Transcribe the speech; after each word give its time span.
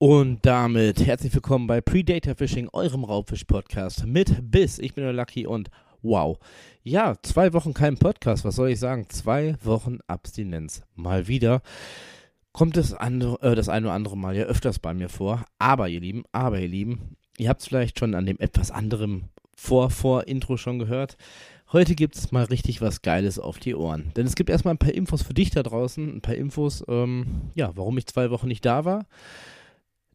Und 0.00 0.46
damit 0.46 1.04
herzlich 1.04 1.34
willkommen 1.34 1.66
bei 1.66 1.80
Predator 1.80 2.36
Fishing, 2.36 2.68
eurem 2.72 3.02
Raubfisch-Podcast 3.02 4.06
mit 4.06 4.32
Biss. 4.48 4.78
Ich 4.78 4.94
bin 4.94 5.02
der 5.02 5.12
Lucky 5.12 5.44
und 5.44 5.70
wow. 6.02 6.38
Ja, 6.84 7.16
zwei 7.24 7.52
Wochen 7.52 7.74
kein 7.74 7.98
Podcast, 7.98 8.44
was 8.44 8.54
soll 8.54 8.70
ich 8.70 8.78
sagen? 8.78 9.06
Zwei 9.08 9.56
Wochen 9.64 9.98
Abstinenz. 10.06 10.82
Mal 10.94 11.26
wieder 11.26 11.62
kommt 12.52 12.76
das, 12.76 12.94
andere, 12.94 13.42
äh, 13.42 13.56
das 13.56 13.68
eine 13.68 13.86
oder 13.86 13.94
andere 13.96 14.16
Mal 14.16 14.36
ja 14.36 14.44
öfters 14.44 14.78
bei 14.78 14.94
mir 14.94 15.08
vor. 15.08 15.44
Aber 15.58 15.88
ihr 15.88 15.98
Lieben, 15.98 16.22
aber 16.30 16.60
ihr 16.60 16.68
Lieben, 16.68 17.16
ihr 17.36 17.48
habt 17.48 17.62
es 17.62 17.66
vielleicht 17.66 17.98
schon 17.98 18.14
an 18.14 18.24
dem 18.24 18.38
etwas 18.38 18.70
anderem 18.70 19.24
Vor-Vor-Intro 19.56 20.58
schon 20.58 20.78
gehört. 20.78 21.16
Heute 21.72 21.96
gibt 21.96 22.14
es 22.14 22.30
mal 22.30 22.44
richtig 22.44 22.80
was 22.80 23.02
Geiles 23.02 23.40
auf 23.40 23.58
die 23.58 23.74
Ohren. 23.74 24.12
Denn 24.16 24.28
es 24.28 24.36
gibt 24.36 24.48
erstmal 24.48 24.74
ein 24.74 24.78
paar 24.78 24.94
Infos 24.94 25.22
für 25.22 25.34
dich 25.34 25.50
da 25.50 25.64
draußen, 25.64 26.18
ein 26.18 26.20
paar 26.20 26.36
Infos, 26.36 26.84
ähm, 26.86 27.50
ja, 27.56 27.72
warum 27.74 27.98
ich 27.98 28.06
zwei 28.06 28.30
Wochen 28.30 28.46
nicht 28.46 28.64
da 28.64 28.84
war. 28.84 29.04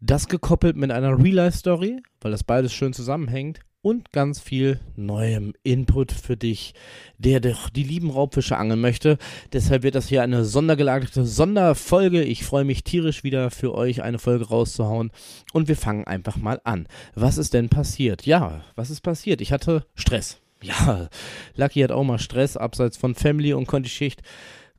Das 0.06 0.28
gekoppelt 0.28 0.76
mit 0.76 0.92
einer 0.92 1.18
Real-Life-Story, 1.18 2.04
weil 2.20 2.32
das 2.32 2.44
beides 2.44 2.74
schön 2.74 2.92
zusammenhängt. 2.92 3.62
Und 3.82 4.12
ganz 4.12 4.42
viel 4.42 4.82
neuem 4.98 5.54
Input 5.64 6.12
für 6.12 6.36
dich, 6.36 6.74
der 7.18 7.40
doch 7.40 7.70
die 7.70 7.84
lieben 7.84 8.10
Raubfische 8.10 8.58
angeln 8.58 8.82
möchte. 8.82 9.18
Deshalb 9.54 9.84
wird 9.84 9.96
das 9.96 10.10
hier 10.10 10.22
eine 10.22 10.44
sondergelagerte 10.44 11.26
Sonderfolge. 11.26 12.22
Ich 12.22 12.44
freue 12.44 12.66
mich 12.66 12.84
tierisch 12.84 13.24
wieder 13.24 13.50
für 13.50 13.74
euch 13.74 14.04
eine 14.04 14.20
Folge 14.20 14.50
rauszuhauen. 14.50 15.12
Und 15.54 15.70
wir 15.70 15.78
fangen 15.78 16.06
einfach 16.06 16.36
mal 16.36 16.60
an. 16.66 16.88
Was 17.16 17.38
ist 17.38 17.54
denn 17.54 17.70
passiert? 17.70 18.26
Ja, 18.26 18.62
was 18.76 18.90
ist 18.90 19.02
passiert? 19.02 19.40
Ich 19.40 19.54
hatte 19.54 19.86
Stress. 19.96 20.42
Ja, 20.62 21.10
Lucky 21.56 21.80
hat 21.82 21.92
auch 21.92 22.04
mal 22.04 22.20
Stress, 22.20 22.58
abseits 22.58 22.98
von 22.98 23.16
Family 23.16 23.54
und 23.54 23.68
Konti-Schicht 23.68 24.22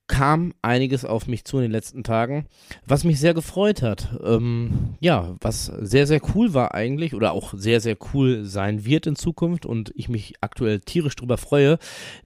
kam 0.07 0.53
einiges 0.61 1.07
auf 1.07 1.27
mich 1.27 1.45
zu 1.45 1.57
in 1.57 1.63
den 1.63 1.71
letzten 1.71 2.05
Tagen, 2.05 2.47
was 2.87 3.05
mich 3.05 3.19
sehr 3.19 3.33
gefreut 3.33 3.81
hat. 3.81 4.09
Ähm, 4.23 4.97
ja, 5.01 5.35
was 5.41 5.67
sehr, 5.67 6.07
sehr 6.07 6.21
cool 6.35 6.53
war 6.53 6.75
eigentlich 6.75 7.15
oder 7.15 7.33
auch 7.33 7.55
sehr, 7.57 7.81
sehr 7.81 7.97
cool 8.13 8.45
sein 8.45 8.85
wird 8.85 9.07
in 9.07 9.17
Zukunft 9.17 9.65
und 9.65 9.93
ich 9.95 10.11
mich 10.11 10.35
aktuell 10.43 10.81
tierisch 10.81 11.17
drüber 11.17 11.39
freue, 11.39 11.79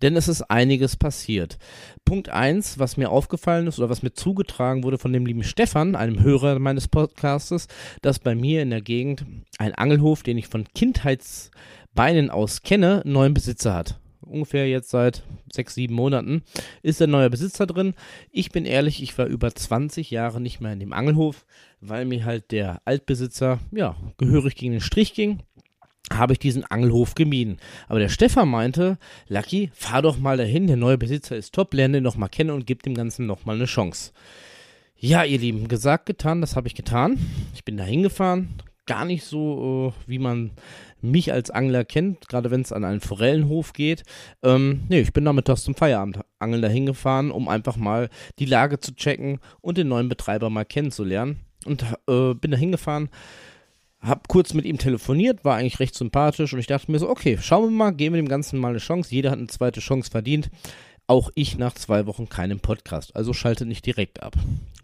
denn 0.02 0.16
es 0.16 0.26
ist 0.26 0.42
einiges 0.42 0.96
passiert. 0.96 1.58
Punkt 2.04 2.30
eins, 2.30 2.80
was 2.80 2.96
mir 2.96 3.10
aufgefallen 3.10 3.68
ist 3.68 3.78
oder 3.78 3.90
was 3.90 4.02
mir 4.02 4.12
zugetragen 4.12 4.82
wurde 4.82 4.98
von 4.98 5.12
dem 5.12 5.24
lieben 5.24 5.44
Stefan, 5.44 5.94
einem 5.94 6.20
Hörer 6.20 6.58
meines 6.58 6.88
Podcastes, 6.88 7.68
dass 8.02 8.18
bei 8.18 8.34
mir 8.34 8.62
in 8.62 8.70
der 8.70 8.82
Gegend 8.82 9.24
ein 9.58 9.74
Angelhof, 9.74 10.24
den 10.24 10.36
ich 10.36 10.48
von 10.48 10.66
Kindheitsbeinen 10.74 12.30
aus 12.30 12.62
kenne, 12.62 13.02
neuen 13.04 13.34
Besitzer 13.34 13.74
hat 13.74 14.00
ungefähr 14.28 14.68
jetzt 14.68 14.90
seit 14.90 15.22
sechs, 15.52 15.74
sieben 15.74 15.94
Monaten, 15.94 16.42
ist 16.82 17.00
ein 17.02 17.10
neuer 17.10 17.30
Besitzer 17.30 17.66
drin. 17.66 17.94
Ich 18.30 18.50
bin 18.50 18.64
ehrlich, 18.64 19.02
ich 19.02 19.16
war 19.18 19.26
über 19.26 19.54
20 19.54 20.10
Jahre 20.10 20.40
nicht 20.40 20.60
mehr 20.60 20.72
in 20.72 20.80
dem 20.80 20.92
Angelhof, 20.92 21.46
weil 21.80 22.04
mir 22.04 22.24
halt 22.24 22.50
der 22.50 22.82
Altbesitzer, 22.84 23.58
ja, 23.70 23.96
gehörig 24.16 24.56
gegen 24.56 24.72
den 24.72 24.80
Strich 24.80 25.14
ging 25.14 25.40
habe 26.12 26.32
ich 26.32 26.38
diesen 26.38 26.64
Angelhof 26.64 27.14
gemieden. 27.14 27.58
Aber 27.86 27.98
der 27.98 28.08
Stefan 28.08 28.48
meinte, 28.48 28.98
Lucky, 29.28 29.70
fahr 29.74 30.02
doch 30.02 30.18
mal 30.18 30.36
dahin, 30.36 30.66
der 30.66 30.76
neue 30.76 30.98
Besitzer 30.98 31.36
ist 31.36 31.54
top, 31.54 31.74
lerne 31.74 31.98
ihn 31.98 32.02
noch 32.02 32.16
mal 32.16 32.28
kennen 32.28 32.50
und 32.50 32.66
gib 32.66 32.82
dem 32.82 32.94
Ganzen 32.94 33.26
noch 33.26 33.44
mal 33.44 33.56
eine 33.56 33.66
Chance. 33.66 34.12
Ja, 34.96 35.24
ihr 35.24 35.38
Lieben, 35.38 35.68
gesagt, 35.68 36.06
getan, 36.06 36.40
das 36.40 36.56
habe 36.56 36.66
ich 36.66 36.74
getan. 36.74 37.18
Ich 37.54 37.64
bin 37.64 37.76
da 37.76 37.84
hingefahren, 37.84 38.48
gar 38.86 39.04
nicht 39.04 39.24
so, 39.24 39.92
äh, 39.94 40.10
wie 40.10 40.18
man 40.18 40.50
mich 41.00 41.32
als 41.32 41.50
Angler 41.50 41.84
kennt, 41.84 42.28
gerade 42.28 42.50
wenn 42.50 42.62
es 42.62 42.72
an 42.72 42.84
einen 42.84 43.00
Forellenhof 43.00 43.72
geht. 43.72 44.02
Ähm, 44.42 44.82
nee, 44.88 45.00
ich 45.00 45.12
bin 45.12 45.24
da 45.24 45.32
mittags 45.32 45.64
zum 45.64 45.74
Feierabendangeln 45.74 46.62
dahin 46.62 46.86
gefahren, 46.86 47.30
um 47.30 47.48
einfach 47.48 47.76
mal 47.76 48.08
die 48.38 48.46
Lage 48.46 48.80
zu 48.80 48.94
checken 48.94 49.38
und 49.60 49.78
den 49.78 49.88
neuen 49.88 50.08
Betreiber 50.08 50.50
mal 50.50 50.64
kennenzulernen. 50.64 51.40
Und 51.64 51.84
äh, 52.08 52.34
bin 52.34 52.50
da 52.52 52.56
hingefahren, 52.56 53.10
hab 54.00 54.28
kurz 54.28 54.54
mit 54.54 54.64
ihm 54.64 54.78
telefoniert, 54.78 55.44
war 55.44 55.56
eigentlich 55.56 55.80
recht 55.80 55.94
sympathisch 55.94 56.52
und 56.52 56.60
ich 56.60 56.68
dachte 56.68 56.90
mir 56.90 56.98
so, 56.98 57.08
okay, 57.08 57.36
schauen 57.40 57.64
wir 57.64 57.76
mal, 57.76 57.90
geben 57.90 58.14
wir 58.14 58.22
dem 58.22 58.28
Ganzen 58.28 58.60
mal 58.60 58.68
eine 58.68 58.78
Chance. 58.78 59.12
Jeder 59.12 59.30
hat 59.30 59.38
eine 59.38 59.48
zweite 59.48 59.80
Chance 59.80 60.10
verdient. 60.10 60.50
Auch 61.10 61.30
ich 61.34 61.56
nach 61.56 61.72
zwei 61.72 62.04
Wochen 62.04 62.28
keinen 62.28 62.60
Podcast, 62.60 63.16
also 63.16 63.32
schalte 63.32 63.64
nicht 63.64 63.86
direkt 63.86 64.22
ab. 64.22 64.36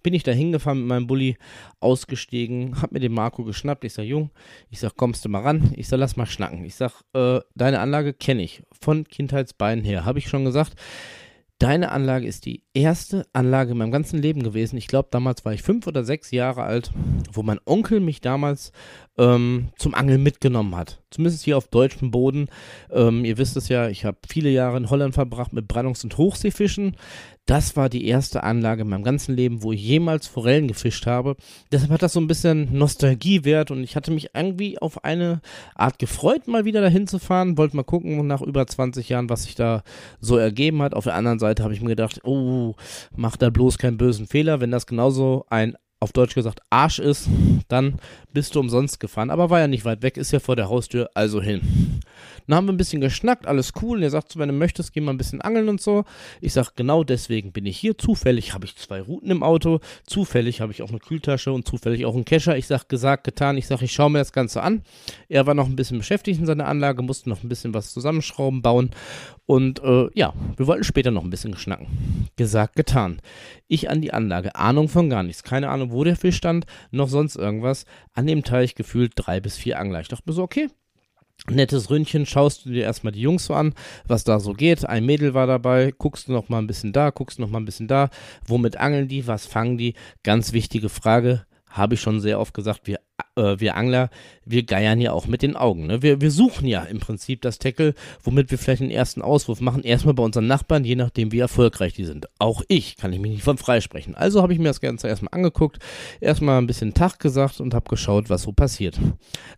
Bin 0.02 0.14
ich 0.14 0.22
da 0.22 0.32
hingefahren 0.32 0.78
mit 0.78 0.88
meinem 0.88 1.06
Bulli, 1.06 1.36
ausgestiegen, 1.80 2.80
hab 2.80 2.92
mir 2.92 3.00
den 3.00 3.12
Marco 3.12 3.44
geschnappt. 3.44 3.84
Ich 3.84 3.92
sag, 3.92 4.04
Jung, 4.04 4.30
ich 4.70 4.80
sag, 4.80 4.96
kommst 4.96 5.22
du 5.26 5.28
mal 5.28 5.42
ran? 5.42 5.74
Ich 5.76 5.86
sag, 5.86 5.98
lass 5.98 6.16
mal 6.16 6.24
schnacken. 6.24 6.64
Ich 6.64 6.76
sag, 6.76 7.02
äh, 7.12 7.40
deine 7.54 7.80
Anlage 7.80 8.14
kenne 8.14 8.42
ich 8.42 8.62
von 8.80 9.06
Kindheitsbeinen 9.06 9.84
her, 9.84 10.06
habe 10.06 10.18
ich 10.18 10.30
schon 10.30 10.46
gesagt. 10.46 10.80
Deine 11.64 11.92
Anlage 11.92 12.26
ist 12.26 12.44
die 12.44 12.62
erste 12.74 13.24
Anlage 13.32 13.70
in 13.70 13.78
meinem 13.78 13.90
ganzen 13.90 14.20
Leben 14.20 14.42
gewesen. 14.42 14.76
Ich 14.76 14.86
glaube, 14.86 15.08
damals 15.10 15.46
war 15.46 15.54
ich 15.54 15.62
fünf 15.62 15.86
oder 15.86 16.04
sechs 16.04 16.30
Jahre 16.30 16.64
alt, 16.64 16.92
wo 17.32 17.42
mein 17.42 17.58
Onkel 17.64 18.00
mich 18.00 18.20
damals 18.20 18.70
ähm, 19.16 19.70
zum 19.78 19.94
Angeln 19.94 20.22
mitgenommen 20.22 20.76
hat. 20.76 21.00
Zumindest 21.08 21.42
hier 21.42 21.56
auf 21.56 21.68
deutschem 21.68 22.10
Boden. 22.10 22.48
Ähm, 22.90 23.24
ihr 23.24 23.38
wisst 23.38 23.56
es 23.56 23.70
ja, 23.70 23.88
ich 23.88 24.04
habe 24.04 24.18
viele 24.28 24.50
Jahre 24.50 24.76
in 24.76 24.90
Holland 24.90 25.14
verbracht 25.14 25.54
mit 25.54 25.66
Brandungs- 25.66 26.04
und 26.04 26.18
Hochseefischen. 26.18 26.96
Das 27.46 27.76
war 27.76 27.90
die 27.90 28.06
erste 28.06 28.42
Anlage 28.42 28.82
in 28.82 28.88
meinem 28.88 29.04
ganzen 29.04 29.36
Leben, 29.36 29.62
wo 29.62 29.72
ich 29.72 29.82
jemals 29.82 30.26
Forellen 30.26 30.66
gefischt 30.66 31.06
habe. 31.06 31.36
Deshalb 31.70 31.90
hat 31.90 32.02
das 32.02 32.14
so 32.14 32.20
ein 32.20 32.26
bisschen 32.26 32.76
Nostalgiewert 32.76 33.70
und 33.70 33.84
ich 33.84 33.96
hatte 33.96 34.10
mich 34.10 34.30
irgendwie 34.34 34.78
auf 34.78 35.04
eine 35.04 35.42
Art 35.74 35.98
gefreut, 35.98 36.48
mal 36.48 36.64
wieder 36.64 36.80
dahin 36.80 37.06
zu 37.06 37.18
fahren. 37.18 37.58
Wollte 37.58 37.76
mal 37.76 37.82
gucken, 37.82 38.26
nach 38.26 38.40
über 38.40 38.66
20 38.66 39.10
Jahren, 39.10 39.28
was 39.28 39.44
sich 39.44 39.54
da 39.54 39.82
so 40.20 40.38
ergeben 40.38 40.80
hat. 40.80 40.94
Auf 40.94 41.04
der 41.04 41.16
anderen 41.16 41.38
Seite 41.38 41.62
habe 41.62 41.74
ich 41.74 41.82
mir 41.82 41.88
gedacht, 41.88 42.20
oh, 42.24 42.76
mach 43.14 43.36
da 43.36 43.50
bloß 43.50 43.76
keinen 43.76 43.98
bösen 43.98 44.26
Fehler. 44.26 44.60
Wenn 44.60 44.70
das 44.70 44.86
genauso 44.86 45.44
ein 45.50 45.76
auf 46.00 46.12
Deutsch 46.12 46.34
gesagt 46.34 46.60
Arsch 46.70 46.98
ist, 46.98 47.28
dann 47.68 47.96
bist 48.32 48.54
du 48.54 48.60
umsonst 48.60 49.00
gefahren. 49.00 49.30
Aber 49.30 49.50
war 49.50 49.60
ja 49.60 49.68
nicht 49.68 49.84
weit 49.84 50.02
weg, 50.02 50.16
ist 50.16 50.32
ja 50.32 50.38
vor 50.38 50.54
der 50.54 50.68
Haustür, 50.68 51.10
also 51.14 51.42
hin. 51.42 52.00
Dann 52.46 52.56
haben 52.56 52.66
wir 52.66 52.72
ein 52.72 52.78
bisschen 52.78 53.00
geschnackt, 53.00 53.46
alles 53.46 53.72
cool. 53.82 53.98
Und 53.98 54.02
er 54.02 54.10
sagt 54.10 54.32
so, 54.32 54.38
wenn 54.38 54.48
du 54.48 54.54
möchtest, 54.54 54.92
geh 54.92 55.00
mal 55.00 55.12
ein 55.12 55.18
bisschen 55.18 55.40
angeln 55.40 55.68
und 55.68 55.80
so. 55.80 56.04
Ich 56.40 56.52
sag, 56.52 56.74
genau 56.76 57.04
deswegen 57.04 57.52
bin 57.52 57.66
ich 57.66 57.78
hier. 57.78 57.96
Zufällig 57.96 58.54
habe 58.54 58.66
ich 58.66 58.76
zwei 58.76 59.00
Routen 59.00 59.30
im 59.30 59.42
Auto. 59.42 59.80
Zufällig 60.06 60.60
habe 60.60 60.72
ich 60.72 60.82
auch 60.82 60.90
eine 60.90 60.98
Kühltasche 60.98 61.52
und 61.52 61.66
zufällig 61.66 62.04
auch 62.06 62.14
einen 62.14 62.24
Kescher. 62.24 62.56
Ich 62.56 62.66
sag, 62.66 62.88
gesagt, 62.88 63.24
getan. 63.24 63.56
Ich 63.56 63.66
sag, 63.66 63.82
ich 63.82 63.92
schaue 63.92 64.10
mir 64.10 64.18
das 64.18 64.32
Ganze 64.32 64.62
an. 64.62 64.82
Er 65.28 65.46
war 65.46 65.54
noch 65.54 65.66
ein 65.66 65.76
bisschen 65.76 65.98
beschäftigt 65.98 66.40
in 66.40 66.46
seiner 66.46 66.66
Anlage, 66.66 67.02
musste 67.02 67.28
noch 67.28 67.42
ein 67.42 67.48
bisschen 67.48 67.74
was 67.74 67.92
zusammenschrauben, 67.92 68.62
bauen. 68.62 68.90
Und 69.46 69.82
äh, 69.82 70.08
ja, 70.14 70.32
wir 70.56 70.66
wollten 70.66 70.84
später 70.84 71.10
noch 71.10 71.24
ein 71.24 71.30
bisschen 71.30 71.56
schnacken. 71.56 72.28
Gesagt, 72.36 72.76
getan. 72.76 73.20
Ich 73.68 73.90
an 73.90 74.00
die 74.00 74.12
Anlage. 74.12 74.54
Ahnung 74.54 74.88
von 74.88 75.10
gar 75.10 75.22
nichts. 75.22 75.42
Keine 75.42 75.68
Ahnung, 75.68 75.92
wo 75.92 76.04
der 76.04 76.16
Fisch 76.16 76.36
stand, 76.36 76.66
noch 76.90 77.08
sonst 77.08 77.36
irgendwas. 77.36 77.84
An 78.12 78.26
dem 78.26 78.44
Teich 78.44 78.74
gefühlt 78.74 79.12
drei 79.16 79.40
bis 79.40 79.56
vier 79.56 79.78
Angler. 79.78 80.00
Ich 80.00 80.08
dachte 80.08 80.24
mir 80.26 80.32
so, 80.32 80.42
okay, 80.42 80.68
nettes 81.50 81.90
Ründchen, 81.90 82.26
schaust 82.26 82.64
du 82.64 82.70
dir 82.70 82.84
erstmal 82.84 83.12
die 83.12 83.20
Jungs 83.20 83.46
so 83.46 83.54
an, 83.54 83.74
was 84.06 84.24
da 84.24 84.40
so 84.40 84.52
geht. 84.52 84.86
Ein 84.86 85.04
Mädel 85.04 85.34
war 85.34 85.46
dabei, 85.46 85.92
guckst 85.96 86.28
du 86.28 86.32
noch 86.32 86.48
mal 86.48 86.58
ein 86.58 86.66
bisschen 86.66 86.92
da, 86.92 87.10
guckst 87.10 87.38
noch 87.38 87.50
mal 87.50 87.58
ein 87.58 87.64
bisschen 87.64 87.88
da. 87.88 88.10
Womit 88.46 88.76
angeln 88.78 89.08
die? 89.08 89.26
Was 89.26 89.46
fangen 89.46 89.78
die? 89.78 89.94
Ganz 90.22 90.52
wichtige 90.52 90.88
Frage 90.88 91.46
habe 91.68 91.94
ich 91.94 92.00
schon 92.00 92.20
sehr 92.20 92.38
oft 92.38 92.54
gesagt, 92.54 92.82
wir, 92.84 93.00
äh, 93.36 93.58
wir 93.58 93.76
Angler, 93.76 94.10
wir 94.44 94.64
geiern 94.64 95.00
ja 95.00 95.12
auch 95.12 95.26
mit 95.26 95.42
den 95.42 95.56
Augen. 95.56 95.86
Ne? 95.86 96.02
Wir, 96.02 96.20
wir 96.20 96.30
suchen 96.30 96.66
ja 96.66 96.82
im 96.82 97.00
Prinzip 97.00 97.42
das 97.42 97.58
Tackle, 97.58 97.94
womit 98.22 98.50
wir 98.50 98.58
vielleicht 98.58 98.82
den 98.82 98.90
ersten 98.90 99.22
Auswurf 99.22 99.60
machen. 99.60 99.82
Erstmal 99.82 100.14
bei 100.14 100.22
unseren 100.22 100.46
Nachbarn, 100.46 100.84
je 100.84 100.96
nachdem, 100.96 101.32
wie 101.32 101.38
erfolgreich 101.38 101.94
die 101.94 102.04
sind. 102.04 102.28
Auch 102.38 102.62
ich 102.68 102.96
kann 102.96 103.12
ich 103.12 103.20
mich 103.20 103.32
nicht 103.32 103.44
von 103.44 103.58
freisprechen. 103.58 104.14
Also 104.14 104.42
habe 104.42 104.52
ich 104.52 104.58
mir 104.58 104.68
das 104.68 104.80
Ganze 104.80 105.08
erstmal 105.08 105.34
angeguckt, 105.34 105.78
erstmal 106.20 106.58
ein 106.58 106.66
bisschen 106.66 106.94
Tag 106.94 107.18
gesagt 107.18 107.60
und 107.60 107.74
habe 107.74 107.88
geschaut, 107.88 108.30
was 108.30 108.42
so 108.42 108.52
passiert. 108.52 108.98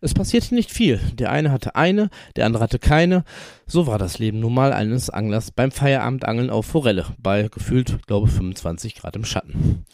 Es 0.01 0.15
passierte 0.15 0.55
nicht 0.55 0.71
viel. 0.71 1.01
Der 1.15 1.31
eine 1.31 1.51
hatte 1.51 1.77
eine, 1.77 2.11
der 2.37 2.47
andere 2.47 2.63
hatte 2.63 2.79
keine. 2.79 3.25
So 3.67 3.87
war 3.87 3.99
das 3.99 4.19
Leben 4.19 4.41
nun 4.41 4.55
mal 4.55 4.73
eines 4.73 5.11
Anglers 5.11 5.51
beim 5.51 5.71
Feierabendangeln 5.71 6.51
auf 6.51 6.67
Forelle 6.67 7.07
bei 7.19 7.49
gefühlt, 7.49 8.07
glaube 8.07 8.29
25 8.29 8.95
Grad 8.95 9.17
im 9.17 9.25
Schatten. 9.25 9.85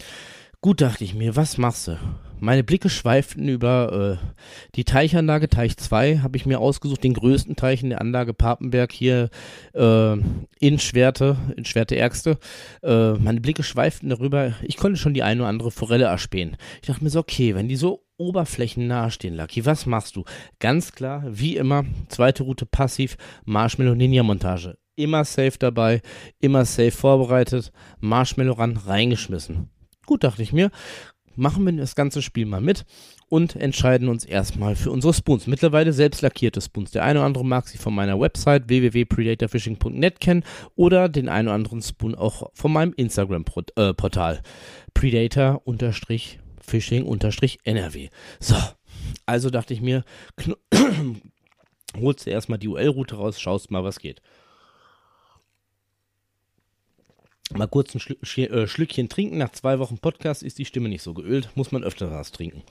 Gut, 0.65 0.81
dachte 0.81 1.03
ich 1.03 1.13
mir, 1.13 1.35
was 1.35 1.59
machst 1.59 1.89
du? 1.89 1.99
Meine 2.39 2.63
Blicke 2.63 2.89
schweiften 2.89 3.49
über 3.49 4.21
äh, 4.23 4.27
die 4.77 4.85
Teichanlage, 4.85 5.49
Teich 5.49 5.77
2, 5.77 6.19
habe 6.19 6.37
ich 6.37 6.47
mir 6.47 6.61
ausgesucht, 6.61 7.03
den 7.03 7.15
größten 7.15 7.57
Teich 7.57 7.83
in 7.83 7.91
der 7.91 8.01
Anlage 8.01 8.33
Papenberg 8.33 8.93
hier 8.93 9.29
äh, 9.75 10.13
in 10.13 10.79
Schwerte, 10.79 11.37
in 11.57 11.65
Schwerte-Ärgste. 11.65 12.39
Äh, 12.85 13.15
meine 13.15 13.41
Blicke 13.41 13.65
schweiften 13.65 14.09
darüber, 14.09 14.55
ich 14.63 14.77
konnte 14.77 15.01
schon 15.01 15.15
die 15.15 15.25
eine 15.25 15.41
oder 15.41 15.49
andere 15.49 15.73
Forelle 15.73 16.05
erspähen. 16.05 16.57
Ich 16.81 16.87
dachte 16.87 17.03
mir 17.03 17.11
so, 17.11 17.19
okay, 17.19 17.57
wenn 17.57 17.67
die 17.67 17.75
so 17.75 18.05
oberflächennah 18.19 19.11
stehen, 19.11 19.35
Lucky, 19.35 19.67
was 19.67 19.87
machst 19.87 20.15
du? 20.15 20.23
Ganz 20.61 20.93
klar, 20.93 21.25
wie 21.27 21.57
immer, 21.57 21.87
zweite 22.07 22.45
Route 22.45 22.67
passiv, 22.67 23.17
Marshmallow 23.45 23.97
Ninja 23.97 24.23
Montage. 24.23 24.79
Immer 24.95 25.25
safe 25.25 25.59
dabei, 25.59 26.03
immer 26.39 26.65
safe 26.65 26.93
vorbereitet, 26.93 27.73
Marshmallow 27.99 28.53
ran, 28.53 28.77
reingeschmissen. 28.77 29.72
Gut, 30.07 30.25
dachte 30.25 30.43
ich 30.43 30.53
mir, 30.53 30.71
machen 31.37 31.65
wir 31.65 31.73
das 31.73 31.95
ganze 31.95 32.23
Spiel 32.23 32.47
mal 32.47 32.61
mit 32.61 32.85
und 33.29 33.57
entscheiden 33.57 34.09
uns 34.09 34.25
erstmal 34.25 34.77
für 34.77 34.91
unsere 34.91 35.15
Spoons. 35.15 35.47
Mittlerweile 35.47 35.93
selbst 35.93 36.23
lackierte 36.23 36.61
Spoons. 36.61 36.91
Der 36.91 37.05
eine 37.05 37.21
oder 37.21 37.27
andere 37.27 37.45
mag 37.45 37.69
sie 37.69 37.79
von 37.79 37.95
meiner 37.95 38.21
Website 38.21 38.69
www.predatorfishing.net 38.69 40.21
kennen 40.21 40.45
oder 40.77 41.09
den 41.09 41.29
einen 41.29 41.49
oder 41.49 41.55
anderen 41.55 41.83
Spoon 41.83 42.15
auch 42.15 42.51
von 42.55 42.73
meinem 42.73 42.93
Instagram-Portal. 42.95 44.43
Predator 44.95 45.63
Fishing-NRW. 46.61 48.09
So, 48.41 48.57
also 49.27 49.51
dachte 49.51 49.75
ich 49.75 49.81
mir, 49.81 50.05
holst 51.97 52.27
du 52.27 52.31
erstmal 52.31 52.59
die 52.59 52.69
UL-Route 52.69 53.17
raus, 53.17 53.41
schaust 53.41 53.71
mal, 53.71 53.85
was 53.85 53.99
geht. 53.99 54.21
Mal 57.57 57.69
kurz 57.69 57.95
ein 57.95 58.01
Schlü 58.01 58.45
äh, 58.45 58.67
Schlückchen 58.67 59.09
trinken. 59.09 59.39
Nach 59.39 59.51
zwei 59.51 59.79
Wochen 59.79 59.99
Podcast 59.99 60.43
ist 60.43 60.59
die 60.59 60.65
Stimme 60.65 60.89
nicht 60.89 61.03
so 61.03 61.15
geölt. 61.15 61.51
Muss 61.55 61.73
man 61.73 61.85
öfter 61.85 62.11
was 62.11 62.33
trinken. 62.33 62.63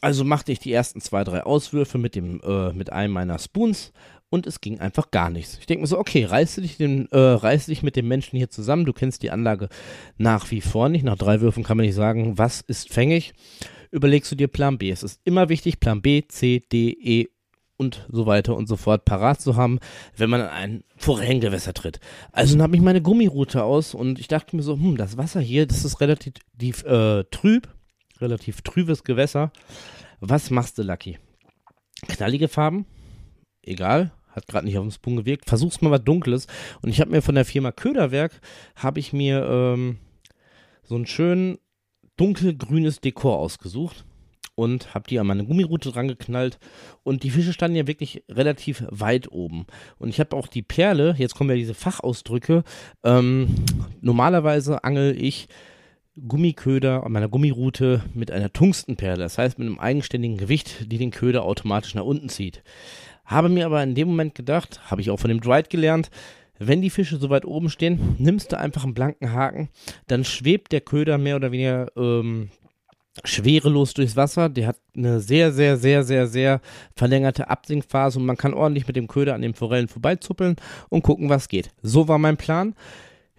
Also 0.00 0.24
machte 0.24 0.50
ich 0.50 0.58
die 0.58 0.72
ersten 0.72 1.00
zwei, 1.00 1.22
drei 1.22 1.44
Auswürfe 1.44 1.98
mit, 1.98 2.14
dem, 2.14 2.40
äh, 2.40 2.72
mit 2.72 2.92
einem 2.92 3.12
meiner 3.12 3.38
Spoons 3.38 3.92
und 4.30 4.46
es 4.46 4.60
ging 4.60 4.80
einfach 4.80 5.10
gar 5.10 5.30
nichts. 5.30 5.58
Ich 5.60 5.66
denke 5.66 5.82
mir 5.82 5.86
so, 5.86 5.98
okay, 5.98 6.24
reiß 6.24 6.56
dich, 6.56 6.76
den, 6.76 7.06
äh, 7.12 7.18
reiß 7.18 7.66
dich 7.66 7.82
mit 7.82 7.96
dem 7.96 8.08
Menschen 8.08 8.36
hier 8.36 8.50
zusammen. 8.50 8.84
Du 8.84 8.92
kennst 8.92 9.22
die 9.22 9.30
Anlage 9.30 9.68
nach 10.16 10.50
wie 10.50 10.60
vor 10.60 10.88
nicht. 10.88 11.04
Nach 11.04 11.18
drei 11.18 11.40
Würfen 11.40 11.62
kann 11.62 11.76
man 11.76 11.86
nicht 11.86 11.94
sagen, 11.94 12.38
was 12.38 12.62
ist 12.62 12.92
fängig. 12.92 13.34
Überlegst 13.90 14.32
du 14.32 14.36
dir 14.36 14.48
Plan 14.48 14.78
B. 14.78 14.90
Es 14.90 15.02
ist 15.02 15.20
immer 15.24 15.50
wichtig, 15.50 15.78
Plan 15.78 16.00
B, 16.00 16.22
C, 16.26 16.60
D, 16.72 16.96
E 16.98 17.28
und 17.82 18.06
so 18.10 18.26
weiter 18.26 18.56
und 18.56 18.68
so 18.68 18.76
fort 18.76 19.04
parat 19.04 19.40
zu 19.40 19.56
haben, 19.56 19.80
wenn 20.16 20.30
man 20.30 20.40
an 20.40 20.48
ein 20.48 20.84
Forellengewässer 20.96 21.74
tritt. 21.74 21.98
Also 22.30 22.56
nahm 22.56 22.72
ich 22.74 22.80
meine 22.80 23.02
Gummiroute 23.02 23.64
aus 23.64 23.94
und 23.94 24.18
ich 24.20 24.28
dachte 24.28 24.54
mir 24.54 24.62
so, 24.62 24.74
hm, 24.74 24.96
das 24.96 25.16
Wasser 25.16 25.40
hier, 25.40 25.66
das 25.66 25.84
ist 25.84 26.00
relativ 26.00 26.34
die, 26.54 26.70
äh, 26.70 27.24
trüb, 27.30 27.68
relativ 28.20 28.62
trübes 28.62 29.02
Gewässer. 29.02 29.52
Was 30.20 30.50
machst 30.50 30.78
du, 30.78 30.82
Lucky? 30.82 31.18
Knallige 32.06 32.48
Farben? 32.48 32.86
Egal, 33.62 34.12
hat 34.30 34.46
gerade 34.46 34.66
nicht 34.66 34.78
auf 34.78 34.84
den 34.84 34.92
Spoon 34.92 35.16
gewirkt. 35.16 35.48
Versuch's 35.48 35.80
mal 35.80 35.90
was 35.90 36.04
Dunkles. 36.04 36.46
Und 36.80 36.90
ich 36.90 37.00
habe 37.00 37.10
mir 37.10 37.22
von 37.22 37.34
der 37.34 37.44
Firma 37.44 37.72
Köderwerk, 37.72 38.40
habe 38.76 39.00
ich 39.00 39.12
mir 39.12 39.44
ähm, 39.44 39.98
so 40.84 40.96
ein 40.96 41.06
schön 41.06 41.58
dunkelgrünes 42.16 43.00
Dekor 43.00 43.38
ausgesucht 43.38 44.04
und 44.54 44.94
habe 44.94 45.08
die 45.08 45.18
an 45.18 45.26
meine 45.26 45.44
Gummiroute 45.44 45.90
dran 45.90 46.08
geknallt 46.08 46.58
und 47.02 47.22
die 47.22 47.30
Fische 47.30 47.52
standen 47.52 47.76
ja 47.76 47.86
wirklich 47.86 48.24
relativ 48.28 48.84
weit 48.90 49.30
oben 49.32 49.66
und 49.98 50.08
ich 50.08 50.20
habe 50.20 50.36
auch 50.36 50.46
die 50.46 50.62
Perle, 50.62 51.14
jetzt 51.18 51.34
kommen 51.34 51.50
ja 51.50 51.56
diese 51.56 51.74
Fachausdrücke, 51.74 52.64
ähm, 53.04 53.48
normalerweise 54.00 54.84
angel 54.84 55.16
ich 55.20 55.48
Gummiköder 56.16 57.04
an 57.04 57.12
meiner 57.12 57.28
Gummiroute 57.28 58.02
mit 58.12 58.30
einer 58.30 58.52
Tungstenperle, 58.52 59.22
das 59.22 59.38
heißt 59.38 59.58
mit 59.58 59.66
einem 59.66 59.78
eigenständigen 59.78 60.36
Gewicht, 60.36 60.92
die 60.92 60.98
den 60.98 61.10
Köder 61.10 61.44
automatisch 61.44 61.94
nach 61.94 62.04
unten 62.04 62.28
zieht. 62.28 62.62
Habe 63.24 63.48
mir 63.48 63.64
aber 63.64 63.82
in 63.82 63.94
dem 63.94 64.08
Moment 64.08 64.34
gedacht, 64.34 64.90
habe 64.90 65.00
ich 65.00 65.10
auch 65.10 65.18
von 65.18 65.30
dem 65.30 65.40
Dried 65.40 65.70
gelernt, 65.70 66.10
wenn 66.58 66.82
die 66.82 66.90
Fische 66.90 67.16
so 67.16 67.30
weit 67.30 67.46
oben 67.46 67.70
stehen, 67.70 68.16
nimmst 68.18 68.52
du 68.52 68.58
einfach 68.58 68.84
einen 68.84 68.94
blanken 68.94 69.32
Haken, 69.32 69.68
dann 70.06 70.24
schwebt 70.24 70.72
der 70.72 70.82
Köder 70.82 71.16
mehr 71.16 71.36
oder 71.36 71.50
weniger 71.50 71.90
ähm, 71.96 72.50
schwerelos 73.24 73.94
durchs 73.94 74.16
Wasser. 74.16 74.48
Der 74.48 74.68
hat 74.68 74.76
eine 74.96 75.20
sehr, 75.20 75.52
sehr, 75.52 75.76
sehr, 75.76 76.04
sehr, 76.04 76.26
sehr 76.26 76.60
verlängerte 76.94 77.48
Absinkphase 77.50 78.18
und 78.18 78.26
man 78.26 78.36
kann 78.36 78.54
ordentlich 78.54 78.86
mit 78.86 78.96
dem 78.96 79.08
Köder 79.08 79.34
an 79.34 79.42
den 79.42 79.54
Forellen 79.54 79.88
vorbeizuppeln 79.88 80.56
und 80.88 81.02
gucken, 81.02 81.28
was 81.28 81.48
geht. 81.48 81.70
So 81.82 82.08
war 82.08 82.18
mein 82.18 82.36
Plan. 82.36 82.74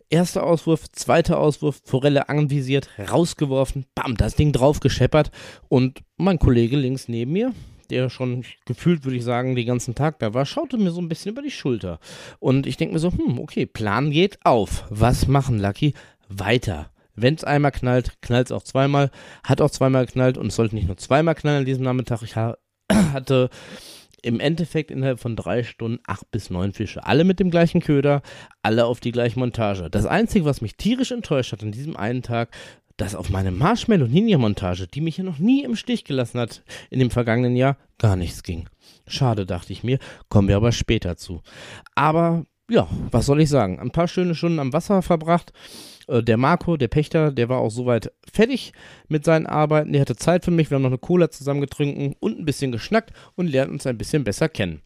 Erster 0.09 0.43
Auswurf, 0.43 0.91
zweiter 0.91 1.39
Auswurf, 1.39 1.81
Forelle 1.83 2.29
anvisiert, 2.29 2.87
rausgeworfen, 3.09 3.85
bam, 3.95 4.15
das 4.15 4.35
Ding 4.35 4.51
drauf 4.51 4.79
gescheppert 4.79 5.31
und 5.69 6.03
mein 6.17 6.37
Kollege 6.37 6.77
links 6.77 7.07
neben 7.07 7.31
mir, 7.31 7.51
der 7.89 8.11
schon 8.11 8.43
gefühlt, 8.65 9.05
würde 9.05 9.17
ich 9.17 9.23
sagen, 9.23 9.55
den 9.55 9.65
ganzen 9.65 9.95
Tag 9.95 10.19
da 10.19 10.35
war, 10.35 10.45
schaute 10.45 10.77
mir 10.77 10.91
so 10.91 11.01
ein 11.01 11.09
bisschen 11.09 11.31
über 11.31 11.41
die 11.41 11.49
Schulter. 11.49 11.99
Und 12.39 12.67
ich 12.67 12.77
denke 12.77 12.93
mir 12.93 12.99
so, 12.99 13.11
hm, 13.11 13.39
okay, 13.39 13.65
Plan 13.65 14.11
geht 14.11 14.37
auf. 14.43 14.85
Was 14.91 15.27
machen, 15.27 15.59
Lucky? 15.59 15.95
Weiter. 16.29 16.92
Wenn 17.15 17.35
es 17.35 17.43
einmal 17.43 17.71
knallt, 17.71 18.21
knallt 18.21 18.47
es 18.47 18.51
auch 18.51 18.63
zweimal. 18.63 19.11
Hat 19.43 19.61
auch 19.61 19.71
zweimal 19.71 20.05
geknallt 20.05 20.37
und 20.37 20.47
es 20.47 20.55
sollte 20.55 20.75
nicht 20.75 20.87
nur 20.87 20.97
zweimal 20.97 21.35
knallen 21.35 21.59
an 21.59 21.65
diesem 21.65 21.83
Nachmittag. 21.83 22.21
Ich 22.23 22.35
ha 22.35 22.57
hatte 23.13 23.49
im 24.23 24.39
Endeffekt 24.39 24.89
innerhalb 24.89 25.19
von 25.19 25.35
drei 25.35 25.63
Stunden 25.63 25.99
acht 26.07 26.31
bis 26.31 26.49
neun 26.49 26.73
Fische. 26.73 27.05
Alle 27.05 27.25
mit 27.25 27.39
dem 27.39 27.51
gleichen 27.51 27.81
Köder, 27.81 28.21
alle 28.61 28.85
auf 28.85 28.99
die 28.99 29.11
gleiche 29.11 29.37
Montage. 29.37 29.89
Das 29.89 30.05
Einzige, 30.05 30.45
was 30.45 30.61
mich 30.61 30.77
tierisch 30.77 31.11
enttäuscht 31.11 31.51
hat 31.51 31.61
an 31.61 31.73
diesem 31.73 31.97
einen 31.97 32.23
Tag, 32.23 32.49
dass 32.97 33.15
auf 33.15 33.29
meine 33.29 33.51
Marshmallow 33.51 34.07
Ninja 34.07 34.37
Montage, 34.37 34.87
die 34.87 35.01
mich 35.01 35.17
ja 35.17 35.23
noch 35.23 35.39
nie 35.39 35.63
im 35.63 35.75
Stich 35.75 36.05
gelassen 36.05 36.39
hat 36.39 36.63
in 36.89 36.99
dem 36.99 37.11
vergangenen 37.11 37.55
Jahr, 37.55 37.77
gar 37.97 38.15
nichts 38.15 38.43
ging. 38.43 38.69
Schade, 39.07 39.45
dachte 39.45 39.73
ich 39.73 39.83
mir, 39.83 39.99
kommen 40.29 40.47
wir 40.47 40.55
aber 40.55 40.71
später 40.71 41.17
zu. 41.17 41.41
Aber 41.95 42.45
ja, 42.69 42.87
was 43.11 43.25
soll 43.25 43.41
ich 43.41 43.49
sagen? 43.49 43.79
Ein 43.79 43.91
paar 43.91 44.07
schöne 44.07 44.35
Stunden 44.35 44.59
am 44.59 44.73
Wasser 44.73 45.01
verbracht. 45.01 45.51
Äh, 46.07 46.23
der 46.23 46.37
Marco, 46.37 46.77
der 46.77 46.87
Pächter, 46.87 47.31
der 47.31 47.49
war 47.49 47.59
auch 47.59 47.71
soweit 47.71 48.11
fertig 48.31 48.73
mit 49.07 49.25
seinen 49.25 49.45
Arbeiten. 49.45 49.93
Der 49.93 50.01
hatte 50.01 50.15
Zeit 50.15 50.45
für 50.45 50.51
mich. 50.51 50.69
Wir 50.69 50.75
haben 50.75 50.83
noch 50.83 50.89
eine 50.89 50.97
Cola 50.97 51.29
zusammen 51.29 51.61
getrunken 51.61 52.15
und 52.19 52.39
ein 52.39 52.45
bisschen 52.45 52.71
geschnackt 52.71 53.11
und 53.35 53.47
lernten 53.47 53.75
uns 53.75 53.87
ein 53.87 53.97
bisschen 53.97 54.23
besser 54.23 54.49
kennen. 54.49 54.81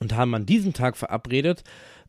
Und 0.00 0.14
haben 0.14 0.34
an 0.34 0.46
diesem 0.46 0.72
Tag 0.72 0.96
verabredet, 0.96 1.64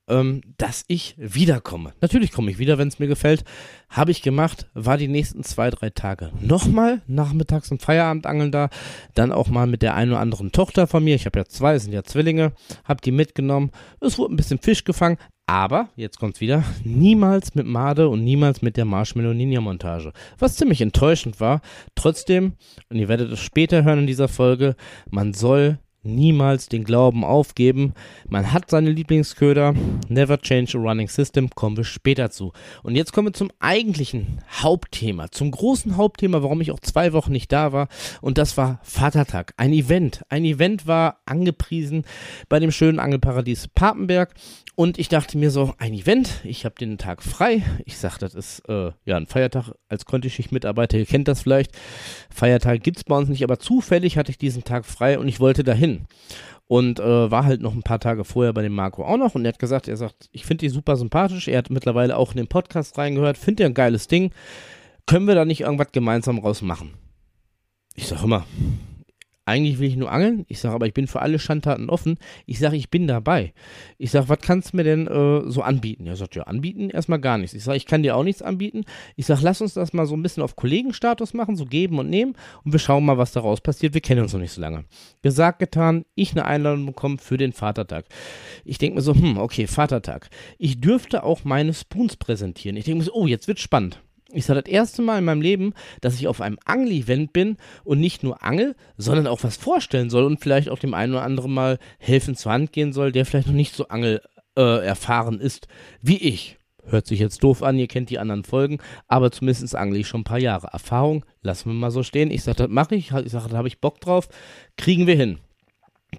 ähm, 0.09 0.41
dass 0.57 0.85
ich 0.87 1.15
wiederkomme. 1.17 1.93
Natürlich 2.01 2.31
komme 2.31 2.51
ich 2.51 2.59
wieder, 2.59 2.77
wenn 2.77 2.87
es 2.87 2.99
mir 2.99 3.07
gefällt. 3.07 3.43
Habe 3.89 4.11
ich 4.11 4.21
gemacht, 4.21 4.67
war 4.73 4.97
die 4.97 5.07
nächsten 5.07 5.43
zwei, 5.43 5.69
drei 5.69 5.89
Tage 5.89 6.31
nochmal 6.41 7.01
nachmittags 7.07 7.71
im 7.71 7.79
Feierabendangeln 7.79 8.51
da. 8.51 8.69
Dann 9.13 9.31
auch 9.31 9.49
mal 9.49 9.67
mit 9.67 9.81
der 9.81 9.95
einen 9.95 10.11
oder 10.11 10.21
anderen 10.21 10.51
Tochter 10.51 10.87
von 10.87 11.03
mir. 11.03 11.15
Ich 11.15 11.25
habe 11.25 11.39
ja 11.39 11.45
zwei, 11.45 11.77
sind 11.79 11.93
ja 11.93 12.03
Zwillinge. 12.03 12.53
Habe 12.85 13.01
die 13.01 13.11
mitgenommen. 13.11 13.71
Es 13.99 14.17
wurde 14.17 14.33
ein 14.33 14.37
bisschen 14.37 14.59
Fisch 14.59 14.83
gefangen. 14.83 15.17
Aber, 15.49 15.87
jetzt 15.95 16.19
kommt's 16.19 16.41
wieder, 16.41 16.65
niemals 16.83 17.55
mit 17.55 17.65
Made 17.65 18.09
und 18.09 18.21
niemals 18.21 18.61
mit 18.61 18.75
der 18.75 18.83
Marshmallow 18.83 19.33
Ninja 19.33 19.61
Montage. 19.61 20.11
Was 20.37 20.57
ziemlich 20.57 20.81
enttäuschend 20.81 21.39
war. 21.39 21.61
Trotzdem, 21.95 22.53
und 22.89 22.97
ihr 22.97 23.07
werdet 23.07 23.31
es 23.31 23.39
später 23.39 23.85
hören 23.85 23.99
in 23.99 24.07
dieser 24.07 24.27
Folge, 24.27 24.75
man 25.09 25.33
soll 25.33 25.79
niemals 26.07 26.67
den 26.67 26.83
Glauben 26.83 27.23
aufgeben. 27.23 27.93
Man 28.27 28.51
hat 28.51 28.69
seine 28.69 28.89
Lieblingsköder. 28.89 29.75
Never 30.09 30.39
change 30.39 30.77
a 30.77 30.81
running 30.81 31.07
system. 31.07 31.49
Kommen 31.51 31.77
wir 31.77 31.83
später 31.83 32.31
zu. 32.31 32.53
Und 32.83 32.95
jetzt 32.95 33.13
kommen 33.13 33.27
wir 33.27 33.33
zum 33.33 33.51
eigentlichen 33.59 34.39
Hauptthema, 34.51 35.31
zum 35.31 35.51
großen 35.51 35.97
Hauptthema, 35.97 36.41
warum 36.41 36.61
ich 36.61 36.71
auch 36.71 36.79
zwei 36.79 37.13
Wochen 37.13 37.31
nicht 37.31 37.51
da 37.51 37.71
war. 37.71 37.87
Und 38.21 38.37
das 38.37 38.57
war 38.57 38.79
Vatertag. 38.83 39.53
Ein 39.57 39.73
Event. 39.73 40.23
Ein 40.29 40.45
Event 40.45 40.87
war 40.87 41.21
angepriesen 41.25 42.03
bei 42.49 42.59
dem 42.59 42.71
schönen 42.71 42.99
Angelparadies 42.99 43.67
Papenberg. 43.67 44.33
Und 44.79 44.99
ich 44.99 45.09
dachte 45.09 45.39
mir 45.39 45.49
so, 45.49 45.73
ein 45.79 45.95
Event, 45.95 46.41
ich 46.43 46.63
habe 46.63 46.75
den 46.75 46.99
Tag 46.99 47.23
frei. 47.23 47.63
Ich 47.85 47.97
sage, 47.97 48.17
das 48.19 48.35
ist 48.35 48.59
äh, 48.69 48.91
ja 49.05 49.17
ein 49.17 49.25
Feiertag 49.25 49.71
als 49.89 50.05
Kontischicht-Mitarbeiter, 50.05 50.99
ihr 50.99 51.07
kennt 51.07 51.27
das 51.27 51.41
vielleicht. 51.41 51.71
Feiertag 52.29 52.83
gibt 52.83 52.97
es 52.97 53.03
bei 53.03 53.17
uns 53.17 53.27
nicht, 53.27 53.43
aber 53.43 53.57
zufällig 53.57 54.19
hatte 54.19 54.29
ich 54.29 54.37
diesen 54.37 54.63
Tag 54.63 54.85
frei 54.85 55.17
und 55.17 55.27
ich 55.27 55.39
wollte 55.39 55.63
dahin. 55.63 55.96
Und 56.67 56.99
äh, 56.99 57.31
war 57.31 57.45
halt 57.45 57.61
noch 57.61 57.73
ein 57.73 57.83
paar 57.83 57.99
Tage 57.99 58.25
vorher 58.25 58.51
bei 58.51 58.61
dem 58.61 58.75
Marco 58.75 59.05
auch 59.05 59.15
noch 59.15 59.35
und 59.35 59.45
er 59.45 59.53
hat 59.53 59.59
gesagt, 59.59 59.87
er 59.87 59.95
sagt, 59.95 60.27
ich 60.33 60.45
finde 60.45 60.65
die 60.65 60.69
super 60.69 60.97
sympathisch. 60.97 61.47
Er 61.47 61.59
hat 61.59 61.69
mittlerweile 61.69 62.17
auch 62.17 62.31
in 62.31 62.37
den 62.37 62.47
Podcast 62.47 62.97
reingehört, 62.97 63.37
findet 63.37 63.61
er 63.61 63.67
ein 63.67 63.73
geiles 63.73 64.07
Ding. 64.07 64.31
Können 65.05 65.27
wir 65.27 65.35
da 65.35 65.45
nicht 65.45 65.61
irgendwas 65.61 65.93
gemeinsam 65.93 66.39
raus 66.39 66.61
machen? 66.61 66.93
Ich 67.95 68.07
sage 68.07 68.25
immer, 68.25 68.45
eigentlich 69.47 69.79
will 69.79 69.87
ich 69.87 69.95
nur 69.95 70.11
angeln. 70.11 70.45
Ich 70.49 70.59
sage 70.59 70.75
aber, 70.75 70.87
ich 70.87 70.93
bin 70.93 71.07
für 71.07 71.21
alle 71.21 71.39
Schandtaten 71.39 71.89
offen. 71.89 72.17
Ich 72.45 72.59
sage, 72.59 72.75
ich 72.75 72.89
bin 72.89 73.07
dabei. 73.07 73.53
Ich 73.97 74.11
sage, 74.11 74.27
was 74.27 74.39
kannst 74.39 74.73
du 74.73 74.77
mir 74.77 74.83
denn 74.83 75.07
äh, 75.07 75.49
so 75.49 75.61
anbieten? 75.61 76.05
Er 76.05 76.17
sagt, 76.17 76.35
ja, 76.35 76.43
anbieten 76.43 76.89
erstmal 76.89 77.19
gar 77.19 77.37
nichts. 77.37 77.53
Ich 77.53 77.63
sage, 77.63 77.77
ich 77.77 77.85
kann 77.85 78.03
dir 78.03 78.17
auch 78.17 78.23
nichts 78.23 78.41
anbieten. 78.41 78.83
Ich 79.15 79.25
sage, 79.25 79.39
lass 79.43 79.61
uns 79.61 79.73
das 79.73 79.93
mal 79.93 80.05
so 80.05 80.15
ein 80.15 80.21
bisschen 80.21 80.43
auf 80.43 80.57
Kollegenstatus 80.57 81.33
machen, 81.33 81.55
so 81.55 81.65
geben 81.65 81.97
und 81.97 82.09
nehmen 82.09 82.35
und 82.65 82.73
wir 82.73 82.79
schauen 82.79 83.05
mal, 83.05 83.17
was 83.17 83.31
daraus 83.31 83.61
passiert. 83.61 83.93
Wir 83.93 84.01
kennen 84.01 84.21
uns 84.21 84.33
noch 84.33 84.41
nicht 84.41 84.51
so 84.51 84.59
lange. 84.59 84.83
Gesagt, 85.21 85.59
getan, 85.59 86.03
ich 86.15 86.31
eine 86.31 86.45
Einladung 86.45 86.85
bekommen 86.85 87.17
für 87.17 87.37
den 87.37 87.53
Vatertag. 87.53 88.05
Ich 88.65 88.77
denke 88.77 88.95
mir 88.95 89.01
so, 89.01 89.15
hm, 89.15 89.37
okay, 89.37 89.65
Vatertag. 89.65 90.29
Ich 90.57 90.81
dürfte 90.81 91.23
auch 91.23 91.45
meine 91.45 91.73
Spoons 91.73 92.17
präsentieren. 92.17 92.75
Ich 92.75 92.83
denke 92.83 92.99
mir 92.99 93.05
so, 93.05 93.13
oh, 93.13 93.27
jetzt 93.27 93.47
wird 93.47 93.59
spannend. 93.59 94.01
Ich 94.31 94.45
sah 94.45 94.53
das 94.53 94.65
erste 94.65 95.01
Mal 95.01 95.19
in 95.19 95.25
meinem 95.25 95.41
Leben, 95.41 95.73
dass 96.01 96.15
ich 96.15 96.27
auf 96.27 96.41
einem 96.41 96.57
Angel-Event 96.65 97.31
bin 97.31 97.57
und 97.83 97.99
nicht 97.99 98.23
nur 98.23 98.43
angel, 98.43 98.75
sondern 98.97 99.27
auch 99.27 99.43
was 99.43 99.55
vorstellen 99.55 100.09
soll 100.09 100.25
und 100.25 100.41
vielleicht 100.41 100.69
auch 100.69 100.79
dem 100.79 100.93
einen 100.93 101.13
oder 101.13 101.23
anderen 101.23 101.53
mal 101.53 101.79
helfen 101.97 102.35
zur 102.35 102.51
Hand 102.51 102.73
gehen 102.73 102.91
soll, 102.91 103.11
der 103.11 103.25
vielleicht 103.25 103.47
noch 103.47 103.53
nicht 103.53 103.73
so 103.73 103.87
angel 103.87 104.21
äh, 104.57 104.85
erfahren 104.85 105.39
ist 105.39 105.67
wie 106.01 106.17
ich. 106.17 106.57
Hört 106.83 107.05
sich 107.05 107.19
jetzt 107.19 107.43
doof 107.43 107.63
an, 107.63 107.77
ihr 107.77 107.87
kennt 107.87 108.09
die 108.09 108.19
anderen 108.19 108.45
Folgen, 108.45 108.79
aber 109.07 109.29
zumindest 109.31 109.75
angle 109.75 109.99
ich 109.99 110.07
schon 110.07 110.21
ein 110.21 110.25
paar 110.25 110.39
Jahre. 110.39 110.67
Erfahrung, 110.71 111.25
lassen 111.41 111.69
wir 111.69 111.73
mal 111.73 111.91
so 111.91 112.01
stehen. 112.01 112.31
Ich 112.31 112.43
sage, 112.43 112.57
das 112.57 112.69
mache 112.69 112.95
ich. 112.95 113.11
Ich 113.11 113.31
sage, 113.31 113.49
da 113.49 113.57
habe 113.57 113.67
ich 113.67 113.81
Bock 113.81 113.99
drauf. 113.99 114.29
Kriegen 114.77 115.05
wir 115.05 115.15
hin. 115.15 115.39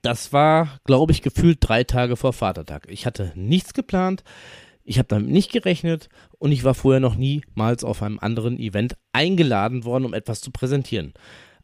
Das 0.02 0.32
war, 0.34 0.78
glaube 0.84 1.12
ich, 1.12 1.22
gefühlt 1.22 1.58
drei 1.60 1.84
Tage 1.84 2.16
vor 2.16 2.34
Vatertag. 2.34 2.86
Ich 2.90 3.06
hatte 3.06 3.32
nichts 3.34 3.72
geplant. 3.72 4.22
Ich 4.88 4.98
habe 4.98 5.08
damit 5.08 5.28
nicht 5.28 5.52
gerechnet 5.52 6.08
und 6.38 6.50
ich 6.50 6.64
war 6.64 6.72
vorher 6.72 6.98
noch 6.98 7.14
niemals 7.14 7.84
auf 7.84 8.02
einem 8.02 8.18
anderen 8.18 8.58
Event 8.58 8.96
eingeladen 9.12 9.84
worden, 9.84 10.06
um 10.06 10.14
etwas 10.14 10.40
zu 10.40 10.50
präsentieren. 10.50 11.12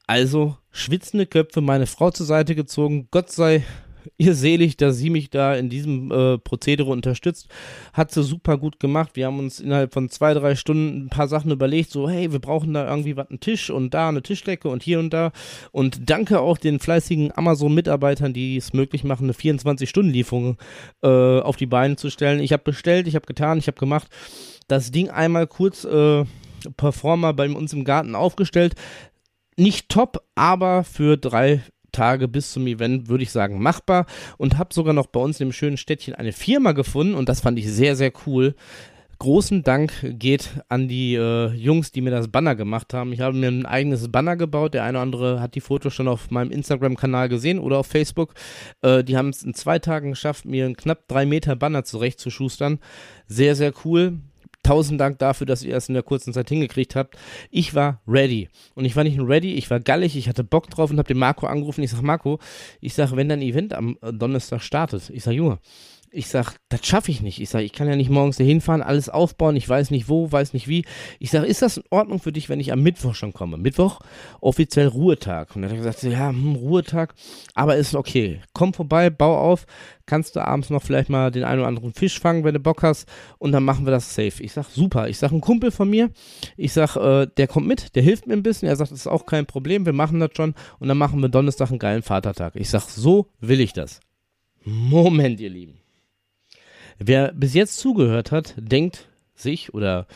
Also 0.06 0.58
schwitzende 0.70 1.24
Köpfe, 1.24 1.62
meine 1.62 1.86
Frau 1.86 2.10
zur 2.10 2.26
Seite 2.26 2.54
gezogen, 2.54 3.08
Gott 3.10 3.32
sei 3.32 3.64
ihr 4.18 4.34
selig, 4.34 4.76
dass 4.76 4.96
sie 4.96 5.10
mich 5.10 5.30
da 5.30 5.54
in 5.54 5.68
diesem 5.68 6.10
äh, 6.10 6.38
Prozedere 6.38 6.90
unterstützt. 6.90 7.48
Hat 7.92 8.12
sie 8.12 8.22
super 8.22 8.58
gut 8.58 8.80
gemacht. 8.80 9.10
Wir 9.14 9.26
haben 9.26 9.38
uns 9.38 9.60
innerhalb 9.60 9.92
von 9.92 10.08
zwei, 10.08 10.34
drei 10.34 10.54
Stunden 10.54 11.06
ein 11.06 11.10
paar 11.10 11.28
Sachen 11.28 11.50
überlegt, 11.50 11.90
so, 11.90 12.08
hey, 12.08 12.32
wir 12.32 12.38
brauchen 12.38 12.74
da 12.74 12.88
irgendwie 12.88 13.16
was, 13.16 13.28
einen 13.30 13.40
Tisch 13.40 13.70
und 13.70 13.94
da 13.94 14.08
eine 14.08 14.22
Tischdecke 14.22 14.68
und 14.68 14.82
hier 14.82 14.98
und 14.98 15.10
da. 15.10 15.32
Und 15.72 16.10
danke 16.10 16.40
auch 16.40 16.58
den 16.58 16.78
fleißigen 16.78 17.32
Amazon-Mitarbeitern, 17.36 18.32
die 18.32 18.56
es 18.56 18.72
möglich 18.72 19.04
machen, 19.04 19.24
eine 19.24 19.32
24-Stunden-Lieferung 19.32 20.56
äh, 21.02 21.40
auf 21.40 21.56
die 21.56 21.66
Beine 21.66 21.96
zu 21.96 22.10
stellen. 22.10 22.40
Ich 22.40 22.52
habe 22.52 22.62
bestellt, 22.62 23.08
ich 23.08 23.14
habe 23.14 23.26
getan, 23.26 23.58
ich 23.58 23.66
habe 23.66 23.78
gemacht. 23.78 24.08
Das 24.68 24.90
Ding 24.90 25.10
einmal 25.10 25.46
kurz 25.46 25.84
äh, 25.84 26.24
Performer 26.76 27.32
bei 27.32 27.48
uns 27.48 27.72
im 27.72 27.84
Garten 27.84 28.14
aufgestellt. 28.14 28.74
Nicht 29.56 29.88
top, 29.88 30.24
aber 30.34 30.82
für 30.84 31.16
drei 31.16 31.62
Tage 31.94 32.28
bis 32.28 32.52
zum 32.52 32.66
Event, 32.66 33.08
würde 33.08 33.22
ich 33.22 33.30
sagen, 33.30 33.62
machbar 33.62 34.06
und 34.36 34.58
habe 34.58 34.74
sogar 34.74 34.92
noch 34.92 35.06
bei 35.06 35.20
uns 35.20 35.40
im 35.40 35.52
schönen 35.52 35.76
Städtchen 35.76 36.14
eine 36.14 36.32
Firma 36.32 36.72
gefunden 36.72 37.14
und 37.14 37.28
das 37.28 37.40
fand 37.40 37.58
ich 37.58 37.70
sehr, 37.70 37.96
sehr 37.96 38.12
cool. 38.26 38.54
Großen 39.18 39.62
Dank 39.62 39.92
geht 40.18 40.50
an 40.68 40.88
die 40.88 41.14
äh, 41.14 41.48
Jungs, 41.52 41.92
die 41.92 42.00
mir 42.00 42.10
das 42.10 42.28
Banner 42.28 42.54
gemacht 42.56 42.92
haben. 42.92 43.12
Ich 43.12 43.20
habe 43.20 43.36
mir 43.36 43.48
ein 43.48 43.64
eigenes 43.64 44.10
Banner 44.10 44.36
gebaut. 44.36 44.74
Der 44.74 44.82
eine 44.82 44.98
oder 44.98 45.02
andere 45.02 45.40
hat 45.40 45.54
die 45.54 45.60
Fotos 45.60 45.94
schon 45.94 46.08
auf 46.08 46.30
meinem 46.30 46.50
Instagram-Kanal 46.50 47.28
gesehen 47.28 47.58
oder 47.58 47.78
auf 47.78 47.86
Facebook. 47.86 48.34
Äh, 48.82 49.04
die 49.04 49.16
haben 49.16 49.28
es 49.28 49.42
in 49.42 49.54
zwei 49.54 49.78
Tagen 49.78 50.10
geschafft, 50.10 50.44
mir 50.44 50.66
einen 50.66 50.76
knapp 50.76 51.06
drei 51.06 51.26
Meter 51.26 51.54
Banner 51.54 51.84
zurechtzuschustern. 51.84 52.80
Sehr, 53.26 53.54
sehr 53.54 53.72
cool 53.84 54.18
tausend 54.64 55.00
Dank 55.00 55.18
dafür, 55.20 55.46
dass 55.46 55.62
ihr 55.62 55.76
es 55.76 55.88
in 55.88 55.94
der 55.94 56.02
kurzen 56.02 56.32
Zeit 56.32 56.48
hingekriegt 56.48 56.96
habt. 56.96 57.16
Ich 57.50 57.74
war 57.74 58.00
ready. 58.08 58.48
Und 58.74 58.84
ich 58.84 58.96
war 58.96 59.04
nicht 59.04 59.16
nur 59.16 59.28
ready, 59.28 59.54
ich 59.54 59.70
war 59.70 59.78
gallig, 59.78 60.16
ich 60.16 60.28
hatte 60.28 60.42
Bock 60.42 60.68
drauf 60.70 60.90
und 60.90 60.98
habe 60.98 61.06
den 61.06 61.18
Marco 61.18 61.46
angerufen. 61.46 61.82
Ich 61.82 61.90
sag, 61.90 62.02
Marco, 62.02 62.40
ich 62.80 62.94
sag, 62.94 63.14
wenn 63.14 63.28
dein 63.28 63.42
Event 63.42 63.72
am 63.72 63.96
äh, 64.02 64.12
Donnerstag 64.12 64.62
startet, 64.62 65.10
ich 65.10 65.22
sag, 65.22 65.32
Junge, 65.32 65.58
ich 66.14 66.28
sag, 66.28 66.54
das 66.68 66.86
schaffe 66.86 67.10
ich 67.10 67.20
nicht. 67.20 67.40
Ich 67.40 67.50
sag, 67.50 67.62
ich 67.62 67.72
kann 67.72 67.88
ja 67.88 67.96
nicht 67.96 68.10
morgens 68.10 68.36
dahin 68.36 68.60
fahren, 68.60 68.82
alles 68.82 69.08
aufbauen, 69.08 69.56
ich 69.56 69.68
weiß 69.68 69.90
nicht 69.90 70.08
wo, 70.08 70.30
weiß 70.30 70.52
nicht 70.52 70.68
wie. 70.68 70.84
Ich 71.18 71.30
sag, 71.30 71.44
ist 71.44 71.60
das 71.60 71.78
in 71.78 71.84
Ordnung 71.90 72.20
für 72.20 72.32
dich, 72.32 72.48
wenn 72.48 72.60
ich 72.60 72.72
am 72.72 72.82
Mittwoch 72.82 73.14
schon 73.14 73.32
komme? 73.32 73.56
Mittwoch, 73.56 74.00
offiziell 74.40 74.86
Ruhetag. 74.86 75.54
Und 75.54 75.62
dann 75.62 75.70
hat 75.70 75.76
er 75.76 75.84
gesagt, 75.84 76.02
ja, 76.04 76.28
hm, 76.28 76.54
Ruhetag, 76.54 77.14
aber 77.54 77.76
ist 77.76 77.94
okay. 77.94 78.40
Komm 78.52 78.72
vorbei, 78.72 79.10
bau 79.10 79.36
auf, 79.38 79.66
kannst 80.06 80.36
du 80.36 80.40
abends 80.40 80.70
noch 80.70 80.82
vielleicht 80.82 81.10
mal 81.10 81.32
den 81.32 81.42
einen 81.42 81.60
oder 81.60 81.68
anderen 81.68 81.92
Fisch 81.92 82.20
fangen, 82.20 82.44
wenn 82.44 82.54
du 82.54 82.60
Bock 82.60 82.82
hast 82.82 83.08
und 83.38 83.50
dann 83.52 83.64
machen 83.64 83.84
wir 83.84 83.90
das 83.90 84.14
safe. 84.14 84.42
Ich 84.42 84.52
sag, 84.52 84.66
super. 84.66 85.08
Ich 85.08 85.18
sag, 85.18 85.32
ein 85.32 85.40
Kumpel 85.40 85.72
von 85.72 85.90
mir, 85.90 86.10
ich 86.56 86.72
sag, 86.72 86.96
äh, 86.96 87.26
der 87.36 87.48
kommt 87.48 87.66
mit, 87.66 87.96
der 87.96 88.02
hilft 88.02 88.26
mir 88.26 88.34
ein 88.34 88.42
bisschen. 88.42 88.68
Er 88.68 88.76
sagt, 88.76 88.92
das 88.92 89.00
ist 89.00 89.06
auch 89.08 89.26
kein 89.26 89.46
Problem, 89.46 89.84
wir 89.84 89.92
machen 89.92 90.20
das 90.20 90.30
schon 90.36 90.54
und 90.78 90.88
dann 90.88 90.98
machen 90.98 91.20
wir 91.20 91.28
Donnerstag 91.28 91.70
einen 91.70 91.80
geilen 91.80 92.02
Vatertag. 92.02 92.54
Ich 92.54 92.70
sag, 92.70 92.82
so 92.82 93.26
will 93.40 93.60
ich 93.60 93.72
das. 93.72 94.00
Moment, 94.64 95.40
ihr 95.40 95.50
Lieben. 95.50 95.83
Wer 96.98 97.32
bis 97.32 97.54
jetzt 97.54 97.78
zugehört 97.78 98.32
hat, 98.32 98.54
denkt 98.56 99.08
sich 99.34 99.74
oder 99.74 100.06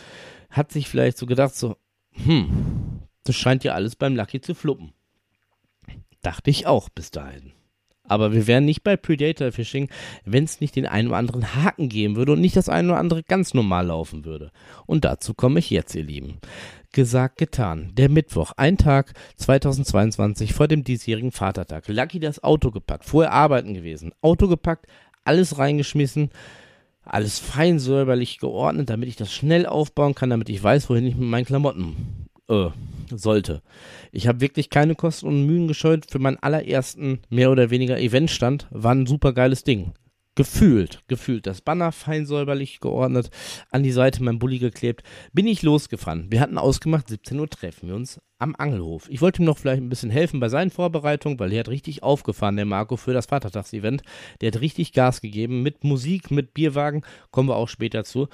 hat 0.51 0.73
sich 0.73 0.89
vielleicht 0.89 1.19
so 1.19 1.27
gedacht, 1.27 1.55
so, 1.55 1.77
hm, 2.13 3.01
das 3.25 3.37
scheint 3.37 3.65
ja 3.65 3.75
alles 3.75 3.97
beim 3.97 4.17
Lucky 4.17 4.41
zu 4.41 4.55
fluppen. 4.55 4.93
Dachte 6.23 6.51
ich 6.51 6.67
auch 6.67 6.89
bis 6.89 7.11
dahin. 7.11 7.53
Aber 8.09 8.33
wir 8.33 8.47
wären 8.47 8.65
nicht 8.65 8.83
bei 8.83 8.97
Predator 8.97 9.53
Fishing, 9.53 9.91
wenn 10.25 10.45
es 10.45 10.61
nicht 10.61 10.77
den 10.77 10.87
einen 10.87 11.09
oder 11.09 11.19
anderen 11.19 11.55
Haken 11.55 11.91
geben 11.91 12.17
würde 12.17 12.33
und 12.33 12.41
nicht 12.41 12.57
das 12.57 12.71
eine 12.71 12.89
oder 12.89 12.99
andere 12.99 13.23
ganz 13.23 13.53
normal 13.53 13.87
laufen 13.87 14.25
würde. 14.25 14.51
Und 14.87 15.05
dazu 15.05 15.35
komme 15.35 15.59
ich 15.59 15.69
jetzt, 15.69 15.95
ihr 15.95 16.05
Lieben. 16.05 16.39
Gesagt, 16.93 17.37
getan. 17.37 17.93
Der 17.95 18.09
Mittwoch, 18.09 18.53
ein 18.57 18.79
Tag 18.79 19.13
2022 19.37 20.55
vor 20.55 20.69
dem 20.69 20.85
diesjährigen 20.85 21.33
Vatertag. 21.33 21.87
Lucky 21.89 22.19
das 22.19 22.43
Auto 22.43 22.71
gepackt, 22.71 23.05
vorher 23.05 23.33
arbeiten 23.33 23.75
gewesen. 23.75 24.13
Auto 24.23 24.49
gepackt, 24.49 24.87
alles 25.25 25.59
reingeschmissen, 25.59 26.31
alles 27.09 27.39
fein 27.39 27.79
säuberlich 27.79 28.39
geordnet, 28.39 28.91
damit 28.91 29.09
ich 29.09 29.17
das 29.17 29.33
schnell 29.33 29.67
aufbauen 29.67 30.15
kann, 30.15 30.31
damit 30.31 30.49
ich 30.49 30.63
weiß, 30.63 30.89
wohin 30.91 31.07
ich 31.07 31.17
mit 31.17 31.29
meinen 31.29 31.47
Klamotten 31.47 32.29
äh, 32.49 32.69
sollte. 33.11 33.63
Ich 34.13 34.27
habe 34.27 34.41
wirklich 34.41 34.71
keine 34.71 34.95
Kosten 34.95 35.27
und 35.27 35.47
Mühen 35.47 35.69
gescheut 35.69 36.07
für 36.09 36.19
meinen 36.19 36.39
allerersten 36.39 37.21
mehr 37.31 37.51
oder 37.51 37.71
weniger 37.71 37.99
Eventstand. 37.99 38.67
War 38.71 38.95
ein 38.95 39.07
super 39.07 39.33
geiles 39.33 39.65
Ding. 39.65 39.93
Gefühlt, 40.39 41.01
gefühlt. 41.09 41.49
Das 41.49 41.61
Banner 41.61 41.91
fein 41.91 42.25
säuberlich 42.25 42.79
geordnet, 42.79 43.29
an 43.73 43.83
die 43.83 43.91
Seite 43.91 44.23
mein 44.23 44.39
Bulli 44.39 44.61
geklebt. 44.61 45.03
Bin 45.33 45.49
ich 45.49 45.63
losgefahren. 45.63 46.31
Wir 46.31 46.39
hatten 46.39 46.59
ausgemacht, 46.59 47.09
17 47.09 47.41
Uhr 47.41 47.51
treffen 47.51 47.89
wir 47.89 47.97
uns 47.97 48.21
am 48.39 48.55
Angelhof. 48.57 49.09
Ich 49.11 49.21
wollte 49.21 49.43
ihm 49.43 49.47
noch 49.47 49.59
vielleicht 49.59 49.83
ein 49.83 49.89
bisschen 49.89 50.11
helfen 50.11 50.39
bei 50.39 50.49
seinen 50.49 50.71
Vorbereitungen, 50.71 51.41
weil 51.41 51.53
er 51.53 51.59
hat 51.59 51.69
richtig 51.69 52.05
aufgefahren, 52.05 52.55
der 52.55 52.67
Marco, 52.67 52.97
für 52.97 53.13
das 53.13 53.27
Vatertagsevent. 53.27 54.03
Der 54.41 54.53
hat 54.53 54.61
richtig 54.61 54.93
Gas 54.93 55.21
gegeben 55.21 55.65
mit 55.65 55.83
Musik, 55.83 56.31
mit 56.31 56.55
Bierwagen. 56.55 57.03
Kommen 57.33 57.49
wir 57.49 57.57
auch 57.57 57.69
später 57.69 58.05
zu. 58.05 58.29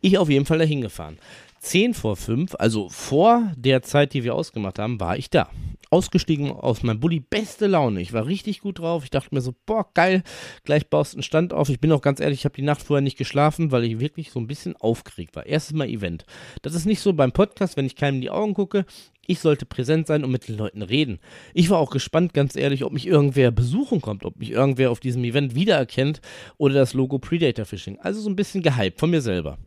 Ich 0.00 0.16
auf 0.16 0.30
jeden 0.30 0.46
Fall 0.46 0.60
dahin 0.60 0.80
gefahren. 0.80 1.18
10 1.58 1.92
vor 1.92 2.16
5, 2.16 2.54
also 2.58 2.88
vor 2.88 3.52
der 3.54 3.82
Zeit, 3.82 4.14
die 4.14 4.24
wir 4.24 4.34
ausgemacht 4.34 4.78
haben, 4.78 4.98
war 4.98 5.18
ich 5.18 5.28
da. 5.28 5.50
Ausgestiegen 5.90 6.52
aus 6.52 6.82
meinem 6.82 7.00
Bulli, 7.00 7.20
beste 7.20 7.66
Laune. 7.66 8.00
Ich 8.00 8.12
war 8.12 8.26
richtig 8.26 8.60
gut 8.60 8.78
drauf. 8.78 9.04
Ich 9.04 9.10
dachte 9.10 9.34
mir 9.34 9.40
so, 9.40 9.54
boah, 9.66 9.86
geil, 9.92 10.22
gleich 10.64 10.88
baust 10.88 11.12
du 11.12 11.16
einen 11.16 11.22
Stand 11.24 11.52
auf. 11.52 11.68
Ich 11.68 11.80
bin 11.80 11.90
auch 11.92 12.00
ganz 12.00 12.20
ehrlich, 12.20 12.40
ich 12.40 12.44
habe 12.44 12.54
die 12.54 12.62
Nacht 12.62 12.82
vorher 12.82 13.02
nicht 13.02 13.18
geschlafen, 13.18 13.72
weil 13.72 13.84
ich 13.84 13.98
wirklich 13.98 14.30
so 14.30 14.38
ein 14.38 14.46
bisschen 14.46 14.76
aufgeregt 14.76 15.34
war. 15.34 15.46
Erstes 15.46 15.74
Mal 15.74 15.88
Event. 15.88 16.24
Das 16.62 16.74
ist 16.74 16.86
nicht 16.86 17.00
so 17.00 17.12
beim 17.12 17.32
Podcast, 17.32 17.76
wenn 17.76 17.86
ich 17.86 17.96
keinem 17.96 18.16
in 18.16 18.20
die 18.20 18.30
Augen 18.30 18.54
gucke. 18.54 18.86
Ich 19.26 19.40
sollte 19.40 19.66
präsent 19.66 20.06
sein 20.06 20.24
und 20.24 20.30
mit 20.30 20.48
den 20.48 20.56
Leuten 20.56 20.82
reden. 20.82 21.20
Ich 21.54 21.70
war 21.70 21.78
auch 21.78 21.90
gespannt, 21.90 22.34
ganz 22.34 22.56
ehrlich, 22.56 22.84
ob 22.84 22.92
mich 22.92 23.06
irgendwer 23.06 23.50
besuchen 23.50 24.00
kommt, 24.00 24.24
ob 24.24 24.36
mich 24.38 24.50
irgendwer 24.50 24.90
auf 24.90 25.00
diesem 25.00 25.24
Event 25.24 25.54
wiedererkennt 25.54 26.20
oder 26.56 26.74
das 26.74 26.94
Logo 26.94 27.18
Predator 27.18 27.64
Fishing. 27.64 27.98
Also 28.00 28.20
so 28.20 28.30
ein 28.30 28.36
bisschen 28.36 28.62
gehypt 28.62 28.98
von 28.98 29.10
mir 29.10 29.20
selber 29.20 29.58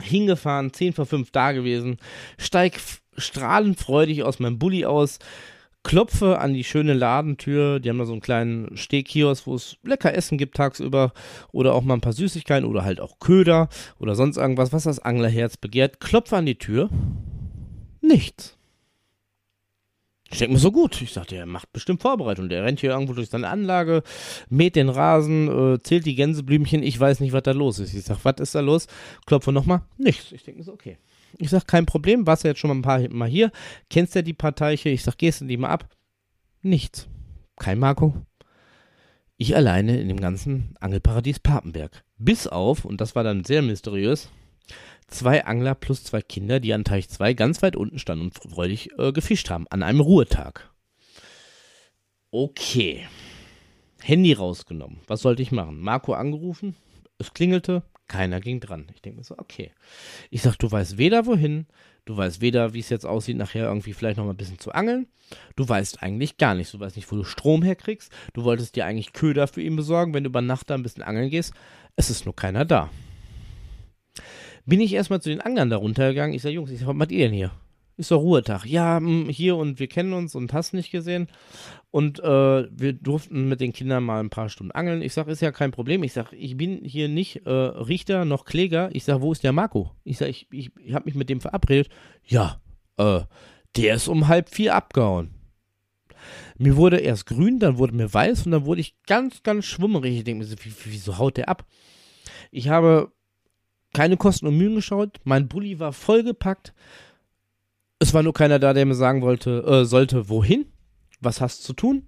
hingefahren, 0.00 0.72
10 0.72 0.92
vor 0.92 1.06
5 1.06 1.30
da 1.30 1.52
gewesen, 1.52 1.98
steig 2.38 2.80
strahlend 3.16 3.78
freudig 3.78 4.22
aus 4.22 4.38
meinem 4.38 4.58
Bulli 4.58 4.84
aus, 4.84 5.18
klopfe 5.82 6.38
an 6.38 6.54
die 6.54 6.64
schöne 6.64 6.94
Ladentür. 6.94 7.80
Die 7.80 7.88
haben 7.88 7.98
da 7.98 8.04
so 8.04 8.12
einen 8.12 8.20
kleinen 8.20 8.76
Stehkiosk, 8.76 9.46
wo 9.46 9.54
es 9.54 9.76
lecker 9.82 10.14
Essen 10.14 10.38
gibt 10.38 10.56
tagsüber 10.56 11.12
oder 11.50 11.74
auch 11.74 11.82
mal 11.82 11.94
ein 11.94 12.00
paar 12.00 12.12
Süßigkeiten 12.12 12.68
oder 12.68 12.84
halt 12.84 13.00
auch 13.00 13.18
Köder 13.18 13.68
oder 13.98 14.14
sonst 14.14 14.36
irgendwas, 14.36 14.72
was 14.72 14.84
das 14.84 15.00
Anglerherz 15.00 15.56
begehrt. 15.56 16.00
Klopfe 16.00 16.36
an 16.36 16.46
die 16.46 16.58
Tür. 16.58 16.88
Nichts. 18.00 18.56
Ich 20.32 20.38
denke 20.38 20.54
mir 20.54 20.60
so 20.60 20.72
gut. 20.72 21.00
Ich 21.02 21.12
dachte, 21.12 21.36
er 21.36 21.44
macht 21.44 21.72
bestimmt 21.74 22.00
Vorbereitung. 22.00 22.48
Der 22.48 22.64
rennt 22.64 22.80
hier 22.80 22.90
irgendwo 22.90 23.12
durch 23.12 23.28
seine 23.28 23.48
Anlage, 23.48 24.02
mäht 24.48 24.76
den 24.76 24.88
Rasen, 24.88 25.74
äh, 25.74 25.82
zählt 25.82 26.06
die 26.06 26.14
Gänseblümchen. 26.14 26.82
Ich 26.82 26.98
weiß 26.98 27.20
nicht, 27.20 27.32
was 27.32 27.42
da 27.42 27.52
los 27.52 27.78
ist. 27.78 27.92
Ich 27.92 28.04
sage, 28.04 28.20
was 28.22 28.40
ist 28.40 28.54
da 28.54 28.60
los? 28.60 28.86
Klopfe 29.26 29.52
nochmal. 29.52 29.82
Nichts. 29.98 30.32
Ich 30.32 30.42
denke 30.42 30.58
mir 30.58 30.64
so, 30.64 30.72
okay. 30.72 30.96
Ich 31.38 31.50
sage, 31.50 31.66
kein 31.66 31.84
Problem. 31.84 32.26
Warst 32.26 32.44
du 32.44 32.48
jetzt 32.48 32.60
schon 32.60 32.68
mal 32.68 32.76
ein 32.76 32.82
paar 32.82 33.14
Mal 33.14 33.28
hier? 33.28 33.52
Kennst 33.90 34.14
ja 34.14 34.22
die 34.22 34.32
Parteiche? 34.32 34.88
Ich 34.88 35.02
sage, 35.02 35.18
gehst 35.18 35.42
du 35.42 35.44
die 35.44 35.58
mal 35.58 35.68
ab? 35.68 35.86
Nichts. 36.62 37.08
Kein 37.56 37.78
Marco. 37.78 38.14
Ich 39.36 39.54
alleine 39.54 40.00
in 40.00 40.08
dem 40.08 40.20
ganzen 40.20 40.76
Angelparadies 40.80 41.40
Papenberg. 41.40 42.04
Bis 42.16 42.46
auf, 42.46 42.86
und 42.86 43.02
das 43.02 43.14
war 43.14 43.24
dann 43.24 43.44
sehr 43.44 43.60
mysteriös, 43.60 44.30
zwei 45.12 45.44
Angler 45.44 45.74
plus 45.74 46.04
zwei 46.04 46.22
Kinder, 46.22 46.60
die 46.60 46.72
an 46.72 46.84
Teich 46.84 47.08
2 47.08 47.34
ganz 47.34 47.62
weit 47.62 47.76
unten 47.76 47.98
standen 47.98 48.26
und 48.26 48.34
freudig 48.34 48.90
äh, 48.98 49.12
gefischt 49.12 49.50
haben, 49.50 49.66
an 49.68 49.82
einem 49.82 50.00
Ruhetag. 50.00 50.70
Okay. 52.30 53.06
Handy 54.02 54.32
rausgenommen. 54.32 55.00
Was 55.06 55.20
sollte 55.20 55.42
ich 55.42 55.52
machen? 55.52 55.80
Marco 55.80 56.14
angerufen, 56.14 56.74
es 57.18 57.34
klingelte, 57.34 57.82
keiner 58.08 58.40
ging 58.40 58.58
dran. 58.58 58.86
Ich 58.94 59.02
denke 59.02 59.18
mir 59.18 59.24
so, 59.24 59.36
okay. 59.38 59.70
Ich 60.30 60.42
sag, 60.42 60.56
du 60.56 60.70
weißt 60.70 60.98
weder 60.98 61.26
wohin, 61.26 61.66
du 62.04 62.16
weißt 62.16 62.40
weder, 62.40 62.74
wie 62.74 62.80
es 62.80 62.88
jetzt 62.88 63.06
aussieht, 63.06 63.36
nachher 63.36 63.66
irgendwie 63.66 63.92
vielleicht 63.92 64.16
noch 64.16 64.24
mal 64.24 64.32
ein 64.32 64.36
bisschen 64.36 64.58
zu 64.58 64.72
angeln. 64.72 65.06
Du 65.56 65.68
weißt 65.68 66.02
eigentlich 66.02 66.36
gar 66.36 66.54
nichts. 66.54 66.72
Du 66.72 66.80
weißt 66.80 66.96
nicht, 66.96 67.10
wo 67.12 67.16
du 67.16 67.24
Strom 67.24 67.62
herkriegst. 67.62 68.12
Du 68.32 68.44
wolltest 68.44 68.76
dir 68.76 68.86
eigentlich 68.86 69.12
Köder 69.12 69.46
für 69.46 69.62
ihn 69.62 69.76
besorgen, 69.76 70.12
wenn 70.14 70.24
du 70.24 70.30
über 70.30 70.42
Nacht 70.42 70.68
da 70.68 70.74
ein 70.74 70.82
bisschen 70.82 71.04
angeln 71.04 71.30
gehst. 71.30 71.54
Es 71.96 72.10
ist 72.10 72.24
nur 72.24 72.34
keiner 72.34 72.64
da 72.64 72.90
bin 74.64 74.80
ich 74.80 74.92
erstmal 74.92 75.20
zu 75.20 75.30
den 75.30 75.40
Anglern 75.40 75.70
da 75.70 75.76
runtergegangen. 75.76 76.34
Ich 76.34 76.42
sage, 76.42 76.54
Jungs, 76.54 76.70
ich 76.70 76.80
sag, 76.80 76.88
was 76.88 76.96
macht 76.96 77.12
ihr 77.12 77.26
denn 77.26 77.34
hier? 77.34 77.52
Ist 77.96 78.10
doch 78.10 78.20
Ruhetag. 78.20 78.64
Ja, 78.64 78.96
hm, 78.96 79.28
hier 79.28 79.56
und 79.56 79.78
wir 79.78 79.86
kennen 79.86 80.12
uns 80.12 80.34
und 80.34 80.52
hast 80.52 80.72
nicht 80.72 80.90
gesehen. 80.90 81.28
Und 81.90 82.20
äh, 82.20 82.68
wir 82.70 82.94
durften 82.94 83.48
mit 83.48 83.60
den 83.60 83.72
Kindern 83.72 84.04
mal 84.04 84.20
ein 84.20 84.30
paar 84.30 84.48
Stunden 84.48 84.72
angeln. 84.72 85.02
Ich 85.02 85.12
sage, 85.12 85.30
ist 85.30 85.42
ja 85.42 85.52
kein 85.52 85.72
Problem. 85.72 86.02
Ich 86.02 86.14
sage, 86.14 86.34
ich 86.34 86.56
bin 86.56 86.84
hier 86.84 87.08
nicht 87.08 87.44
äh, 87.46 87.50
Richter 87.50 88.24
noch 88.24 88.44
Kläger. 88.44 88.88
Ich 88.92 89.04
sage, 89.04 89.20
wo 89.20 89.32
ist 89.32 89.44
der 89.44 89.52
Marco? 89.52 89.90
Ich 90.04 90.16
sage, 90.18 90.30
ich, 90.30 90.46
ich, 90.50 90.70
ich 90.82 90.94
habe 90.94 91.04
mich 91.04 91.14
mit 91.14 91.28
dem 91.28 91.40
verabredet. 91.40 91.90
Ja, 92.26 92.60
äh, 92.96 93.20
der 93.76 93.94
ist 93.94 94.08
um 94.08 94.28
halb 94.28 94.48
vier 94.48 94.74
abgehauen. 94.74 95.34
Mir 96.56 96.76
wurde 96.76 96.98
erst 96.98 97.26
grün, 97.26 97.58
dann 97.58 97.78
wurde 97.78 97.94
mir 97.94 98.12
weiß 98.12 98.46
und 98.46 98.52
dann 98.52 98.64
wurde 98.64 98.80
ich 98.80 98.96
ganz, 99.06 99.42
ganz 99.42 99.66
schwummerig. 99.66 100.16
Ich 100.18 100.24
denke 100.24 100.44
mir 100.44 100.46
so, 100.46 100.56
wieso 100.84 101.18
haut 101.18 101.36
der 101.36 101.48
ab? 101.48 101.66
Ich 102.50 102.68
habe 102.68 103.12
keine 103.92 104.16
Kosten 104.16 104.46
und 104.46 104.56
Mühen 104.56 104.74
geschaut. 104.74 105.20
Mein 105.24 105.48
Bulli 105.48 105.78
war 105.78 105.92
vollgepackt. 105.92 106.72
Es 107.98 108.14
war 108.14 108.22
nur 108.22 108.34
keiner 108.34 108.58
da, 108.58 108.72
der 108.72 108.86
mir 108.86 108.94
sagen 108.94 109.22
wollte, 109.22 109.64
äh, 109.64 109.84
sollte, 109.84 110.28
wohin, 110.28 110.66
was 111.20 111.40
hast 111.40 111.62
zu 111.64 111.72
tun. 111.72 112.06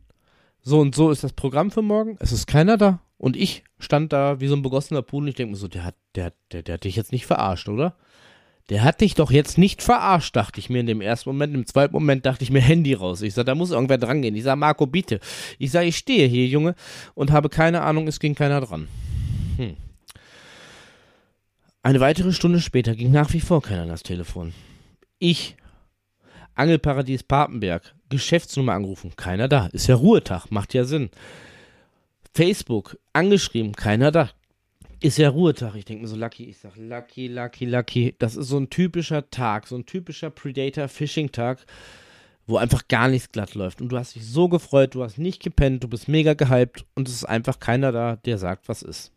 so 0.62 0.80
und 0.80 0.94
so 0.94 1.10
ist 1.10 1.22
das 1.22 1.34
Programm 1.34 1.70
für 1.70 1.82
morgen. 1.82 2.16
Es 2.20 2.32
ist 2.32 2.46
keiner 2.46 2.76
da. 2.76 3.00
Und 3.18 3.36
ich 3.36 3.64
stand 3.78 4.12
da 4.12 4.40
wie 4.40 4.48
so 4.48 4.56
ein 4.56 4.62
begossener 4.62 5.02
Pudel. 5.02 5.28
Ich 5.28 5.34
denke 5.34 5.52
mir 5.52 5.56
so, 5.56 5.68
der 5.68 5.84
hat, 5.84 5.94
der, 6.14 6.32
der, 6.52 6.62
der 6.62 6.74
hat 6.74 6.84
dich 6.84 6.96
jetzt 6.96 7.12
nicht 7.12 7.26
verarscht, 7.26 7.68
oder? 7.68 7.96
Der 8.70 8.82
hat 8.82 9.02
dich 9.02 9.14
doch 9.14 9.30
jetzt 9.30 9.58
nicht 9.58 9.82
verarscht, 9.82 10.34
dachte 10.34 10.58
ich 10.58 10.70
mir 10.70 10.80
in 10.80 10.86
dem 10.86 11.02
ersten 11.02 11.28
Moment. 11.28 11.54
Im 11.54 11.66
zweiten 11.66 11.92
Moment 11.92 12.24
dachte 12.24 12.44
ich 12.44 12.50
mir 12.50 12.62
Handy 12.62 12.94
raus. 12.94 13.20
Ich 13.20 13.34
sag, 13.34 13.44
da 13.44 13.54
muss 13.54 13.70
irgendwer 13.70 13.98
dran 13.98 14.22
gehen. 14.22 14.34
Ich 14.34 14.42
sag, 14.42 14.56
Marco, 14.56 14.86
bitte. 14.86 15.20
Ich 15.58 15.70
sag, 15.70 15.84
ich 15.84 15.98
stehe 15.98 16.26
hier, 16.26 16.46
Junge, 16.46 16.74
und 17.14 17.30
habe 17.30 17.50
keine 17.50 17.82
Ahnung, 17.82 18.08
es 18.08 18.20
ging 18.20 18.34
keiner 18.34 18.62
dran. 18.62 18.88
Hm. 19.58 19.76
Eine 21.84 22.00
weitere 22.00 22.32
Stunde 22.32 22.60
später 22.60 22.96
ging 22.96 23.12
nach 23.12 23.32
wie 23.32 23.40
vor 23.40 23.62
keiner 23.62 23.82
an 23.82 23.88
das 23.88 24.02
Telefon. 24.02 24.52
Ich, 25.20 25.56
Angelparadies 26.56 27.22
Papenberg, 27.22 27.94
Geschäftsnummer 28.08 28.72
angerufen, 28.72 29.12
keiner 29.14 29.46
da. 29.46 29.66
Ist 29.66 29.86
ja 29.86 29.94
Ruhetag, 29.94 30.50
macht 30.50 30.74
ja 30.74 30.84
Sinn. 30.84 31.10
Facebook, 32.34 32.98
angeschrieben, 33.12 33.72
keiner 33.72 34.10
da 34.10 34.30
ist 35.04 35.18
ja 35.18 35.28
Ruhetag. 35.28 35.74
Ich 35.74 35.84
denke 35.84 36.02
mir 36.02 36.08
so, 36.08 36.16
Lucky, 36.16 36.44
ich 36.44 36.56
sag 36.56 36.76
Lucky, 36.76 37.28
Lucky, 37.28 37.66
Lucky. 37.66 38.14
Das 38.18 38.36
ist 38.36 38.48
so 38.48 38.56
ein 38.56 38.70
typischer 38.70 39.28
Tag, 39.28 39.66
so 39.66 39.76
ein 39.76 39.84
typischer 39.84 40.30
Predator-Fishing-Tag, 40.30 41.66
wo 42.46 42.56
einfach 42.56 42.88
gar 42.88 43.08
nichts 43.08 43.30
glatt 43.30 43.54
läuft. 43.54 43.82
Und 43.82 43.90
du 43.90 43.98
hast 43.98 44.14
dich 44.14 44.24
so 44.26 44.48
gefreut, 44.48 44.94
du 44.94 45.02
hast 45.02 45.18
nicht 45.18 45.42
gepennt, 45.42 45.84
du 45.84 45.88
bist 45.88 46.08
mega 46.08 46.32
gehypt 46.32 46.86
und 46.94 47.06
es 47.06 47.16
ist 47.16 47.24
einfach 47.26 47.60
keiner 47.60 47.92
da, 47.92 48.16
der 48.16 48.38
sagt, 48.38 48.66
was 48.66 48.80
ist. 48.80 49.12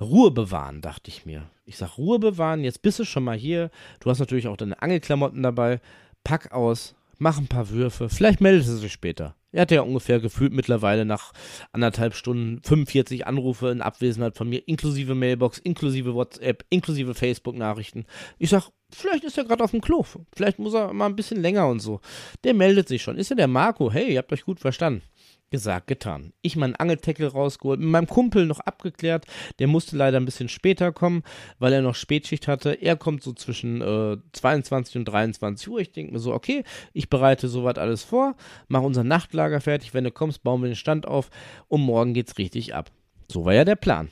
Ruhe 0.00 0.30
bewahren, 0.30 0.80
dachte 0.80 1.10
ich 1.10 1.26
mir. 1.26 1.50
Ich 1.66 1.76
sag 1.76 1.98
Ruhe 1.98 2.18
bewahren, 2.18 2.64
jetzt 2.64 2.82
bist 2.82 2.98
du 2.98 3.04
schon 3.04 3.24
mal 3.24 3.36
hier. 3.36 3.70
Du 4.00 4.10
hast 4.10 4.18
natürlich 4.18 4.48
auch 4.48 4.56
deine 4.56 4.80
Angelklamotten 4.80 5.42
dabei. 5.42 5.80
Pack 6.24 6.52
aus, 6.52 6.94
mach 7.18 7.38
ein 7.38 7.48
paar 7.48 7.70
Würfe, 7.70 8.08
vielleicht 8.08 8.40
meldet 8.40 8.66
er 8.66 8.76
sich 8.76 8.92
später. 8.92 9.36
Er 9.52 9.62
hat 9.62 9.70
ja 9.72 9.82
ungefähr 9.82 10.20
gefühlt 10.20 10.52
mittlerweile 10.52 11.04
nach 11.04 11.32
anderthalb 11.72 12.14
Stunden 12.14 12.62
45 12.62 13.26
Anrufe 13.26 13.70
in 13.70 13.82
Abwesenheit 13.82 14.36
von 14.36 14.48
mir, 14.48 14.66
inklusive 14.68 15.14
Mailbox, 15.16 15.58
inklusive 15.58 16.14
WhatsApp, 16.14 16.64
inklusive 16.70 17.14
Facebook-Nachrichten. 17.14 18.06
Ich 18.38 18.50
sag, 18.50 18.70
vielleicht 18.92 19.24
ist 19.24 19.38
er 19.38 19.44
gerade 19.44 19.64
auf 19.64 19.72
dem 19.72 19.80
Klo. 19.80 20.04
Vielleicht 20.32 20.60
muss 20.60 20.74
er 20.74 20.92
mal 20.92 21.06
ein 21.06 21.16
bisschen 21.16 21.42
länger 21.42 21.66
und 21.66 21.80
so. 21.80 22.00
Der 22.44 22.54
meldet 22.54 22.86
sich 22.86 23.02
schon. 23.02 23.16
Ist 23.16 23.30
ja 23.30 23.36
der 23.36 23.48
Marco. 23.48 23.90
Hey, 23.90 24.12
ihr 24.12 24.18
habt 24.18 24.32
euch 24.32 24.44
gut 24.44 24.60
verstanden. 24.60 25.02
Gesagt, 25.50 25.88
getan. 25.88 26.32
Ich 26.42 26.54
meinen 26.54 26.76
Angeltackle 26.76 27.26
rausgeholt, 27.26 27.80
mit 27.80 27.88
meinem 27.88 28.06
Kumpel 28.06 28.46
noch 28.46 28.60
abgeklärt. 28.60 29.26
Der 29.58 29.66
musste 29.66 29.96
leider 29.96 30.20
ein 30.20 30.24
bisschen 30.24 30.48
später 30.48 30.92
kommen, 30.92 31.24
weil 31.58 31.72
er 31.72 31.82
noch 31.82 31.96
Spätschicht 31.96 32.46
hatte. 32.46 32.70
Er 32.70 32.96
kommt 32.96 33.24
so 33.24 33.32
zwischen 33.32 33.80
äh, 33.80 34.16
22 34.32 34.98
und 34.98 35.06
23 35.06 35.68
Uhr. 35.68 35.80
Ich 35.80 35.90
denke 35.90 36.12
mir 36.12 36.20
so, 36.20 36.32
okay, 36.32 36.62
ich 36.92 37.10
bereite 37.10 37.48
soweit 37.48 37.80
alles 37.80 38.04
vor, 38.04 38.36
mache 38.68 38.84
unser 38.84 39.02
Nachtlager 39.02 39.60
fertig. 39.60 39.92
Wenn 39.92 40.04
du 40.04 40.12
kommst, 40.12 40.44
bauen 40.44 40.62
wir 40.62 40.68
den 40.68 40.76
Stand 40.76 41.08
auf 41.08 41.30
und 41.66 41.80
morgen 41.80 42.14
geht's 42.14 42.38
richtig 42.38 42.76
ab. 42.76 42.92
So 43.26 43.44
war 43.44 43.54
ja 43.54 43.64
der 43.64 43.76
Plan. 43.76 44.08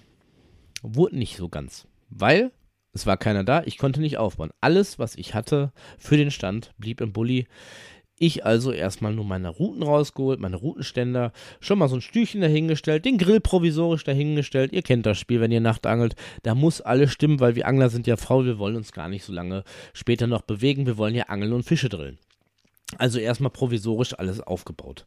Wurde 0.83 1.18
nicht 1.18 1.37
so 1.37 1.49
ganz, 1.49 1.87
weil 2.11 2.50
es 2.92 3.07
war 3.07 3.16
keiner 3.16 3.45
da. 3.45 3.62
Ich 3.64 3.78
konnte 3.78 4.00
nicht 4.00 4.18
aufbauen. 4.18 4.50
Alles, 4.61 4.99
was 4.99 5.14
ich 5.14 5.35
hatte 5.35 5.73
für 5.99 6.16
den 6.16 6.33
Stand, 6.33 6.73
blieb 6.78 7.00
im 7.00 7.12
Bulli. 7.12 7.47
Ich 8.20 8.44
also 8.44 8.72
erstmal 8.72 9.14
nur 9.14 9.25
meine 9.25 9.48
Routen 9.48 9.84
rausgeholt, 9.84 10.40
meine 10.40 10.56
Routenständer, 10.56 11.32
schon 11.60 11.78
mal 11.78 11.88
so 11.88 11.96
ein 11.96 12.00
Stühlchen 12.00 12.40
dahingestellt, 12.40 13.04
den 13.04 13.16
Grill 13.16 13.40
provisorisch 13.40 14.02
dahingestellt. 14.02 14.72
Ihr 14.72 14.82
kennt 14.82 15.06
das 15.06 15.18
Spiel, 15.18 15.40
wenn 15.40 15.52
ihr 15.52 15.60
nachtangelt. 15.60 16.16
Da 16.42 16.56
muss 16.56 16.80
alles 16.80 17.12
stimmen, 17.12 17.38
weil 17.38 17.54
wir 17.54 17.68
Angler 17.68 17.90
sind 17.90 18.08
ja 18.08 18.16
faul, 18.16 18.44
wir 18.44 18.58
wollen 18.58 18.76
uns 18.76 18.92
gar 18.92 19.08
nicht 19.08 19.25
so 19.25 19.32
lange 19.32 19.62
später 19.92 20.26
noch 20.26 20.42
bewegen. 20.42 20.87
Wir 20.87 20.96
wollen 20.96 21.14
ja 21.14 21.25
angeln 21.25 21.52
und 21.52 21.62
Fische 21.62 21.88
drillen. 21.88 22.18
Also 22.97 23.18
erstmal 23.18 23.50
provisorisch 23.50 24.18
alles 24.18 24.40
aufgebaut. 24.40 25.04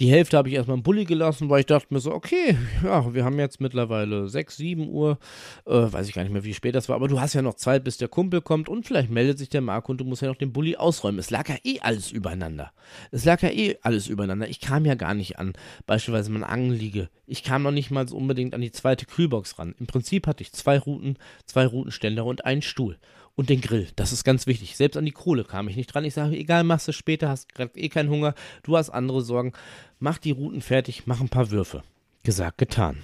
Die 0.00 0.10
Hälfte 0.10 0.36
habe 0.36 0.50
ich 0.50 0.54
erstmal 0.54 0.76
im 0.76 0.82
Bulli 0.82 1.06
gelassen, 1.06 1.48
weil 1.48 1.60
ich 1.60 1.66
dachte 1.66 1.86
mir 1.88 2.00
so, 2.00 2.12
okay, 2.12 2.58
ja, 2.84 3.14
wir 3.14 3.24
haben 3.24 3.38
jetzt 3.38 3.58
mittlerweile 3.58 4.28
6, 4.28 4.54
7 4.58 4.88
Uhr, 4.90 5.18
äh, 5.64 5.70
weiß 5.72 6.08
ich 6.08 6.14
gar 6.14 6.24
nicht 6.24 6.32
mehr, 6.32 6.44
wie 6.44 6.52
spät 6.52 6.74
das 6.74 6.90
war, 6.90 6.96
aber 6.96 7.08
du 7.08 7.20
hast 7.20 7.32
ja 7.32 7.40
noch 7.40 7.54
Zeit, 7.54 7.84
bis 7.84 7.96
der 7.96 8.08
Kumpel 8.08 8.42
kommt 8.42 8.68
und 8.68 8.86
vielleicht 8.86 9.10
meldet 9.10 9.38
sich 9.38 9.48
der 9.48 9.62
Marco 9.62 9.92
und 9.92 9.98
du 9.98 10.04
musst 10.04 10.20
ja 10.20 10.28
noch 10.28 10.36
den 10.36 10.52
Bulli 10.52 10.76
ausräumen. 10.76 11.18
Es 11.18 11.30
lag 11.30 11.48
ja 11.48 11.56
eh 11.64 11.80
alles 11.80 12.10
übereinander. 12.10 12.70
Es 13.10 13.24
lag 13.24 13.40
ja 13.40 13.48
eh 13.48 13.78
alles 13.80 14.08
übereinander. 14.08 14.48
Ich 14.50 14.60
kam 14.60 14.84
ja 14.84 14.94
gar 14.94 15.14
nicht 15.14 15.38
an, 15.38 15.54
beispielsweise 15.86 16.30
meine 16.30 16.50
Angelliege. 16.50 17.08
Ich 17.26 17.42
kam 17.42 17.62
noch 17.62 17.70
nicht 17.70 17.90
mal 17.90 18.06
so 18.06 18.14
unbedingt 18.14 18.52
an 18.52 18.60
die 18.60 18.72
zweite 18.72 19.06
Kühlbox 19.06 19.58
ran. 19.58 19.74
Im 19.80 19.86
Prinzip 19.86 20.26
hatte 20.26 20.42
ich 20.42 20.52
zwei 20.52 20.78
Routen, 20.78 21.16
zwei 21.46 21.64
Routenständer 21.64 22.26
und 22.26 22.44
einen 22.44 22.60
Stuhl 22.60 22.98
und 23.34 23.48
den 23.48 23.60
Grill. 23.60 23.88
Das 23.96 24.12
ist 24.12 24.24
ganz 24.24 24.46
wichtig. 24.46 24.76
Selbst 24.76 24.96
an 24.96 25.04
die 25.04 25.12
Kohle 25.12 25.44
kam 25.44 25.68
ich 25.68 25.76
nicht 25.76 25.92
dran. 25.92 26.04
Ich 26.04 26.14
sage, 26.14 26.36
egal, 26.36 26.64
machst 26.64 26.88
du 26.88 26.92
später, 26.92 27.28
hast 27.28 27.54
gerade 27.54 27.78
eh 27.78 27.88
keinen 27.88 28.10
Hunger, 28.10 28.34
du 28.62 28.76
hast 28.76 28.90
andere 28.90 29.22
Sorgen. 29.22 29.52
Mach 29.98 30.18
die 30.18 30.32
Routen 30.32 30.60
fertig, 30.60 31.06
mach 31.06 31.20
ein 31.20 31.28
paar 31.28 31.50
Würfe. 31.50 31.82
Gesagt, 32.22 32.58
getan. 32.58 32.98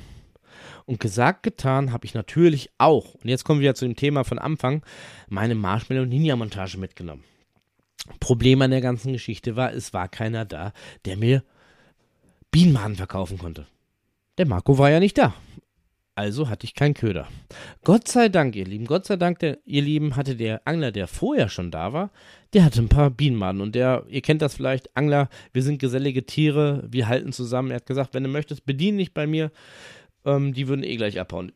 Und 0.87 1.01
gesagt, 1.01 1.43
getan 1.43 1.93
habe 1.93 2.07
ich 2.07 2.15
natürlich 2.15 2.71
auch, 2.79 3.15
und 3.15 3.29
jetzt 3.29 3.45
kommen 3.45 3.61
wir 3.61 3.75
zu 3.75 3.85
dem 3.85 3.97
Thema 3.97 4.25
von 4.25 4.39
Anfang, 4.39 4.83
meine 5.29 5.55
Marshmallow-Ninja-Montage 5.55 6.79
mitgenommen. 6.79 7.25
Problem 8.21 8.63
an 8.63 8.71
der 8.71 8.81
ganzen 8.81 9.13
Geschichte 9.13 9.57
war, 9.57 9.73
es 9.73 9.93
war 9.93 10.09
keiner 10.09 10.45
da, 10.45 10.73
der 11.05 11.17
mir 11.17 11.43
Bienenmaden 12.51 12.97
verkaufen 12.97 13.39
konnte. 13.39 13.67
Der 14.39 14.47
Marco 14.47 14.79
war 14.79 14.91
ja 14.91 15.01
nicht 15.01 15.19
da. 15.19 15.35
Also 16.19 16.49
hatte 16.49 16.65
ich 16.65 16.75
keinen 16.75 16.95
Köder. 16.95 17.29
Gott 17.85 18.09
sei 18.09 18.29
Dank, 18.29 18.57
ihr 18.57 18.65
Lieben, 18.65 18.87
Gott 18.87 19.07
sei 19.07 19.15
Dank, 19.15 19.39
der, 19.39 19.59
ihr 19.65 19.83
Lieben, 19.83 20.17
hatte 20.17 20.35
der 20.35 20.63
Angler, 20.65 20.91
der 20.91 21.07
vorher 21.07 21.49
schon 21.49 21.71
da 21.71 21.93
war, 21.93 22.11
der 22.55 22.65
hatte 22.65 22.83
ein 22.83 22.89
paar 22.89 23.09
Bienenmaden. 23.09 23.61
Und 23.61 23.77
der, 23.77 24.03
ihr 24.09 24.21
kennt 24.21 24.43
das 24.43 24.57
vielleicht, 24.57 24.97
Angler, 24.97 25.29
wir 25.53 25.63
sind 25.63 25.79
gesellige 25.79 26.27
Tiere, 26.27 26.83
wir 26.91 27.07
halten 27.07 27.33
zusammen. 27.33 27.71
Er 27.71 27.77
hat 27.77 27.87
gesagt, 27.87 28.15
wenn 28.15 28.25
du 28.25 28.29
möchtest, 28.31 28.67
bedien 28.67 28.99
dich 28.99 29.15
bei 29.15 29.29
mir. 29.29 29.53
Ähm, 30.25 30.55
die 30.55 30.67
würden 30.67 30.83
eh 30.83 30.97
gleich 30.97 31.21
abhauen. 31.21 31.53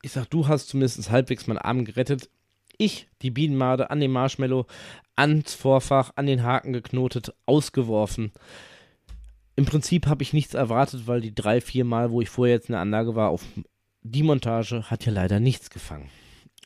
Ich 0.00 0.12
sag, 0.12 0.24
du 0.30 0.48
hast 0.48 0.70
zumindest 0.70 1.10
halbwegs 1.10 1.46
meinen 1.46 1.58
Arm 1.58 1.84
gerettet. 1.84 2.30
Ich, 2.78 3.08
die 3.20 3.30
Bienenmade 3.30 3.90
an 3.90 4.00
dem 4.00 4.12
Marshmallow, 4.12 4.64
ans 5.16 5.52
Vorfach, 5.52 6.12
an 6.16 6.24
den 6.24 6.44
Haken 6.44 6.72
geknotet, 6.72 7.34
ausgeworfen 7.44 8.32
im 9.58 9.64
Prinzip 9.64 10.06
habe 10.06 10.22
ich 10.22 10.32
nichts 10.32 10.54
erwartet, 10.54 11.08
weil 11.08 11.20
die 11.20 11.34
drei, 11.34 11.60
vier 11.60 11.84
Mal, 11.84 12.12
wo 12.12 12.20
ich 12.20 12.28
vorher 12.28 12.54
jetzt 12.54 12.68
in 12.68 12.74
der 12.74 12.80
Anlage 12.80 13.16
war, 13.16 13.30
auf 13.30 13.42
die 14.10 14.22
Montage 14.22 14.84
hat 14.90 15.04
ja 15.04 15.12
leider 15.12 15.40
nichts 15.40 15.70
gefangen. 15.70 16.10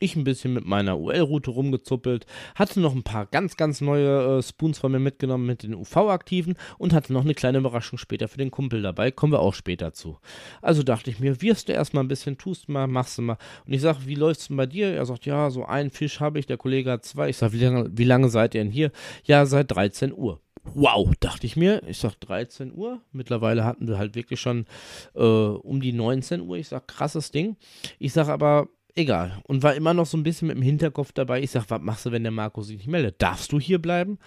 Ich 0.01 0.17
ein 0.17 0.25
bisschen 0.25 0.53
mit 0.53 0.65
meiner 0.65 0.99
UL-Route 0.99 1.53
rumgezuppelt, 1.53 2.27
hatte 2.57 2.81
noch 2.81 2.93
ein 2.93 3.05
paar 3.05 3.25
ganz, 3.27 3.57
ganz 3.57 3.81
neue 3.81 4.39
äh, 4.39 4.43
Spoons 4.43 4.81
von 4.81 4.91
mir 4.91 4.99
mitgenommen 4.99 5.47
mit 5.47 5.63
den 5.63 5.77
UV-Aktiven 5.77 6.57
und 6.79 6.93
hatte 6.93 7.13
noch 7.13 7.23
eine 7.23 7.35
kleine 7.35 7.59
Überraschung 7.59 7.99
später 8.01 8.27
für 8.27 8.39
den 8.39 8.51
Kumpel 8.51 8.83
dabei. 8.83 9.13
Kommen 9.13 9.33
wir 9.33 9.39
auch 9.39 9.55
später 9.55 9.93
zu. 9.93 10.19
Also 10.61 10.83
dachte 10.83 11.09
ich 11.09 11.21
mir, 11.21 11.41
wirst 11.41 11.69
du 11.69 11.73
erstmal 11.73 12.03
ein 12.03 12.09
bisschen, 12.09 12.37
tust 12.37 12.69
mal, 12.69 12.89
machst 12.89 13.19
du 13.19 13.23
mal. 13.23 13.39
Und 13.65 13.75
ich 13.75 13.81
sage, 13.81 13.99
wie 14.07 14.17
läuft's 14.17 14.49
denn 14.49 14.57
bei 14.57 14.67
dir? 14.67 14.89
Er 14.89 15.07
sagt, 15.07 15.25
ja, 15.25 15.51
so 15.51 15.67
einen 15.67 15.91
Fisch 15.91 16.19
habe 16.19 16.41
ich, 16.41 16.47
der 16.47 16.57
Kollege 16.57 16.91
hat 16.91 17.05
zwei. 17.05 17.29
Ich 17.29 17.37
sage, 17.37 17.53
wie 17.53 17.63
lange, 17.63 17.89
wie 17.93 18.05
lange 18.05 18.29
seid 18.29 18.57
ihr 18.57 18.65
denn 18.65 18.73
hier? 18.73 18.91
Ja, 19.23 19.47
seit 19.47 19.71
13 19.71 20.13
Uhr. 20.13 20.41
Wow, 20.65 21.13
dachte 21.21 21.47
ich 21.47 21.57
mir. 21.57 21.83
Ich 21.87 21.99
sag 21.99 22.15
13 22.21 22.73
Uhr. 22.75 23.01
Mittlerweile 23.13 23.65
hatten 23.65 23.89
wir 23.89 23.99
halt 23.99 24.15
wirklich 24.15 24.41
schon 24.41 24.67
äh, 25.15 25.21
um 25.21 25.81
die 25.81 25.93
19 25.93 26.41
Uhr. 26.41 26.57
Ich 26.57 26.69
sag, 26.69 26.89
krasses 26.89 27.31
Ding. 27.31 27.57
Ich 27.99 28.13
sag 28.13 28.29
aber, 28.29 28.69
egal. 28.95 29.43
Und 29.45 29.63
war 29.63 29.75
immer 29.75 29.93
noch 29.93 30.07
so 30.07 30.17
ein 30.17 30.23
bisschen 30.23 30.49
mit 30.49 30.57
dem 30.57 30.63
Hinterkopf 30.63 31.13
dabei. 31.13 31.43
Ich 31.43 31.51
sag, 31.51 31.69
was 31.69 31.81
machst 31.81 32.07
du, 32.07 32.13
wenn 32.13 32.23
der 32.23 32.33
Marco 32.33 32.63
sich 32.63 32.77
nicht 32.77 32.89
meldet? 32.89 33.21
Darfst 33.21 33.53
du 33.53 33.61
hier 33.61 33.81
bleiben? 33.81 34.19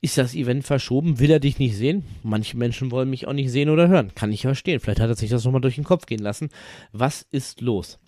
Ist 0.00 0.18
das 0.18 0.34
Event 0.34 0.64
verschoben? 0.64 1.18
Will 1.18 1.30
er 1.30 1.40
dich 1.40 1.58
nicht 1.58 1.76
sehen? 1.76 2.04
Manche 2.22 2.56
Menschen 2.56 2.90
wollen 2.90 3.10
mich 3.10 3.26
auch 3.26 3.32
nicht 3.32 3.50
sehen 3.50 3.68
oder 3.68 3.88
hören. 3.88 4.14
Kann 4.14 4.32
ich 4.32 4.42
verstehen. 4.42 4.80
Vielleicht 4.80 5.00
hat 5.00 5.10
er 5.10 5.16
sich 5.16 5.30
das 5.30 5.44
nochmal 5.44 5.60
durch 5.60 5.76
den 5.76 5.84
Kopf 5.84 6.06
gehen 6.06 6.22
lassen. 6.22 6.48
Was 6.92 7.22
ist 7.30 7.60
los? 7.60 7.98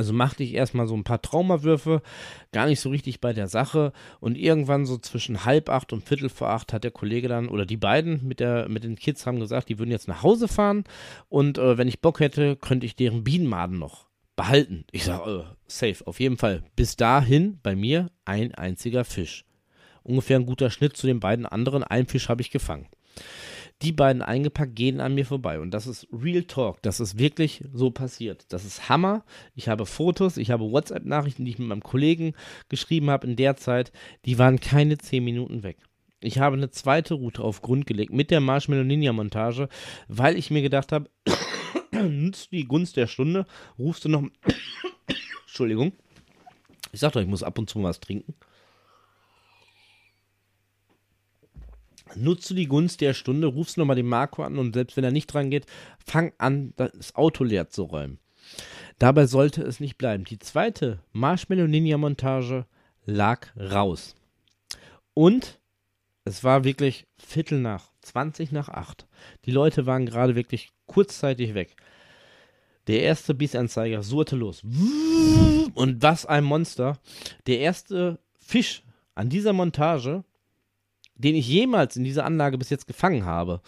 Also 0.00 0.14
machte 0.14 0.42
ich 0.42 0.54
erstmal 0.54 0.88
so 0.88 0.94
ein 0.94 1.04
paar 1.04 1.20
Traumawürfe, 1.20 2.00
gar 2.52 2.64
nicht 2.64 2.80
so 2.80 2.88
richtig 2.88 3.20
bei 3.20 3.34
der 3.34 3.48
Sache. 3.48 3.92
Und 4.18 4.38
irgendwann 4.38 4.86
so 4.86 4.96
zwischen 4.96 5.44
halb 5.44 5.68
acht 5.68 5.92
und 5.92 6.08
viertel 6.08 6.30
vor 6.30 6.48
acht 6.48 6.72
hat 6.72 6.84
der 6.84 6.90
Kollege 6.90 7.28
dann, 7.28 7.50
oder 7.50 7.66
die 7.66 7.76
beiden 7.76 8.26
mit, 8.26 8.40
der, 8.40 8.66
mit 8.70 8.82
den 8.82 8.96
Kids 8.96 9.26
haben 9.26 9.40
gesagt, 9.40 9.68
die 9.68 9.78
würden 9.78 9.90
jetzt 9.90 10.08
nach 10.08 10.22
Hause 10.22 10.48
fahren. 10.48 10.84
Und 11.28 11.58
äh, 11.58 11.76
wenn 11.76 11.86
ich 11.86 12.00
Bock 12.00 12.20
hätte, 12.20 12.56
könnte 12.56 12.86
ich 12.86 12.96
deren 12.96 13.24
Bienenmaden 13.24 13.78
noch 13.78 14.06
behalten. 14.36 14.86
Ich 14.90 15.04
sage, 15.04 15.44
äh, 15.46 15.54
safe, 15.66 16.06
auf 16.06 16.18
jeden 16.18 16.38
Fall. 16.38 16.62
Bis 16.76 16.96
dahin 16.96 17.58
bei 17.62 17.76
mir 17.76 18.10
ein 18.24 18.54
einziger 18.54 19.04
Fisch. 19.04 19.44
Ungefähr 20.02 20.38
ein 20.38 20.46
guter 20.46 20.70
Schnitt 20.70 20.96
zu 20.96 21.08
den 21.08 21.20
beiden 21.20 21.44
anderen. 21.44 21.84
Ein 21.84 22.06
Fisch 22.06 22.30
habe 22.30 22.40
ich 22.40 22.50
gefangen 22.50 22.88
die 23.82 23.92
beiden 23.92 24.22
eingepackt, 24.22 24.76
gehen 24.76 25.00
an 25.00 25.14
mir 25.14 25.24
vorbei. 25.24 25.58
Und 25.58 25.72
das 25.72 25.86
ist 25.86 26.06
Real 26.12 26.44
Talk. 26.44 26.82
Das 26.82 27.00
ist 27.00 27.18
wirklich 27.18 27.64
so 27.72 27.90
passiert. 27.90 28.46
Das 28.50 28.64
ist 28.64 28.88
Hammer. 28.88 29.24
Ich 29.54 29.68
habe 29.68 29.86
Fotos, 29.86 30.36
ich 30.36 30.50
habe 30.50 30.70
WhatsApp-Nachrichten, 30.70 31.44
die 31.44 31.52
ich 31.52 31.58
mit 31.58 31.68
meinem 31.68 31.82
Kollegen 31.82 32.34
geschrieben 32.68 33.10
habe 33.10 33.26
in 33.26 33.36
der 33.36 33.56
Zeit. 33.56 33.92
Die 34.26 34.38
waren 34.38 34.60
keine 34.60 34.98
zehn 34.98 35.24
Minuten 35.24 35.62
weg. 35.62 35.78
Ich 36.22 36.38
habe 36.38 36.56
eine 36.56 36.70
zweite 36.70 37.14
Route 37.14 37.42
auf 37.42 37.62
Grund 37.62 37.86
gelegt 37.86 38.12
mit 38.12 38.30
der 38.30 38.40
Marshmallow 38.40 38.84
Ninja 38.84 39.12
Montage, 39.12 39.68
weil 40.08 40.36
ich 40.36 40.50
mir 40.50 40.60
gedacht 40.60 40.92
habe, 40.92 41.08
nutzt 41.92 42.52
die 42.52 42.66
Gunst 42.66 42.98
der 42.98 43.06
Stunde, 43.06 43.46
rufst 43.78 44.04
du 44.04 44.10
noch. 44.10 44.24
Entschuldigung. 45.46 45.92
Ich 46.92 47.00
sag 47.00 47.12
doch, 47.12 47.22
ich 47.22 47.26
muss 47.26 47.42
ab 47.42 47.58
und 47.58 47.70
zu 47.70 47.82
was 47.82 48.00
trinken. 48.00 48.34
Nutzt 52.16 52.48
du 52.50 52.54
die 52.54 52.66
Gunst 52.66 53.00
der 53.00 53.14
Stunde, 53.14 53.46
rufst 53.46 53.76
nochmal 53.78 53.96
den 53.96 54.06
Marco 54.08 54.42
an 54.42 54.58
und 54.58 54.74
selbst 54.74 54.96
wenn 54.96 55.04
er 55.04 55.10
nicht 55.10 55.26
dran 55.26 55.50
geht, 55.50 55.66
fang 56.04 56.32
an, 56.38 56.72
das 56.76 57.14
Auto 57.14 57.44
leer 57.44 57.68
zu 57.68 57.84
räumen. 57.84 58.18
Dabei 58.98 59.26
sollte 59.26 59.62
es 59.62 59.80
nicht 59.80 59.96
bleiben. 59.96 60.24
Die 60.24 60.38
zweite 60.38 61.00
Marshmallow 61.12 61.66
Ninja 61.66 61.96
Montage 61.96 62.66
lag 63.06 63.48
raus. 63.56 64.14
Und 65.14 65.58
es 66.24 66.44
war 66.44 66.64
wirklich 66.64 67.06
Viertel 67.18 67.60
nach, 67.60 67.90
20 68.02 68.52
nach 68.52 68.68
8. 68.68 69.06
Die 69.46 69.52
Leute 69.52 69.86
waren 69.86 70.06
gerade 70.06 70.34
wirklich 70.34 70.70
kurzzeitig 70.86 71.54
weg. 71.54 71.76
Der 72.86 73.02
erste 73.02 73.34
Bissanzeiger 73.34 74.02
surrte 74.02 74.36
los. 74.36 74.62
Und 75.74 76.02
was 76.02 76.26
ein 76.26 76.44
Monster. 76.44 76.98
Der 77.46 77.60
erste 77.60 78.18
Fisch 78.38 78.82
an 79.14 79.28
dieser 79.28 79.52
Montage 79.52 80.24
den 81.20 81.34
ich 81.36 81.48
jemals 81.48 81.96
in 81.96 82.04
dieser 82.04 82.24
Anlage 82.24 82.58
bis 82.58 82.70
jetzt 82.70 82.86
gefangen 82.86 83.24
habe, 83.24 83.60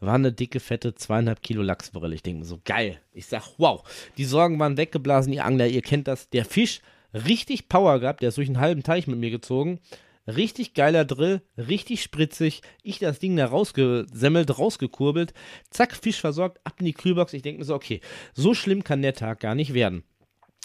war 0.00 0.14
eine 0.14 0.32
dicke, 0.32 0.60
fette 0.60 0.94
zweieinhalb 0.94 1.42
Kilo 1.42 1.62
Lachsforelle. 1.62 2.14
Ich 2.14 2.22
denke 2.22 2.40
mir 2.40 2.46
so, 2.46 2.60
geil. 2.64 2.98
Ich 3.12 3.26
sag, 3.26 3.44
wow, 3.58 3.82
die 4.18 4.24
Sorgen 4.24 4.58
waren 4.58 4.76
weggeblasen, 4.76 5.32
ihr 5.32 5.44
Angler, 5.44 5.68
ihr 5.68 5.82
kennt 5.82 6.08
das. 6.08 6.28
Der 6.30 6.44
Fisch, 6.44 6.80
richtig 7.14 7.68
Power 7.68 8.00
gehabt, 8.00 8.22
der 8.22 8.30
ist 8.30 8.38
durch 8.38 8.48
einen 8.48 8.60
halben 8.60 8.82
Teich 8.82 9.06
mit 9.06 9.18
mir 9.18 9.30
gezogen. 9.30 9.80
Richtig 10.26 10.74
geiler 10.74 11.04
Drill, 11.04 11.42
richtig 11.56 12.02
spritzig. 12.02 12.62
Ich 12.82 13.00
das 13.00 13.18
Ding 13.18 13.36
da 13.36 13.46
rausgesemmelt, 13.46 14.56
rausgekurbelt. 14.56 15.34
Zack, 15.70 15.96
Fisch 15.96 16.20
versorgt, 16.20 16.60
ab 16.64 16.74
in 16.78 16.86
die 16.86 16.92
Kühlbox. 16.92 17.32
Ich 17.32 17.42
denke 17.42 17.60
mir 17.60 17.64
so, 17.64 17.74
okay, 17.74 18.00
so 18.32 18.54
schlimm 18.54 18.84
kann 18.84 19.02
der 19.02 19.14
Tag 19.14 19.40
gar 19.40 19.56
nicht 19.56 19.74
werden. 19.74 20.04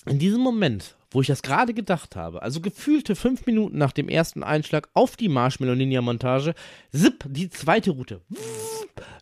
In 0.05 0.19
diesem 0.19 0.41
Moment 0.41 0.96
wo 1.11 1.21
ich 1.21 1.27
das 1.27 1.41
gerade 1.41 1.73
gedacht 1.73 2.15
habe, 2.15 2.41
also 2.41 2.61
gefühlte 2.61 3.15
fünf 3.15 3.45
Minuten 3.45 3.77
nach 3.77 3.91
dem 3.91 4.09
ersten 4.09 4.43
Einschlag 4.43 4.89
auf 4.93 5.15
die 5.15 5.29
Marshmallow 5.29 5.75
Ninja 5.75 6.01
Montage, 6.01 6.53
zipp, 6.91 7.25
die 7.27 7.49
zweite 7.49 7.91
Route. 7.91 8.21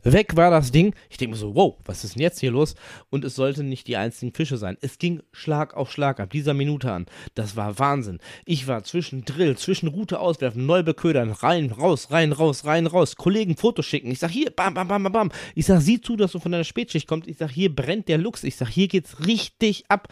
Weg 0.04 0.36
war 0.36 0.52
das 0.52 0.72
Ding. 0.72 0.94
Ich 1.10 1.18
denke 1.18 1.34
mir 1.34 1.40
so, 1.40 1.56
wow, 1.56 1.76
was 1.86 2.04
ist 2.04 2.16
denn 2.16 2.22
jetzt 2.22 2.40
hier 2.40 2.52
los? 2.52 2.76
Und 3.10 3.26
es 3.26 3.36
sollten 3.36 3.70
nicht 3.70 3.88
die 3.88 3.98
einzigen 3.98 4.34
Fische 4.34 4.58
sein. 4.58 4.78
Es 4.82 5.00
ging 5.00 5.22
Schlag 5.32 5.74
auf 5.74 5.92
Schlag 5.92 6.20
ab 6.20 6.30
dieser 6.30 6.54
Minute 6.54 6.92
an. 6.92 7.08
Das 7.34 7.56
war 7.56 7.80
Wahnsinn. 7.80 8.20
Ich 8.46 8.68
war 8.68 8.84
zwischen 8.84 9.26
Drill, 9.26 9.58
zwischen 9.58 9.88
Route 9.88 10.20
auswerfen, 10.20 10.66
neu 10.66 10.84
beködern, 10.84 11.32
rein, 11.32 11.72
raus, 11.72 12.12
rein, 12.12 12.32
raus, 12.32 12.66
rein, 12.66 12.88
raus, 12.88 13.16
Kollegen 13.16 13.58
Fotos 13.58 13.86
schicken. 13.86 14.12
Ich 14.12 14.20
sag 14.20 14.30
hier, 14.30 14.52
bam, 14.52 14.76
bam, 14.76 14.88
bam, 14.88 15.04
bam, 15.04 15.12
bam. 15.12 15.32
Ich 15.56 15.66
sag, 15.66 15.82
sieh 15.82 16.00
zu, 16.00 16.16
dass 16.16 16.32
du 16.32 16.40
von 16.40 16.52
deiner 16.52 16.64
Spätschicht 16.64 17.08
kommst. 17.08 17.28
Ich 17.28 17.38
sag, 17.38 17.50
hier 17.50 17.76
brennt 17.76 18.08
der 18.08 18.20
Lux. 18.20 18.44
Ich 18.44 18.56
sag, 18.56 18.70
hier 18.70 18.88
geht's 18.88 19.26
richtig 19.26 19.86
ab. 19.90 20.08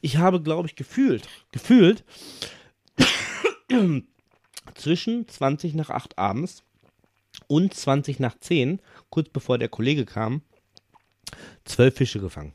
Ich 0.00 0.18
habe, 0.18 0.40
glaube 0.40 0.68
ich, 0.68 0.76
gefühlt, 1.12 1.28
gefühlt 1.52 2.04
zwischen 4.74 5.28
20 5.28 5.74
nach 5.74 5.90
8 5.90 6.18
abends 6.18 6.62
und 7.46 7.74
20 7.74 8.20
nach 8.20 8.38
10, 8.38 8.80
kurz 9.10 9.28
bevor 9.28 9.58
der 9.58 9.68
Kollege 9.68 10.04
kam, 10.04 10.42
zwölf 11.64 11.94
Fische 11.94 12.20
gefangen. 12.20 12.54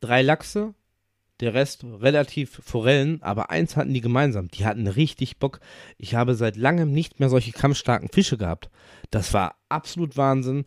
Drei 0.00 0.22
Lachse, 0.22 0.74
der 1.40 1.54
Rest 1.54 1.84
relativ 1.84 2.60
Forellen, 2.64 3.22
aber 3.22 3.50
eins 3.50 3.76
hatten 3.76 3.92
die 3.92 4.00
gemeinsam. 4.00 4.48
Die 4.48 4.64
hatten 4.64 4.86
richtig 4.86 5.38
Bock. 5.38 5.60
Ich 5.98 6.14
habe 6.14 6.34
seit 6.34 6.56
langem 6.56 6.92
nicht 6.92 7.20
mehr 7.20 7.28
solche 7.28 7.52
kampfstarken 7.52 8.08
Fische 8.08 8.38
gehabt. 8.38 8.70
Das 9.10 9.34
war 9.34 9.56
absolut 9.68 10.16
Wahnsinn. 10.16 10.64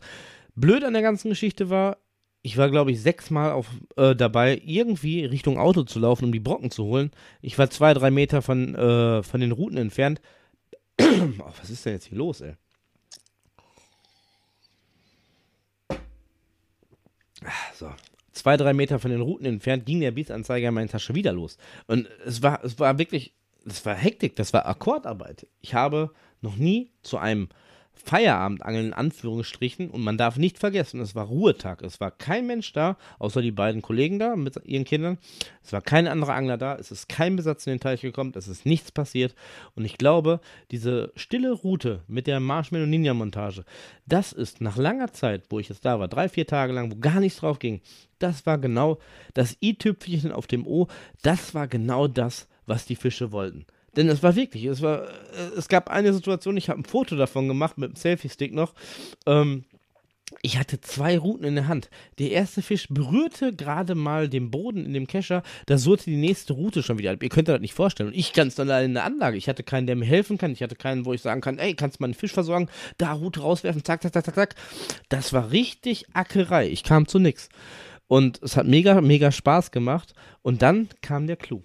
Blöd 0.54 0.84
an 0.84 0.92
der 0.92 1.02
ganzen 1.02 1.30
Geschichte 1.30 1.70
war, 1.70 1.98
ich 2.42 2.56
war, 2.56 2.70
glaube 2.70 2.90
ich, 2.90 3.02
sechsmal 3.02 3.62
äh, 3.96 4.16
dabei, 4.16 4.60
irgendwie 4.64 5.24
Richtung 5.24 5.58
Auto 5.58 5.82
zu 5.82 5.98
laufen, 5.98 6.26
um 6.26 6.32
die 6.32 6.40
Brocken 6.40 6.70
zu 6.70 6.84
holen. 6.84 7.10
Ich 7.42 7.58
war 7.58 7.68
zwei, 7.70 7.92
drei 7.92 8.10
Meter 8.10 8.40
von, 8.40 8.74
äh, 8.74 9.22
von 9.22 9.40
den 9.40 9.52
Routen 9.52 9.76
entfernt. 9.76 10.20
oh, 11.00 11.52
was 11.58 11.70
ist 11.70 11.84
denn 11.84 11.94
jetzt 11.94 12.06
hier 12.06 12.18
los, 12.18 12.40
ey? 12.40 12.54
Ah, 17.44 17.74
so. 17.74 17.90
Zwei, 18.32 18.56
drei 18.56 18.72
Meter 18.72 18.98
von 18.98 19.10
den 19.10 19.20
Routen 19.20 19.44
entfernt 19.44 19.84
ging 19.84 20.00
der 20.00 20.12
Bissanzeiger 20.12 20.68
in 20.68 20.74
meine 20.74 20.88
Tasche 20.88 21.14
wieder 21.14 21.32
los. 21.32 21.58
Und 21.86 22.08
es 22.24 22.42
war, 22.42 22.64
es 22.64 22.78
war 22.78 22.98
wirklich, 22.98 23.34
das 23.66 23.84
war 23.84 23.94
Hektik, 23.94 24.36
das 24.36 24.54
war 24.54 24.66
Akkordarbeit. 24.66 25.46
Ich 25.60 25.74
habe 25.74 26.12
noch 26.40 26.56
nie 26.56 26.90
zu 27.02 27.18
einem 27.18 27.48
Feierabendangeln 28.04 28.86
in 28.86 28.92
Anführungsstrichen 28.92 29.90
und 29.90 30.02
man 30.02 30.18
darf 30.18 30.36
nicht 30.36 30.58
vergessen, 30.58 31.00
es 31.00 31.14
war 31.14 31.26
Ruhetag. 31.26 31.82
Es 31.82 32.00
war 32.00 32.10
kein 32.10 32.46
Mensch 32.46 32.72
da, 32.72 32.96
außer 33.18 33.42
die 33.42 33.52
beiden 33.52 33.82
Kollegen 33.82 34.18
da 34.18 34.36
mit 34.36 34.56
ihren 34.64 34.84
Kindern. 34.84 35.18
Es 35.62 35.72
war 35.72 35.80
kein 35.80 36.08
anderer 36.08 36.34
Angler 36.34 36.56
da, 36.56 36.76
es 36.76 36.90
ist 36.90 37.08
kein 37.08 37.36
Besatz 37.36 37.66
in 37.66 37.74
den 37.74 37.80
Teich 37.80 38.00
gekommen, 38.00 38.32
es 38.34 38.48
ist 38.48 38.66
nichts 38.66 38.90
passiert. 38.92 39.34
Und 39.74 39.84
ich 39.84 39.98
glaube, 39.98 40.40
diese 40.70 41.12
stille 41.16 41.52
Route 41.52 42.02
mit 42.08 42.26
der 42.26 42.40
Marshmallow 42.40 42.86
Ninja 42.86 43.14
Montage, 43.14 43.64
das 44.06 44.32
ist 44.32 44.60
nach 44.60 44.76
langer 44.76 45.12
Zeit, 45.12 45.44
wo 45.50 45.58
ich 45.58 45.68
jetzt 45.68 45.84
da 45.84 46.00
war, 46.00 46.08
drei, 46.08 46.28
vier 46.28 46.46
Tage 46.46 46.72
lang, 46.72 46.90
wo 46.90 46.96
gar 46.96 47.20
nichts 47.20 47.40
drauf 47.40 47.58
ging, 47.58 47.80
das 48.18 48.46
war 48.46 48.58
genau 48.58 48.98
das 49.34 49.56
i-Tüpfchen 49.62 50.32
auf 50.32 50.46
dem 50.46 50.66
O, 50.66 50.88
das 51.22 51.54
war 51.54 51.68
genau 51.68 52.06
das, 52.08 52.48
was 52.66 52.86
die 52.86 52.96
Fische 52.96 53.32
wollten. 53.32 53.66
Denn 53.96 54.08
es 54.08 54.22
war 54.22 54.36
wirklich, 54.36 54.64
es 54.64 54.82
war, 54.82 55.02
äh, 55.04 55.56
es 55.56 55.68
gab 55.68 55.90
eine 55.90 56.12
Situation, 56.12 56.56
ich 56.56 56.68
habe 56.68 56.80
ein 56.80 56.84
Foto 56.84 57.16
davon 57.16 57.48
gemacht 57.48 57.78
mit 57.78 57.90
dem 57.90 57.96
Selfie-Stick 57.96 58.54
noch. 58.54 58.74
Ähm, 59.26 59.64
ich 60.42 60.58
hatte 60.58 60.80
zwei 60.80 61.18
Routen 61.18 61.44
in 61.44 61.56
der 61.56 61.66
Hand. 61.66 61.90
Der 62.18 62.30
erste 62.30 62.62
Fisch 62.62 62.86
berührte 62.88 63.54
gerade 63.54 63.94
mal 63.94 64.28
den 64.28 64.50
Boden 64.50 64.86
in 64.86 64.92
dem 64.92 65.06
Kescher, 65.06 65.42
da 65.66 65.76
surrte 65.76 66.04
die 66.04 66.16
nächste 66.16 66.52
Route 66.52 66.82
schon 66.82 66.98
wieder. 66.98 67.20
Ihr 67.20 67.28
könnt 67.28 67.48
euch 67.48 67.56
das 67.56 67.60
nicht 67.60 67.74
vorstellen. 67.74 68.10
Und 68.10 68.16
ich 68.16 68.32
ganz 68.32 68.58
allein 68.60 68.86
in 68.86 68.94
der 68.94 69.04
Anlage. 69.04 69.36
Ich 69.36 69.48
hatte 69.48 69.62
keinen, 69.62 69.86
der 69.86 69.96
mir 69.96 70.06
helfen 70.06 70.38
kann. 70.38 70.52
Ich 70.52 70.62
hatte 70.62 70.76
keinen, 70.76 71.04
wo 71.04 71.12
ich 71.12 71.20
sagen 71.20 71.40
kann, 71.40 71.58
ey, 71.58 71.74
kannst 71.74 71.98
du 71.98 72.02
mal 72.02 72.06
einen 72.06 72.14
Fisch 72.14 72.32
versorgen? 72.32 72.68
Da 72.96 73.12
Route 73.12 73.40
rauswerfen, 73.40 73.84
zack, 73.84 74.02
zack, 74.02 74.12
zack, 74.12 74.24
zack, 74.24 74.34
zack. 74.34 74.54
Das 75.08 75.32
war 75.32 75.50
richtig 75.50 76.06
Ackerei. 76.14 76.68
Ich 76.68 76.84
kam 76.84 77.06
zu 77.06 77.18
nix. 77.18 77.48
Und 78.06 78.40
es 78.42 78.56
hat 78.56 78.66
mega, 78.66 79.00
mega 79.00 79.32
Spaß 79.32 79.72
gemacht. 79.72 80.14
Und 80.42 80.62
dann 80.62 80.88
kam 81.02 81.26
der 81.26 81.36
Clou 81.36 81.62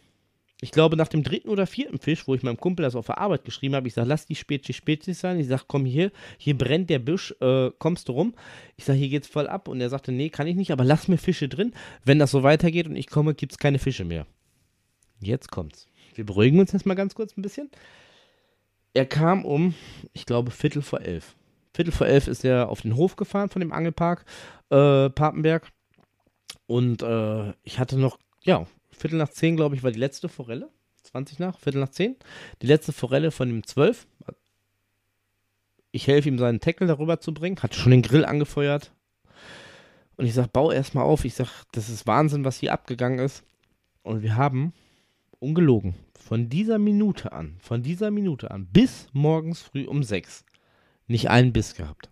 ich 0.61 0.71
glaube, 0.71 0.95
nach 0.95 1.09
dem 1.09 1.21
dritten 1.21 1.49
oder 1.49 1.67
vierten 1.67 1.99
Fisch, 1.99 2.27
wo 2.27 2.33
ich 2.33 2.41
meinem 2.41 2.57
Kumpel 2.57 2.83
das 2.83 2.95
auf 2.95 3.07
der 3.07 3.17
Arbeit 3.17 3.43
geschrieben 3.43 3.75
habe, 3.75 3.87
ich 3.87 3.93
sage, 3.93 4.07
lass 4.07 4.25
die 4.25 4.35
Spezies 4.35 4.77
Spezies 4.77 5.19
sein. 5.19 5.39
Ich 5.39 5.47
sage, 5.47 5.63
komm 5.67 5.85
hier, 5.85 6.11
hier 6.37 6.57
brennt 6.57 6.89
der 6.89 6.99
Busch, 6.99 7.35
äh, 7.41 7.71
kommst 7.77 8.07
du 8.07 8.13
rum? 8.13 8.33
Ich 8.77 8.85
sage, 8.85 8.99
hier 8.99 9.09
geht's 9.09 9.27
voll 9.27 9.47
ab. 9.47 9.67
Und 9.67 9.81
er 9.81 9.89
sagte, 9.89 10.13
nee, 10.13 10.29
kann 10.29 10.47
ich 10.47 10.55
nicht, 10.55 10.71
aber 10.71 10.85
lass 10.85 11.09
mir 11.09 11.17
Fische 11.17 11.49
drin. 11.49 11.73
Wenn 12.05 12.19
das 12.19 12.31
so 12.31 12.43
weitergeht 12.43 12.87
und 12.87 12.95
ich 12.95 13.07
komme, 13.07 13.35
gibt's 13.35 13.57
keine 13.57 13.79
Fische 13.79 14.05
mehr. 14.05 14.25
Jetzt 15.19 15.51
kommt's. 15.51 15.87
Wir 16.13 16.25
beruhigen 16.25 16.59
uns 16.59 16.71
jetzt 16.71 16.85
mal 16.85 16.95
ganz 16.95 17.15
kurz 17.15 17.35
ein 17.37 17.41
bisschen. 17.41 17.69
Er 18.93 19.05
kam 19.05 19.43
um, 19.43 19.73
ich 20.13 20.25
glaube, 20.25 20.51
Viertel 20.51 20.81
vor 20.81 21.01
elf. 21.01 21.35
Viertel 21.73 21.91
vor 21.91 22.07
elf 22.07 22.27
ist 22.27 22.45
er 22.45 22.69
auf 22.69 22.81
den 22.81 22.95
Hof 22.95 23.17
gefahren 23.17 23.49
von 23.49 23.59
dem 23.59 23.73
Angelpark 23.73 24.23
äh, 24.69 25.09
Papenberg. 25.09 25.67
Und 26.65 27.03
äh, 27.03 27.51
ich 27.63 27.77
hatte 27.77 27.99
noch, 27.99 28.17
ja, 28.43 28.65
Viertel 28.95 29.17
nach 29.17 29.29
zehn, 29.29 29.55
glaube 29.55 29.75
ich, 29.75 29.83
war 29.83 29.91
die 29.91 29.99
letzte 29.99 30.29
Forelle. 30.29 30.69
20 31.03 31.39
nach, 31.39 31.59
Viertel 31.59 31.81
nach 31.81 31.89
zehn. 31.89 32.15
Die 32.61 32.67
letzte 32.67 32.93
Forelle 32.93 33.31
von 33.31 33.49
dem 33.49 33.65
12. 33.65 34.07
Ich 35.91 36.07
helfe 36.07 36.29
ihm, 36.29 36.39
seinen 36.39 36.59
Tackle 36.59 36.87
darüber 36.87 37.19
zu 37.19 37.33
bringen. 37.33 37.61
Hatte 37.61 37.77
schon 37.77 37.91
den 37.91 38.01
Grill 38.01 38.25
angefeuert. 38.25 38.91
Und 40.17 40.25
ich 40.25 40.33
sage, 40.33 40.49
bau 40.51 40.71
erstmal 40.71 41.05
auf. 41.05 41.25
Ich 41.25 41.35
sage, 41.35 41.49
das 41.71 41.89
ist 41.89 42.07
Wahnsinn, 42.07 42.45
was 42.45 42.57
hier 42.57 42.73
abgegangen 42.73 43.19
ist. 43.19 43.43
Und 44.03 44.21
wir 44.21 44.35
haben, 44.35 44.73
ungelogen, 45.39 45.95
von 46.13 46.49
dieser 46.49 46.79
Minute 46.79 47.31
an, 47.31 47.55
von 47.59 47.83
dieser 47.83 48.11
Minute 48.11 48.51
an 48.51 48.67
bis 48.67 49.07
morgens 49.13 49.61
früh 49.61 49.85
um 49.85 50.03
sechs 50.03 50.45
nicht 51.07 51.29
einen 51.29 51.53
Biss 51.53 51.75
gehabt. 51.75 52.09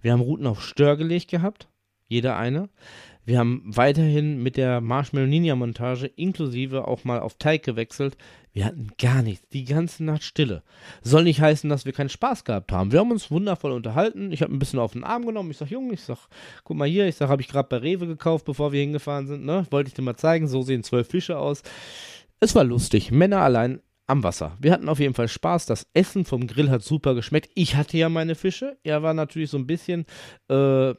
Wir 0.00 0.12
haben 0.12 0.20
Routen 0.20 0.46
auf 0.46 0.62
Stör 0.62 0.96
gelegt 0.96 1.30
gehabt, 1.30 1.68
jeder 2.06 2.36
eine. 2.36 2.68
Wir 3.24 3.38
haben 3.38 3.62
weiterhin 3.64 4.42
mit 4.42 4.56
der 4.56 4.80
Marshmallow 4.80 5.26
Ninja 5.26 5.56
Montage 5.56 6.06
inklusive 6.06 6.86
auch 6.86 7.04
mal 7.04 7.20
auf 7.20 7.34
Teig 7.38 7.62
gewechselt. 7.62 8.16
Wir 8.52 8.66
hatten 8.66 8.92
gar 8.98 9.22
nichts, 9.22 9.48
die 9.48 9.64
ganze 9.64 10.04
Nacht 10.04 10.22
Stille. 10.22 10.62
Soll 11.02 11.24
nicht 11.24 11.40
heißen, 11.40 11.68
dass 11.68 11.86
wir 11.86 11.92
keinen 11.92 12.08
Spaß 12.08 12.44
gehabt 12.44 12.70
haben. 12.70 12.92
Wir 12.92 13.00
haben 13.00 13.10
uns 13.10 13.30
wundervoll 13.30 13.72
unterhalten. 13.72 14.30
Ich 14.30 14.42
habe 14.42 14.52
ein 14.52 14.58
bisschen 14.58 14.78
auf 14.78 14.92
den 14.92 15.04
Arm 15.04 15.26
genommen. 15.26 15.50
Ich 15.50 15.56
sag, 15.56 15.70
Junge, 15.70 15.94
ich 15.94 16.02
sag, 16.02 16.28
guck 16.62 16.76
mal 16.76 16.88
hier. 16.88 17.08
Ich 17.08 17.16
sag, 17.16 17.28
habe 17.28 17.42
ich 17.42 17.48
gerade 17.48 17.68
bei 17.68 17.78
Rewe 17.78 18.06
gekauft, 18.06 18.44
bevor 18.44 18.72
wir 18.72 18.80
hingefahren 18.80 19.26
sind. 19.26 19.44
Ne? 19.44 19.66
Wollte 19.70 19.88
ich 19.88 19.94
dir 19.94 20.02
mal 20.02 20.16
zeigen. 20.16 20.46
So 20.46 20.62
sehen 20.62 20.84
zwölf 20.84 21.08
Fische 21.08 21.38
aus. 21.38 21.62
Es 22.40 22.54
war 22.54 22.64
lustig. 22.64 23.10
Männer 23.10 23.40
allein 23.40 23.80
am 24.06 24.22
Wasser. 24.22 24.56
Wir 24.60 24.72
hatten 24.72 24.88
auf 24.88 25.00
jeden 25.00 25.14
Fall 25.14 25.28
Spaß. 25.28 25.66
Das 25.66 25.86
Essen 25.94 26.24
vom 26.24 26.46
Grill 26.46 26.70
hat 26.70 26.82
super 26.82 27.14
geschmeckt. 27.14 27.50
Ich 27.54 27.74
hatte 27.76 27.96
ja 27.96 28.08
meine 28.08 28.34
Fische. 28.34 28.76
Er 28.84 29.02
war 29.02 29.14
natürlich 29.14 29.50
so 29.50 29.58
ein 29.58 29.66
bisschen 29.66 30.04
äh, 30.48 30.94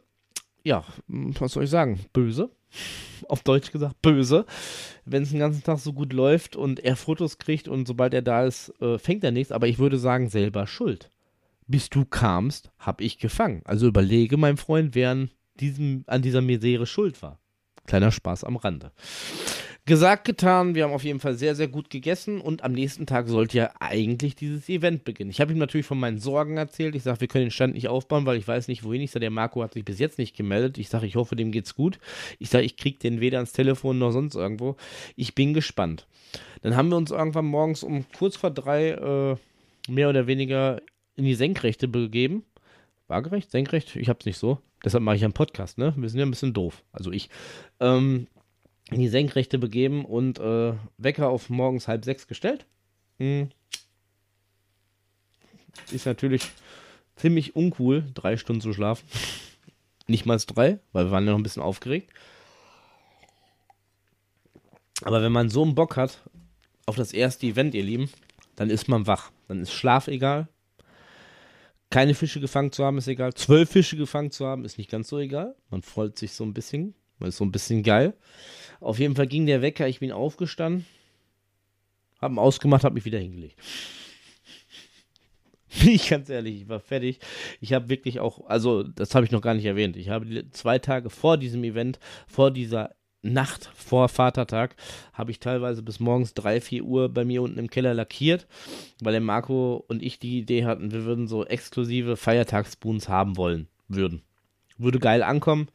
ja, 0.65 0.83
was 1.07 1.53
soll 1.53 1.63
ich 1.63 1.69
sagen, 1.69 1.99
böse. 2.11 2.49
Auf 3.29 3.43
Deutsch 3.43 3.71
gesagt, 3.71 4.01
böse. 4.01 4.45
Wenn 5.05 5.23
es 5.23 5.29
den 5.29 5.39
ganzen 5.39 5.63
Tag 5.63 5.79
so 5.79 5.93
gut 5.93 6.11
läuft 6.11 6.55
und 6.55 6.79
er 6.81 6.95
Fotos 6.95 7.37
kriegt 7.37 7.67
und 7.67 7.87
sobald 7.87 8.13
er 8.13 8.23
da 8.23 8.43
ist, 8.43 8.73
äh, 8.81 8.97
fängt 8.97 9.23
er 9.23 9.31
nichts. 9.31 9.51
Aber 9.51 9.67
ich 9.67 9.77
würde 9.77 9.97
sagen, 9.97 10.27
selber 10.29 10.67
schuld. 10.67 11.11
Bis 11.67 11.89
du 11.89 12.03
kamst, 12.03 12.71
hab 12.79 12.99
ich 12.99 13.19
gefangen. 13.19 13.61
Also 13.65 13.87
überlege, 13.87 14.37
mein 14.37 14.57
Freund, 14.57 14.95
wer 14.95 15.11
an, 15.11 15.29
diesem, 15.59 16.03
an 16.07 16.23
dieser 16.23 16.41
Misere 16.41 16.87
schuld 16.87 17.21
war. 17.21 17.39
Kleiner 17.85 18.11
Spaß 18.11 18.43
am 18.43 18.55
Rande. 18.55 18.91
Gesagt, 19.87 20.25
getan, 20.25 20.73
wir 20.73 20.83
haben 20.83 20.93
auf 20.93 21.03
jeden 21.03 21.19
Fall 21.19 21.35
sehr, 21.35 21.53
sehr 21.53 21.67
gut 21.67 21.91
gegessen 21.91 22.41
und 22.41 22.63
am 22.63 22.71
nächsten 22.71 23.05
Tag 23.05 23.27
sollte 23.27 23.59
ja 23.59 23.69
eigentlich 23.79 24.35
dieses 24.35 24.67
Event 24.67 25.03
beginnen. 25.03 25.29
Ich 25.29 25.39
habe 25.39 25.51
ihm 25.51 25.59
natürlich 25.59 25.85
von 25.85 25.99
meinen 25.99 26.17
Sorgen 26.17 26.57
erzählt. 26.57 26.95
Ich 26.95 27.03
sage, 27.03 27.21
wir 27.21 27.27
können 27.27 27.45
den 27.45 27.51
Stand 27.51 27.75
nicht 27.75 27.87
aufbauen, 27.87 28.25
weil 28.25 28.39
ich 28.39 28.47
weiß 28.47 28.67
nicht, 28.67 28.83
wohin. 28.83 29.03
Ich 29.03 29.11
sage, 29.11 29.19
der 29.19 29.29
Marco 29.29 29.61
hat 29.61 29.73
sich 29.75 29.85
bis 29.85 29.99
jetzt 29.99 30.17
nicht 30.17 30.35
gemeldet. 30.35 30.79
Ich 30.79 30.89
sage, 30.89 31.05
ich 31.05 31.15
hoffe, 31.15 31.35
dem 31.35 31.51
geht's 31.51 31.75
gut. 31.75 31.99
Ich 32.39 32.49
sage, 32.49 32.65
ich 32.65 32.77
kriege 32.77 32.97
den 32.97 33.19
weder 33.19 33.37
ans 33.37 33.53
Telefon 33.53 33.99
noch 33.99 34.09
sonst 34.09 34.33
irgendwo. 34.33 34.75
Ich 35.15 35.35
bin 35.35 35.53
gespannt. 35.53 36.07
Dann 36.63 36.75
haben 36.75 36.89
wir 36.89 36.97
uns 36.97 37.11
irgendwann 37.11 37.45
morgens 37.45 37.83
um 37.83 38.05
kurz 38.17 38.35
vor 38.35 38.49
drei 38.49 38.89
äh, 38.89 39.35
mehr 39.87 40.09
oder 40.09 40.25
weniger 40.25 40.81
in 41.15 41.25
die 41.25 41.35
Senkrechte 41.35 41.87
begeben. 41.87 42.43
Waagerecht? 43.07 43.51
Senkrecht? 43.51 43.95
Ich 43.95 44.09
hab's 44.09 44.25
nicht 44.25 44.39
so. 44.39 44.57
Deshalb 44.83 45.03
mache 45.03 45.17
ich 45.17 45.23
einen 45.23 45.33
Podcast, 45.33 45.77
ne? 45.77 45.93
Wir 45.95 46.09
sind 46.09 46.19
ja 46.19 46.25
ein 46.25 46.31
bisschen 46.31 46.53
doof. 46.53 46.83
Also 46.91 47.11
ich. 47.11 47.29
Ähm, 47.79 48.25
in 48.91 48.99
die 48.99 49.07
Senkrechte 49.07 49.57
begeben 49.57 50.05
und 50.05 50.39
äh, 50.39 50.73
Wecker 50.97 51.29
auf 51.29 51.49
morgens 51.49 51.87
halb 51.87 52.05
sechs 52.05 52.27
gestellt. 52.27 52.65
Hm. 53.17 53.49
Ist 55.91 56.05
natürlich 56.05 56.43
ziemlich 57.15 57.55
uncool, 57.55 58.05
drei 58.13 58.37
Stunden 58.37 58.61
zu 58.61 58.73
schlafen. 58.73 59.07
Nicht 60.07 60.25
mal 60.25 60.37
drei, 60.37 60.79
weil 60.91 61.05
wir 61.05 61.11
waren 61.11 61.25
ja 61.25 61.31
noch 61.31 61.39
ein 61.39 61.43
bisschen 61.43 61.63
aufgeregt. 61.63 62.11
Aber 65.01 65.21
wenn 65.21 65.31
man 65.31 65.49
so 65.49 65.63
einen 65.63 65.75
Bock 65.75 65.97
hat 65.97 66.21
auf 66.85 66.95
das 66.95 67.11
erste 67.11 67.47
Event, 67.47 67.73
ihr 67.73 67.83
Lieben, 67.83 68.09
dann 68.55 68.69
ist 68.69 68.87
man 68.87 69.07
wach. 69.07 69.31
Dann 69.47 69.61
ist 69.61 69.73
Schlaf 69.73 70.07
egal. 70.07 70.47
Keine 71.89 72.13
Fische 72.13 72.39
gefangen 72.39 72.71
zu 72.71 72.83
haben, 72.83 72.97
ist 72.97 73.07
egal. 73.07 73.33
Zwölf 73.33 73.69
Fische 73.69 73.97
gefangen 73.97 74.31
zu 74.31 74.45
haben, 74.45 74.65
ist 74.65 74.77
nicht 74.77 74.89
ganz 74.89 75.09
so 75.09 75.19
egal. 75.19 75.55
Man 75.69 75.81
freut 75.81 76.17
sich 76.17 76.33
so 76.33 76.43
ein 76.43 76.53
bisschen. 76.53 76.95
Man 77.19 77.29
ist 77.29 77.37
so 77.37 77.45
ein 77.45 77.51
bisschen 77.51 77.83
geil. 77.83 78.13
Auf 78.79 78.99
jeden 78.99 79.15
Fall 79.15 79.27
ging 79.27 79.45
der 79.45 79.61
Wecker, 79.61 79.87
ich 79.87 79.99
bin 79.99 80.11
aufgestanden, 80.11 80.85
hab 82.19 82.31
ihn 82.31 82.39
ausgemacht, 82.39 82.83
hab 82.83 82.93
mich 82.93 83.05
wieder 83.05 83.19
hingelegt. 83.19 83.57
Bin 85.79 85.89
ich 85.89 86.09
ganz 86.09 86.29
ehrlich, 86.29 86.61
ich 86.61 86.69
war 86.69 86.79
fertig. 86.79 87.19
Ich 87.59 87.73
habe 87.73 87.89
wirklich 87.89 88.19
auch, 88.19 88.47
also 88.47 88.83
das 88.83 89.13
habe 89.13 89.25
ich 89.25 89.31
noch 89.31 89.41
gar 89.41 89.53
nicht 89.53 89.65
erwähnt. 89.65 89.97
Ich 89.97 90.09
habe 90.09 90.49
zwei 90.51 90.79
Tage 90.79 91.09
vor 91.09 91.37
diesem 91.37 91.63
Event, 91.63 91.99
vor 92.27 92.51
dieser 92.51 92.95
Nacht 93.25 93.69
vor 93.75 94.07
Vatertag, 94.07 94.75
habe 95.13 95.31
ich 95.31 95.39
teilweise 95.39 95.81
bis 95.81 95.99
morgens 95.99 96.33
3, 96.35 96.61
4 96.61 96.83
Uhr 96.83 97.09
bei 97.09 97.25
mir 97.25 97.41
unten 97.41 97.57
im 97.57 97.69
Keller 97.69 97.93
lackiert, 97.93 98.47
weil 99.01 99.13
der 99.13 99.21
Marco 99.21 99.83
und 99.87 100.03
ich 100.03 100.19
die 100.19 100.37
Idee 100.37 100.65
hatten, 100.65 100.91
wir 100.91 101.05
würden 101.05 101.27
so 101.27 101.43
exklusive 101.43 102.17
Feiertagsboons 102.17 103.09
haben 103.09 103.35
wollen, 103.35 103.67
würden. 103.87 104.21
Würde 104.77 104.99
geil 104.99 105.23
ankommen. 105.23 105.69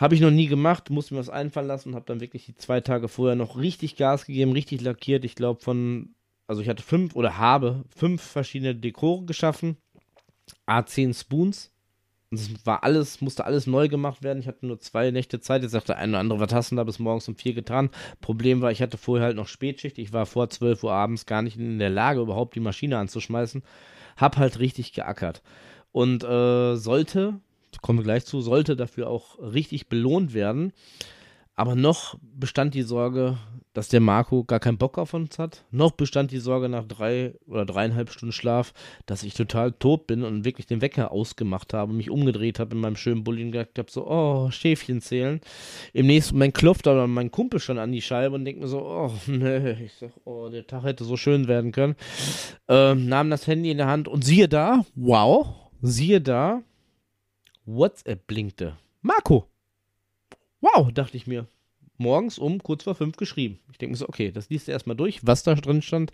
Habe 0.00 0.14
ich 0.14 0.22
noch 0.22 0.30
nie 0.30 0.46
gemacht, 0.46 0.88
musste 0.88 1.12
mir 1.12 1.20
was 1.20 1.28
einfallen 1.28 1.66
lassen 1.66 1.90
und 1.90 1.94
habe 1.94 2.06
dann 2.06 2.20
wirklich 2.20 2.46
die 2.46 2.54
zwei 2.56 2.80
Tage 2.80 3.06
vorher 3.06 3.36
noch 3.36 3.58
richtig 3.58 3.96
Gas 3.96 4.24
gegeben, 4.24 4.52
richtig 4.52 4.80
lackiert. 4.80 5.26
Ich 5.26 5.34
glaube 5.34 5.60
von, 5.60 6.14
also 6.46 6.62
ich 6.62 6.70
hatte 6.70 6.82
fünf 6.82 7.14
oder 7.14 7.36
habe 7.36 7.84
fünf 7.94 8.22
verschiedene 8.22 8.74
Dekore 8.74 9.26
geschaffen, 9.26 9.76
A10 10.66 11.12
Spoons. 11.12 11.70
Und 12.30 12.40
es 12.40 12.64
war 12.64 12.82
alles, 12.82 13.20
musste 13.20 13.44
alles 13.44 13.66
neu 13.66 13.88
gemacht 13.88 14.22
werden. 14.22 14.38
Ich 14.38 14.48
hatte 14.48 14.64
nur 14.64 14.80
zwei 14.80 15.10
Nächte 15.10 15.40
Zeit. 15.40 15.62
Jetzt 15.62 15.72
sagte 15.72 15.96
eine 15.96 16.12
oder 16.12 16.20
andere, 16.20 16.40
was 16.40 16.54
hast 16.54 16.72
du 16.72 16.76
da 16.76 16.84
bis 16.84 16.98
morgens 16.98 17.28
um 17.28 17.36
vier 17.36 17.52
getan? 17.52 17.90
Problem 18.22 18.62
war, 18.62 18.70
ich 18.70 18.80
hatte 18.80 18.96
vorher 18.96 19.26
halt 19.26 19.36
noch 19.36 19.48
Spätschicht. 19.48 19.98
Ich 19.98 20.14
war 20.14 20.24
vor 20.24 20.48
12 20.48 20.82
Uhr 20.82 20.92
abends 20.92 21.26
gar 21.26 21.42
nicht 21.42 21.58
in 21.58 21.78
der 21.78 21.90
Lage, 21.90 22.22
überhaupt 22.22 22.54
die 22.54 22.60
Maschine 22.60 22.96
anzuschmeißen. 22.96 23.62
Hab 24.16 24.38
halt 24.38 24.60
richtig 24.60 24.94
geackert. 24.94 25.42
Und 25.92 26.24
äh, 26.24 26.76
sollte 26.76 27.40
kommen 27.82 27.98
wir 28.00 28.04
gleich 28.04 28.24
zu, 28.24 28.40
sollte 28.40 28.76
dafür 28.76 29.08
auch 29.08 29.38
richtig 29.38 29.88
belohnt 29.88 30.34
werden. 30.34 30.72
Aber 31.60 31.74
noch 31.74 32.16
bestand 32.22 32.72
die 32.72 32.82
Sorge, 32.82 33.36
dass 33.74 33.88
der 33.88 34.00
Marco 34.00 34.44
gar 34.44 34.60
keinen 34.60 34.78
Bock 34.78 34.96
auf 34.96 35.12
uns 35.12 35.38
hat. 35.38 35.64
Noch 35.70 35.90
bestand 35.92 36.30
die 36.30 36.38
Sorge 36.38 36.68
nach 36.70 36.86
drei 36.86 37.34
oder 37.46 37.66
dreieinhalb 37.66 38.10
Stunden 38.10 38.32
Schlaf, 38.32 38.72
dass 39.04 39.22
ich 39.22 39.34
total 39.34 39.72
tot 39.72 40.06
bin 40.06 40.24
und 40.24 40.46
wirklich 40.46 40.66
den 40.66 40.80
Wecker 40.80 41.12
ausgemacht 41.12 41.74
habe, 41.74 41.92
mich 41.92 42.08
umgedreht 42.08 42.58
habe 42.58 42.74
in 42.74 42.80
meinem 42.80 42.96
schönen 42.96 43.24
Bulli 43.24 43.44
und 43.44 43.52
gesagt 43.52 43.78
habe, 43.78 43.90
so, 43.90 44.06
oh, 44.08 44.50
Schäfchen 44.50 45.02
zählen. 45.02 45.40
Im 45.92 46.06
nächsten 46.06 46.34
Moment 46.34 46.54
klopft 46.54 46.88
aber 46.88 47.06
mein 47.06 47.30
Kumpel 47.30 47.60
schon 47.60 47.78
an 47.78 47.92
die 47.92 48.00
Scheibe 48.02 48.36
und 48.36 48.44
denkt 48.46 48.62
mir 48.62 48.68
so, 48.68 48.80
oh, 48.80 49.12
nee, 49.26 49.72
ich 49.84 49.92
sag, 49.94 50.12
oh, 50.24 50.48
der 50.48 50.66
Tag 50.66 50.84
hätte 50.84 51.04
so 51.04 51.18
schön 51.18 51.46
werden 51.46 51.72
können. 51.72 51.94
Ähm, 52.68 53.06
nahm 53.06 53.28
das 53.28 53.46
Handy 53.46 53.70
in 53.70 53.76
der 53.78 53.88
Hand 53.88 54.08
und 54.08 54.24
siehe 54.24 54.48
da, 54.48 54.84
wow, 54.94 55.46
siehe 55.82 56.22
da, 56.22 56.62
WhatsApp 57.64 58.26
blinkte. 58.26 58.76
Marco! 59.02 59.46
Wow, 60.60 60.92
dachte 60.92 61.16
ich 61.16 61.26
mir. 61.26 61.46
Morgens 61.96 62.38
um 62.38 62.62
kurz 62.62 62.84
vor 62.84 62.94
fünf 62.94 63.16
geschrieben. 63.16 63.58
Ich 63.70 63.78
denke 63.78 63.92
mir 63.92 63.98
so, 63.98 64.08
okay, 64.08 64.32
das 64.32 64.48
liest 64.48 64.68
er 64.68 64.72
erstmal 64.72 64.96
durch. 64.96 65.20
Was 65.22 65.42
da 65.42 65.54
drin 65.54 65.82
stand, 65.82 66.12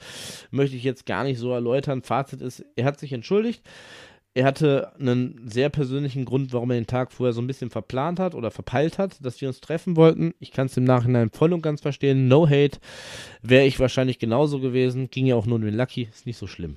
möchte 0.50 0.76
ich 0.76 0.82
jetzt 0.82 1.06
gar 1.06 1.22
nicht 1.22 1.38
so 1.38 1.52
erläutern. 1.52 2.02
Fazit 2.02 2.40
ist, 2.40 2.64
er 2.74 2.85
hat 2.85 2.98
sich 2.98 3.12
entschuldigt. 3.12 3.62
Er 4.35 4.44
hatte 4.44 4.92
einen 4.98 5.48
sehr 5.48 5.70
persönlichen 5.70 6.24
Grund, 6.24 6.52
warum 6.52 6.70
er 6.70 6.76
den 6.76 6.87
Tag 6.87 7.12
vorher 7.12 7.32
so 7.32 7.40
ein 7.40 7.46
bisschen 7.46 7.70
verplant 7.70 8.20
hat 8.20 8.35
oder 8.35 8.50
verpeilt 8.50 8.98
hat, 8.98 9.24
dass 9.24 9.40
wir 9.40 9.48
uns 9.48 9.61
treffen 9.61 9.96
wollten. 9.96 10.35
Ich 10.40 10.50
kann 10.50 10.66
es 10.66 10.76
im 10.76 10.85
Nachhinein 10.85 11.30
voll 11.30 11.54
und 11.54 11.62
ganz 11.62 11.80
verstehen. 11.80 12.28
No 12.28 12.46
hate. 12.46 12.78
Wäre 13.40 13.64
ich 13.64 13.80
wahrscheinlich 13.80 14.18
genauso 14.18 14.61
gewesen. 14.61 15.09
Ging 15.09 15.24
ja 15.24 15.37
auch 15.37 15.46
nur 15.46 15.56
um 15.56 15.62
den 15.62 15.76
Lucky. 15.76 16.09
Ist 16.12 16.26
nicht 16.26 16.37
so 16.37 16.46
schlimm. 16.46 16.76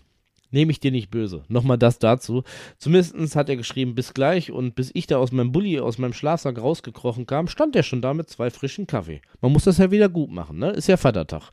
Nehme 0.52 0.72
ich 0.72 0.80
dir 0.80 0.92
nicht 0.92 1.12
böse. 1.12 1.44
Nochmal 1.48 1.78
das 1.78 2.00
dazu. 2.00 2.44
Zumindest 2.78 3.36
hat 3.36 3.50
er 3.50 3.56
geschrieben, 3.56 3.96
bis 3.96 4.14
gleich. 4.14 4.52
Und 4.52 4.76
bis 4.76 4.90
ich 4.94 5.06
da 5.08 5.18
aus 5.18 5.32
meinem 5.32 5.52
Bulli, 5.52 5.80
aus 5.80 5.98
meinem 5.98 6.14
Schlafsack 6.14 6.60
rausgekrochen 6.60 7.26
kam, 7.28 7.48
stand 7.48 7.76
er 7.76 7.84
schon 7.84 8.02
da 8.02 8.14
mit 8.14 8.30
zwei 8.30 8.50
frischen 8.50 8.88
Kaffee. 8.88 9.22
Man 9.42 9.52
muss 9.52 9.66
das 9.66 9.78
ja 9.78 9.92
wieder 9.92 10.10
gut 10.10 10.32
machen, 10.32 10.58
ne? 10.58 10.72
Ist 10.72 10.88
ja 10.88 10.98
Vatertag. 10.98 11.52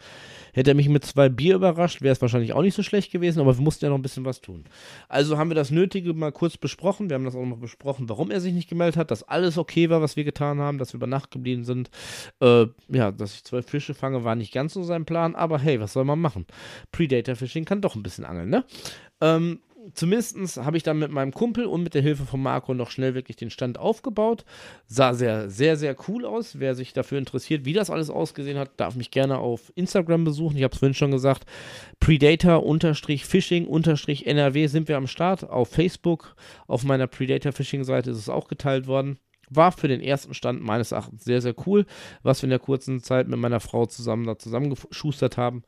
Hätte 0.56 0.70
er 0.70 0.74
mich 0.74 0.88
mit 0.88 1.04
zwei 1.04 1.28
Bier 1.28 1.56
überrascht, 1.56 2.00
wäre 2.00 2.12
es 2.12 2.22
wahrscheinlich 2.22 2.54
auch 2.54 2.62
nicht 2.62 2.74
so 2.74 2.82
schlecht 2.82 3.12
gewesen, 3.12 3.40
aber 3.40 3.58
wir 3.58 3.62
mussten 3.62 3.84
ja 3.84 3.90
noch 3.90 3.98
ein 3.98 4.02
bisschen 4.02 4.24
was 4.24 4.40
tun. 4.40 4.64
Also 5.06 5.36
haben 5.36 5.50
wir 5.50 5.54
das 5.54 5.70
Nötige 5.70 6.14
mal 6.14 6.32
kurz 6.32 6.56
besprochen. 6.56 7.10
Wir 7.10 7.14
haben 7.14 7.26
das 7.26 7.36
auch 7.36 7.44
noch 7.44 7.58
besprochen, 7.58 8.08
warum 8.08 8.30
er 8.30 8.40
sich 8.40 8.54
nicht 8.54 8.70
gemeldet 8.70 8.96
hat, 8.96 9.10
dass 9.10 9.22
alles 9.22 9.58
okay 9.58 9.90
war, 9.90 10.00
was 10.00 10.16
wir 10.16 10.24
getan 10.24 10.58
haben, 10.58 10.78
dass 10.78 10.94
wir 10.94 10.96
über 10.96 11.06
Nacht 11.06 11.30
geblieben 11.30 11.64
sind. 11.64 11.90
Äh, 12.40 12.68
ja, 12.88 13.12
dass 13.12 13.34
ich 13.34 13.44
zwölf 13.44 13.66
Fische 13.66 13.92
fange, 13.92 14.24
war 14.24 14.34
nicht 14.34 14.54
ganz 14.54 14.72
so 14.72 14.82
sein 14.82 15.04
Plan, 15.04 15.34
aber 15.34 15.58
hey, 15.58 15.78
was 15.78 15.92
soll 15.92 16.04
man 16.04 16.20
machen? 16.20 16.46
Predator 16.90 17.36
Fishing 17.36 17.66
kann 17.66 17.82
doch 17.82 17.94
ein 17.94 18.02
bisschen 18.02 18.24
angeln, 18.24 18.48
ne? 18.48 18.64
Ähm, 19.20 19.60
zumindest 19.94 20.58
habe 20.58 20.76
ich 20.76 20.82
dann 20.82 20.98
mit 20.98 21.10
meinem 21.10 21.32
Kumpel 21.32 21.66
und 21.66 21.82
mit 21.82 21.94
der 21.94 22.02
Hilfe 22.02 22.24
von 22.24 22.42
Marco 22.42 22.74
noch 22.74 22.90
schnell 22.90 23.14
wirklich 23.14 23.36
den 23.36 23.50
Stand 23.50 23.78
aufgebaut. 23.78 24.44
Sah 24.86 25.14
sehr, 25.14 25.50
sehr, 25.50 25.76
sehr 25.76 25.96
cool 26.08 26.24
aus. 26.24 26.58
Wer 26.58 26.74
sich 26.74 26.92
dafür 26.92 27.18
interessiert, 27.18 27.64
wie 27.64 27.72
das 27.72 27.90
alles 27.90 28.10
ausgesehen 28.10 28.58
hat, 28.58 28.70
darf 28.76 28.96
mich 28.96 29.10
gerne 29.10 29.38
auf 29.38 29.72
Instagram 29.74 30.24
besuchen. 30.24 30.56
Ich 30.56 30.62
habe 30.62 30.72
es 30.72 30.78
vorhin 30.78 30.94
schon 30.94 31.10
gesagt. 31.10 31.44
Predator-Fishing-NRW 32.00 34.66
sind 34.66 34.88
wir 34.88 34.96
am 34.96 35.06
Start. 35.06 35.48
Auf 35.48 35.68
Facebook, 35.68 36.34
auf 36.66 36.84
meiner 36.84 37.06
Predator-Fishing-Seite 37.06 38.10
ist 38.10 38.18
es 38.18 38.28
auch 38.28 38.48
geteilt 38.48 38.86
worden. 38.86 39.18
War 39.48 39.70
für 39.70 39.88
den 39.88 40.00
ersten 40.00 40.34
Stand 40.34 40.62
meines 40.62 40.92
Erachtens 40.92 41.24
sehr, 41.24 41.40
sehr 41.40 41.54
cool, 41.66 41.86
was 42.22 42.42
wir 42.42 42.46
in 42.46 42.50
der 42.50 42.58
kurzen 42.58 43.00
Zeit 43.00 43.28
mit 43.28 43.38
meiner 43.38 43.60
Frau 43.60 43.86
zusammen 43.86 44.26
da 44.26 44.36
zusammengeschustert 44.36 45.36
haben 45.36 45.62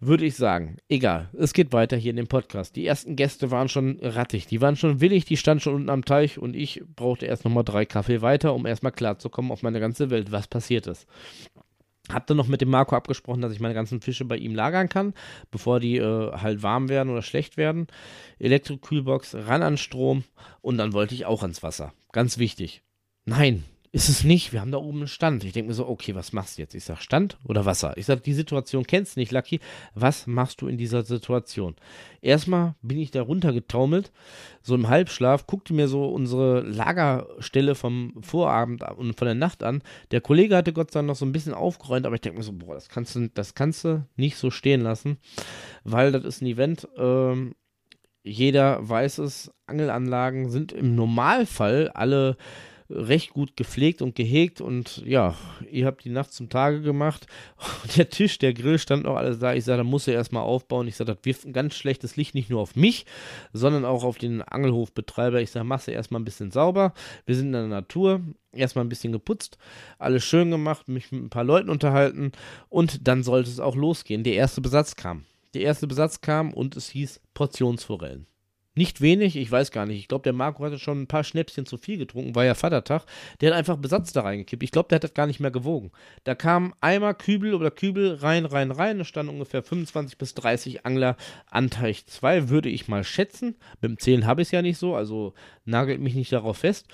würde 0.00 0.24
ich 0.24 0.36
sagen. 0.36 0.76
Egal, 0.88 1.28
es 1.38 1.52
geht 1.52 1.72
weiter 1.72 1.96
hier 1.96 2.10
in 2.10 2.16
dem 2.16 2.26
Podcast. 2.26 2.76
Die 2.76 2.86
ersten 2.86 3.16
Gäste 3.16 3.50
waren 3.50 3.68
schon 3.68 3.98
rattig, 4.02 4.46
die 4.46 4.60
waren 4.60 4.76
schon 4.76 5.00
willig, 5.00 5.24
die 5.24 5.36
standen 5.36 5.60
schon 5.60 5.74
unten 5.74 5.90
am 5.90 6.04
Teich 6.04 6.38
und 6.38 6.54
ich 6.54 6.82
brauchte 6.94 7.26
erst 7.26 7.44
nochmal 7.44 7.64
drei 7.64 7.86
Kaffee 7.86 8.22
weiter, 8.22 8.54
um 8.54 8.66
erstmal 8.66 8.92
klarzukommen 8.92 9.50
auf 9.52 9.62
meine 9.62 9.80
ganze 9.80 10.10
Welt, 10.10 10.32
was 10.32 10.48
passiert 10.48 10.86
ist. 10.86 11.06
Hab 12.08 12.26
dann 12.28 12.36
noch 12.36 12.46
mit 12.46 12.60
dem 12.60 12.70
Marco 12.70 12.94
abgesprochen, 12.94 13.40
dass 13.40 13.52
ich 13.52 13.58
meine 13.58 13.74
ganzen 13.74 14.00
Fische 14.00 14.24
bei 14.24 14.36
ihm 14.36 14.54
lagern 14.54 14.88
kann, 14.88 15.12
bevor 15.50 15.80
die 15.80 15.96
äh, 15.96 16.32
halt 16.32 16.62
warm 16.62 16.88
werden 16.88 17.10
oder 17.10 17.22
schlecht 17.22 17.56
werden. 17.56 17.88
Elektrokühlbox, 18.38 19.34
ran 19.34 19.62
an 19.62 19.76
Strom 19.76 20.22
und 20.60 20.78
dann 20.78 20.92
wollte 20.92 21.14
ich 21.16 21.26
auch 21.26 21.42
ans 21.42 21.64
Wasser. 21.64 21.92
Ganz 22.12 22.38
wichtig. 22.38 22.82
Nein, 23.24 23.64
ist 23.96 24.10
es 24.10 24.24
nicht. 24.24 24.52
Wir 24.52 24.60
haben 24.60 24.72
da 24.72 24.76
oben 24.76 24.98
einen 24.98 25.08
Stand. 25.08 25.42
Ich 25.42 25.54
denke 25.54 25.68
mir 25.68 25.74
so, 25.74 25.88
okay, 25.88 26.14
was 26.14 26.34
machst 26.34 26.58
du 26.58 26.62
jetzt? 26.62 26.74
Ich 26.74 26.84
sage 26.84 27.00
Stand 27.00 27.38
oder 27.44 27.64
Wasser. 27.64 27.96
Ich 27.96 28.04
sage, 28.04 28.20
die 28.20 28.34
Situation 28.34 28.86
kennst 28.86 29.16
du 29.16 29.20
nicht, 29.20 29.32
Lucky. 29.32 29.58
Was 29.94 30.26
machst 30.26 30.60
du 30.60 30.68
in 30.68 30.76
dieser 30.76 31.02
Situation? 31.02 31.74
Erstmal 32.20 32.74
bin 32.82 32.98
ich 32.98 33.10
da 33.10 33.22
runtergetaumelt, 33.22 34.12
so 34.60 34.74
im 34.74 34.90
Halbschlaf, 34.90 35.46
guckte 35.46 35.72
mir 35.72 35.88
so 35.88 36.04
unsere 36.08 36.60
Lagerstelle 36.60 37.74
vom 37.74 38.12
Vorabend 38.20 38.82
und 38.98 39.16
von 39.16 39.26
der 39.26 39.34
Nacht 39.34 39.62
an. 39.62 39.82
Der 40.10 40.20
Kollege 40.20 40.56
hatte 40.56 40.74
Gott 40.74 40.90
sei 40.90 40.98
Dank 40.98 41.08
noch 41.08 41.16
so 41.16 41.24
ein 41.24 41.32
bisschen 41.32 41.54
aufgeräumt, 41.54 42.04
aber 42.04 42.16
ich 42.16 42.20
denke 42.20 42.36
mir 42.36 42.44
so, 42.44 42.52
boah, 42.52 42.74
das 42.74 42.90
kannst 42.90 43.16
du, 43.16 43.30
das 43.30 43.54
kannst 43.54 43.82
du 43.84 44.06
nicht 44.16 44.36
so 44.36 44.50
stehen 44.50 44.82
lassen, 44.82 45.16
weil 45.84 46.12
das 46.12 46.24
ist 46.24 46.42
ein 46.42 46.46
Event, 46.46 46.86
ähm, 46.98 47.54
jeder 48.22 48.86
weiß 48.86 49.18
es, 49.18 49.54
Angelanlagen 49.64 50.50
sind 50.50 50.72
im 50.72 50.94
Normalfall 50.94 51.88
alle 51.94 52.36
recht 52.88 53.30
gut 53.30 53.56
gepflegt 53.56 54.02
und 54.02 54.14
gehegt 54.14 54.60
und 54.60 55.02
ja, 55.04 55.34
ihr 55.70 55.86
habt 55.86 56.04
die 56.04 56.10
Nacht 56.10 56.32
zum 56.32 56.48
Tage 56.48 56.82
gemacht. 56.82 57.26
Der 57.96 58.08
Tisch, 58.10 58.38
der 58.38 58.52
Grill 58.52 58.78
stand 58.78 59.04
noch 59.04 59.16
alles 59.16 59.38
da. 59.38 59.54
Ich 59.54 59.64
sage, 59.64 59.78
da 59.78 59.84
muss 59.84 60.06
er 60.06 60.14
erstmal 60.14 60.42
aufbauen. 60.42 60.88
Ich 60.88 60.96
sage, 60.96 61.14
das 61.14 61.24
wirft 61.24 61.44
ein 61.44 61.52
ganz 61.52 61.74
schlechtes 61.74 62.16
Licht 62.16 62.34
nicht 62.34 62.50
nur 62.50 62.60
auf 62.60 62.76
mich, 62.76 63.06
sondern 63.52 63.84
auch 63.84 64.04
auf 64.04 64.18
den 64.18 64.42
Angelhofbetreiber. 64.42 65.40
Ich 65.40 65.50
sage, 65.50 65.64
mach's 65.64 65.88
erstmal 65.88 66.20
ein 66.20 66.24
bisschen 66.24 66.50
sauber. 66.50 66.92
Wir 67.24 67.34
sind 67.34 67.46
in 67.46 67.52
der 67.52 67.66
Natur. 67.66 68.20
Erstmal 68.52 68.86
ein 68.86 68.88
bisschen 68.88 69.12
geputzt, 69.12 69.58
alles 69.98 70.24
schön 70.24 70.50
gemacht, 70.50 70.88
mich 70.88 71.12
mit 71.12 71.22
ein 71.22 71.28
paar 71.28 71.44
Leuten 71.44 71.68
unterhalten 71.68 72.32
und 72.70 73.06
dann 73.06 73.22
sollte 73.22 73.50
es 73.50 73.60
auch 73.60 73.76
losgehen. 73.76 74.24
Der 74.24 74.32
erste 74.32 74.62
Besatz 74.62 74.96
kam. 74.96 75.26
Der 75.52 75.60
erste 75.60 75.86
Besatz 75.86 76.22
kam 76.22 76.54
und 76.54 76.74
es 76.74 76.88
hieß 76.88 77.20
Portionsforellen. 77.34 78.26
Nicht 78.76 79.00
wenig, 79.00 79.36
ich 79.36 79.50
weiß 79.50 79.70
gar 79.70 79.86
nicht. 79.86 79.98
Ich 79.98 80.06
glaube, 80.06 80.24
der 80.24 80.34
Marco 80.34 80.62
hatte 80.62 80.78
schon 80.78 81.00
ein 81.00 81.06
paar 81.06 81.24
Schnäpschen 81.24 81.64
zu 81.64 81.78
viel 81.78 81.96
getrunken, 81.96 82.34
war 82.34 82.44
ja 82.44 82.54
Vatertag. 82.54 83.06
Der 83.40 83.50
hat 83.50 83.58
einfach 83.58 83.78
Besatz 83.78 84.12
da 84.12 84.20
reingekippt. 84.20 84.62
Ich 84.62 84.70
glaube, 84.70 84.90
der 84.90 84.96
hat 84.96 85.04
das 85.04 85.14
gar 85.14 85.26
nicht 85.26 85.40
mehr 85.40 85.50
gewogen. 85.50 85.92
Da 86.24 86.34
kam 86.34 86.74
einmal 86.82 87.14
Kübel 87.14 87.54
oder 87.54 87.70
Kübel 87.70 88.16
rein, 88.16 88.44
rein, 88.44 88.70
rein. 88.70 88.98
Da 88.98 89.04
standen 89.04 89.32
ungefähr 89.32 89.62
25 89.62 90.18
bis 90.18 90.34
30 90.34 90.84
Angler 90.84 91.16
an 91.50 91.70
Teich 91.70 92.04
2, 92.04 92.50
würde 92.50 92.68
ich 92.68 92.86
mal 92.86 93.02
schätzen. 93.02 93.56
Mit 93.80 93.92
dem 93.92 93.98
Zählen 93.98 94.26
habe 94.26 94.42
ich 94.42 94.48
es 94.48 94.52
ja 94.52 94.60
nicht 94.60 94.76
so, 94.76 94.94
also 94.94 95.32
nagelt 95.64 96.02
mich 96.02 96.14
nicht 96.14 96.32
darauf 96.32 96.58
fest. 96.58 96.86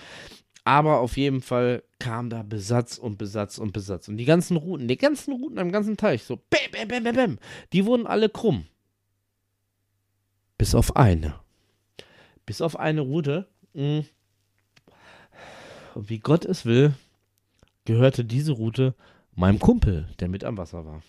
Aber 0.63 1.01
auf 1.01 1.17
jeden 1.17 1.41
Fall 1.41 1.83
kam 1.99 2.31
da 2.31 2.45
Besatz 2.45 2.97
und 2.97 3.19
Besatz 3.19 3.59
und 3.59 3.73
Besatz. 3.73 4.07
Und 4.07 4.19
die 4.19 4.25
ganzen 4.25 4.57
Routen, 4.57 4.87
die 4.87 4.97
ganzen 4.97 5.33
Routen 5.33 5.59
am 5.59 5.73
ganzen 5.73 5.97
Teich, 5.97 6.23
so 6.23 6.37
bäm, 6.37 6.71
bäm, 6.71 6.87
bäm, 6.87 7.03
bäm, 7.03 7.17
bäm, 7.17 7.39
die 7.73 7.85
wurden 7.85 8.07
alle 8.07 8.29
krumm. 8.29 8.67
Bis 10.59 10.77
auf 10.77 10.95
eine 10.95 11.42
bis 12.47 12.61
auf 12.61 12.79
eine 12.79 13.01
Route. 13.01 13.47
Mh, 13.75 14.05
wie 15.95 16.19
Gott 16.19 16.45
es 16.45 16.65
will, 16.65 16.95
gehörte 17.85 18.25
diese 18.25 18.53
Route 18.53 18.95
meinem 19.35 19.59
Kumpel, 19.59 20.09
der 20.21 20.29
mit 20.29 20.45
am 20.45 20.57
Wasser 20.57 20.85
war. 20.85 21.03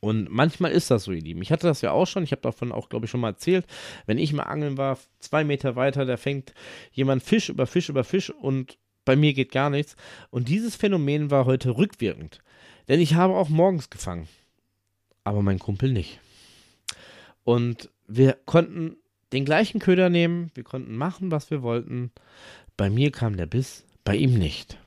Und 0.00 0.30
manchmal 0.30 0.72
ist 0.72 0.90
das 0.90 1.04
so, 1.04 1.12
ihr 1.12 1.22
Lieben. 1.22 1.42
Ich 1.42 1.50
hatte 1.50 1.66
das 1.66 1.80
ja 1.80 1.90
auch 1.90 2.06
schon, 2.06 2.22
ich 2.22 2.30
habe 2.30 2.42
davon 2.42 2.70
auch, 2.70 2.88
glaube 2.88 3.06
ich, 3.06 3.10
schon 3.10 3.20
mal 3.20 3.30
erzählt. 3.30 3.66
Wenn 4.06 4.18
ich 4.18 4.32
mal 4.32 4.44
angeln 4.44 4.76
war, 4.76 4.98
zwei 5.18 5.42
Meter 5.42 5.74
weiter, 5.74 6.04
da 6.04 6.16
fängt 6.16 6.54
jemand 6.92 7.22
Fisch 7.22 7.48
über 7.48 7.66
Fisch 7.66 7.88
über 7.88 8.04
Fisch 8.04 8.30
und 8.30 8.78
bei 9.04 9.16
mir 9.16 9.32
geht 9.32 9.52
gar 9.52 9.70
nichts. 9.70 9.96
Und 10.30 10.48
dieses 10.48 10.76
Phänomen 10.76 11.30
war 11.30 11.46
heute 11.46 11.76
rückwirkend. 11.76 12.40
Denn 12.88 13.00
ich 13.00 13.14
habe 13.14 13.34
auch 13.34 13.48
morgens 13.48 13.90
gefangen. 13.90 14.28
Aber 15.24 15.42
mein 15.42 15.58
Kumpel 15.58 15.92
nicht. 15.92 16.20
Und 17.42 17.90
wir 18.06 18.34
konnten 18.44 18.96
den 19.32 19.44
gleichen 19.44 19.80
Köder 19.80 20.08
nehmen, 20.10 20.50
wir 20.54 20.64
konnten 20.64 20.96
machen, 20.96 21.30
was 21.30 21.50
wir 21.50 21.62
wollten. 21.62 22.10
Bei 22.76 22.90
mir 22.90 23.10
kam 23.10 23.36
der 23.36 23.46
Biss, 23.46 23.84
bei 24.04 24.16
ihm 24.16 24.38
nicht. 24.38 24.78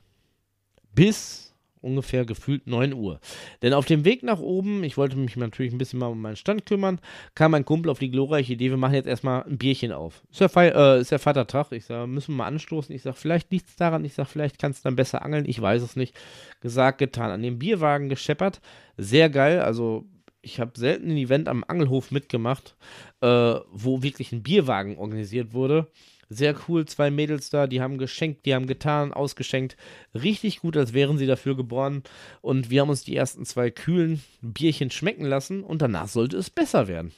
Bis 0.94 1.50
ungefähr 1.80 2.24
gefühlt 2.24 2.66
9 2.66 2.92
Uhr. 2.92 3.20
Denn 3.62 3.72
auf 3.72 3.86
dem 3.86 4.04
Weg 4.04 4.22
nach 4.22 4.38
oben, 4.38 4.84
ich 4.84 4.96
wollte 4.96 5.16
mich 5.16 5.36
natürlich 5.36 5.72
ein 5.72 5.78
bisschen 5.78 5.98
mal 5.98 6.06
um 6.06 6.20
meinen 6.20 6.36
Stand 6.36 6.66
kümmern, 6.66 7.00
kam 7.34 7.52
mein 7.52 7.64
Kumpel 7.64 7.90
auf 7.90 7.98
die 7.98 8.10
glorreiche 8.10 8.52
Idee, 8.52 8.70
wir 8.70 8.76
machen 8.76 8.94
jetzt 8.94 9.06
erstmal 9.06 9.44
ein 9.44 9.58
Bierchen 9.58 9.92
auf. 9.92 10.22
Ist 10.30 10.40
ja, 10.40 10.48
äh, 10.62 11.00
ist 11.00 11.10
ja 11.10 11.18
Vatertag. 11.18 11.72
Ich 11.72 11.86
sage, 11.86 12.06
müssen 12.06 12.32
wir 12.32 12.38
mal 12.38 12.46
anstoßen. 12.46 12.94
Ich 12.94 13.02
sage, 13.02 13.16
vielleicht 13.16 13.50
liegt 13.50 13.68
es 13.68 13.76
daran. 13.76 14.04
Ich 14.04 14.14
sage, 14.14 14.28
vielleicht 14.28 14.58
kannst 14.58 14.84
du 14.84 14.88
dann 14.88 14.96
besser 14.96 15.24
angeln. 15.24 15.44
Ich 15.46 15.60
weiß 15.60 15.82
es 15.82 15.96
nicht. 15.96 16.18
Gesagt, 16.60 16.98
getan. 16.98 17.30
An 17.30 17.42
dem 17.42 17.58
Bierwagen 17.58 18.08
gescheppert. 18.08 18.60
Sehr 18.96 19.30
geil. 19.30 19.60
Also 19.60 20.04
ich 20.42 20.60
habe 20.60 20.72
selten 20.78 21.10
ein 21.10 21.16
Event 21.16 21.48
am 21.48 21.64
Angelhof 21.66 22.10
mitgemacht, 22.10 22.76
äh, 23.20 23.26
wo 23.70 24.02
wirklich 24.02 24.32
ein 24.32 24.42
Bierwagen 24.42 24.98
organisiert 24.98 25.52
wurde. 25.52 25.88
Sehr 26.32 26.54
cool, 26.68 26.86
zwei 26.86 27.10
Mädels 27.10 27.50
da, 27.50 27.66
die 27.66 27.80
haben 27.80 27.98
geschenkt, 27.98 28.46
die 28.46 28.54
haben 28.54 28.68
getan, 28.68 29.12
ausgeschenkt. 29.12 29.76
Richtig 30.14 30.60
gut, 30.60 30.76
als 30.76 30.92
wären 30.92 31.18
sie 31.18 31.26
dafür 31.26 31.56
geboren. 31.56 32.04
Und 32.40 32.70
wir 32.70 32.82
haben 32.82 32.88
uns 32.88 33.02
die 33.02 33.16
ersten 33.16 33.44
zwei 33.44 33.70
kühlen 33.70 34.22
Bierchen 34.40 34.92
schmecken 34.92 35.24
lassen 35.24 35.64
und 35.64 35.82
danach 35.82 36.06
sollte 36.06 36.36
es 36.36 36.48
besser 36.48 36.86
werden. 36.86 37.12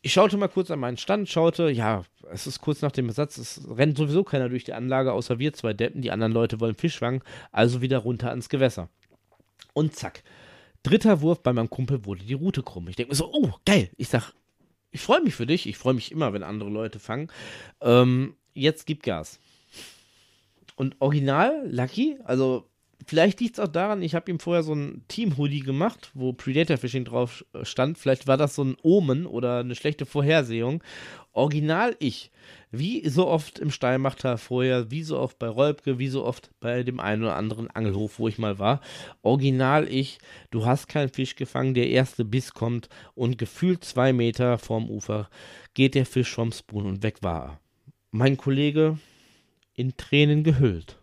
Ich 0.00 0.14
schaute 0.14 0.38
mal 0.38 0.48
kurz 0.48 0.70
an 0.70 0.80
meinen 0.80 0.96
Stand, 0.96 1.28
schaute, 1.28 1.70
ja, 1.70 2.04
es 2.30 2.46
ist 2.46 2.60
kurz 2.60 2.80
nach 2.80 2.92
dem 2.92 3.06
Besatz, 3.06 3.36
es 3.36 3.60
rennt 3.68 3.98
sowieso 3.98 4.24
keiner 4.24 4.48
durch 4.48 4.64
die 4.64 4.72
Anlage, 4.72 5.12
außer 5.12 5.38
wir 5.38 5.52
zwei 5.52 5.74
Deppen. 5.74 6.00
Die 6.00 6.10
anderen 6.10 6.32
Leute 6.32 6.60
wollen 6.60 6.74
Fisch 6.74 6.98
fangen, 6.98 7.20
also 7.52 7.82
wieder 7.82 7.98
runter 7.98 8.30
ans 8.30 8.48
Gewässer. 8.48 8.88
Und 9.74 9.94
zack, 9.94 10.22
Dritter 10.88 11.20
Wurf 11.20 11.42
bei 11.42 11.52
meinem 11.52 11.70
Kumpel 11.70 12.04
wurde 12.04 12.24
die 12.24 12.34
Route 12.34 12.62
krumm. 12.62 12.88
Ich 12.88 12.96
denke 12.96 13.12
mir 13.12 13.16
so, 13.16 13.32
oh, 13.32 13.52
geil. 13.64 13.90
Ich 13.96 14.08
sag, 14.08 14.32
ich 14.90 15.00
freue 15.00 15.20
mich 15.20 15.34
für 15.34 15.46
dich. 15.46 15.66
Ich 15.66 15.76
freue 15.76 15.94
mich 15.94 16.12
immer, 16.12 16.32
wenn 16.32 16.42
andere 16.42 16.70
Leute 16.70 16.98
fangen. 16.98 17.28
Ähm, 17.80 18.34
jetzt 18.54 18.86
gib 18.86 19.02
Gas. 19.02 19.38
Und 20.76 20.96
original, 21.00 21.68
Lucky, 21.70 22.18
also 22.24 22.64
vielleicht 23.08 23.40
liegt 23.40 23.54
es 23.54 23.64
auch 23.64 23.68
daran, 23.68 24.02
ich 24.02 24.14
habe 24.14 24.30
ihm 24.30 24.38
vorher 24.38 24.62
so 24.62 24.74
ein 24.74 25.02
Team-Hoodie 25.08 25.60
gemacht, 25.60 26.10
wo 26.14 26.32
Predator 26.32 26.76
Fishing 26.76 27.04
drauf 27.04 27.44
stand. 27.62 27.98
Vielleicht 27.98 28.26
war 28.26 28.36
das 28.36 28.54
so 28.54 28.62
ein 28.62 28.76
Omen 28.82 29.26
oder 29.26 29.60
eine 29.60 29.74
schlechte 29.74 30.06
Vorhersehung. 30.06 30.82
Original 31.32 31.96
ich. 31.98 32.30
Wie 32.70 33.08
so 33.08 33.26
oft 33.26 33.58
im 33.58 33.70
Steinmachter 33.70 34.36
vorher, 34.36 34.90
wie 34.90 35.02
so 35.02 35.18
oft 35.18 35.38
bei 35.38 35.48
Rolbke, 35.48 35.98
wie 35.98 36.08
so 36.08 36.24
oft 36.24 36.50
bei 36.60 36.82
dem 36.82 37.00
einen 37.00 37.22
oder 37.22 37.36
anderen 37.36 37.70
Angelhof, 37.70 38.18
wo 38.18 38.28
ich 38.28 38.38
mal 38.38 38.58
war. 38.58 38.80
Original 39.22 39.88
ich, 39.88 40.18
du 40.50 40.66
hast 40.66 40.88
keinen 40.88 41.08
Fisch 41.08 41.34
gefangen, 41.36 41.74
der 41.74 41.88
erste 41.88 42.24
Biss 42.24 42.52
kommt 42.52 42.88
und 43.14 43.38
gefühlt 43.38 43.84
zwei 43.84 44.12
Meter 44.12 44.58
vorm 44.58 44.90
Ufer 44.90 45.30
geht 45.72 45.94
der 45.94 46.06
Fisch 46.06 46.34
vom 46.34 46.52
Spoon 46.52 46.86
und 46.86 47.02
weg 47.02 47.22
war 47.22 47.42
er. 47.42 47.60
Mein 48.10 48.36
Kollege 48.36 48.98
in 49.74 49.96
Tränen 49.96 50.44
gehüllt. 50.44 50.98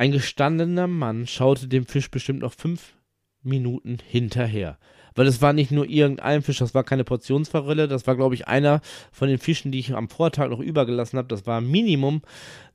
Ein 0.00 0.12
gestandener 0.12 0.86
Mann 0.86 1.26
schaute 1.26 1.68
dem 1.68 1.84
Fisch 1.84 2.10
bestimmt 2.10 2.40
noch 2.40 2.54
fünf 2.54 2.94
Minuten 3.42 3.98
hinterher. 4.02 4.78
Weil 5.14 5.26
es 5.26 5.42
war 5.42 5.52
nicht 5.52 5.72
nur 5.72 5.86
irgendein 5.86 6.40
Fisch, 6.40 6.56
das 6.56 6.72
war 6.72 6.84
keine 6.84 7.04
Portionsforelle, 7.04 7.86
das 7.86 8.06
war, 8.06 8.16
glaube 8.16 8.34
ich, 8.34 8.48
einer 8.48 8.80
von 9.12 9.28
den 9.28 9.36
Fischen, 9.36 9.72
die 9.72 9.78
ich 9.78 9.92
am 9.92 10.08
Vortag 10.08 10.48
noch 10.48 10.60
übergelassen 10.60 11.18
habe. 11.18 11.28
Das 11.28 11.46
war 11.46 11.60
Minimum 11.60 12.22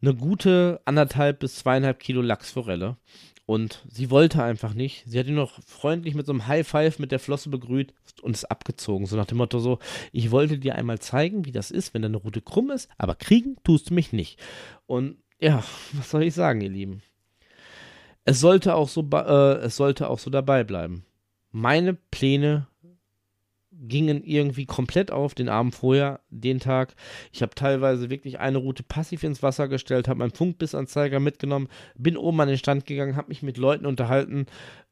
eine 0.03 0.13
gute 0.13 0.81
anderthalb 0.85 1.39
bis 1.39 1.55
zweieinhalb 1.55 1.97
Kilo 1.97 2.21
Lachsforelle. 2.21 2.97
Und 3.47 3.83
sie 3.89 4.11
wollte 4.11 4.43
einfach 4.43 4.75
nicht. 4.75 5.03
Sie 5.07 5.17
hat 5.17 5.25
ihn 5.25 5.33
noch 5.33 5.59
freundlich 5.65 6.13
mit 6.13 6.27
so 6.27 6.31
einem 6.31 6.45
High 6.45 6.67
Five 6.67 6.99
mit 6.99 7.11
der 7.11 7.17
Flosse 7.17 7.49
begrüßt 7.49 8.21
und 8.21 8.35
ist 8.35 8.45
abgezogen. 8.45 9.07
So 9.07 9.15
nach 9.15 9.25
dem 9.25 9.39
Motto 9.39 9.57
so, 9.57 9.79
ich 10.11 10.29
wollte 10.29 10.59
dir 10.59 10.75
einmal 10.75 10.99
zeigen, 10.99 11.43
wie 11.45 11.51
das 11.51 11.71
ist, 11.71 11.95
wenn 11.95 12.03
deine 12.03 12.17
Route 12.17 12.43
krumm 12.43 12.69
ist, 12.69 12.87
aber 12.99 13.15
kriegen 13.15 13.55
tust 13.63 13.89
du 13.89 13.95
mich 13.95 14.13
nicht. 14.13 14.39
Und 14.85 15.17
ja, 15.39 15.63
was 15.93 16.11
soll 16.11 16.21
ich 16.21 16.35
sagen, 16.35 16.61
ihr 16.61 16.69
Lieben? 16.69 17.01
Es 18.25 18.39
sollte 18.39 18.75
auch 18.75 18.89
so, 18.89 19.07
äh, 19.13 19.57
es 19.59 19.75
sollte 19.75 20.09
auch 20.09 20.19
so 20.19 20.29
dabei 20.29 20.63
bleiben. 20.63 21.05
Meine 21.51 21.93
Pläne 21.93 22.67
gingen 23.79 24.23
irgendwie 24.23 24.65
komplett 24.65 25.11
auf 25.11 25.35
den 25.35 25.49
Abend 25.49 25.75
vorher, 25.75 26.21
den 26.29 26.59
Tag. 26.59 26.95
Ich 27.31 27.41
habe 27.41 27.55
teilweise 27.55 28.09
wirklich 28.09 28.39
eine 28.39 28.57
Route 28.57 28.83
passiv 28.83 29.23
ins 29.23 29.43
Wasser 29.43 29.67
gestellt, 29.67 30.07
habe 30.07 30.19
meinen 30.19 30.31
Funkbissanzeiger 30.31 31.19
mitgenommen, 31.19 31.67
bin 31.95 32.17
oben 32.17 32.39
an 32.41 32.47
den 32.47 32.57
Stand 32.57 32.85
gegangen, 32.85 33.15
habe 33.15 33.29
mich 33.29 33.43
mit 33.43 33.57
Leuten 33.57 33.85
unterhalten, 33.85 34.45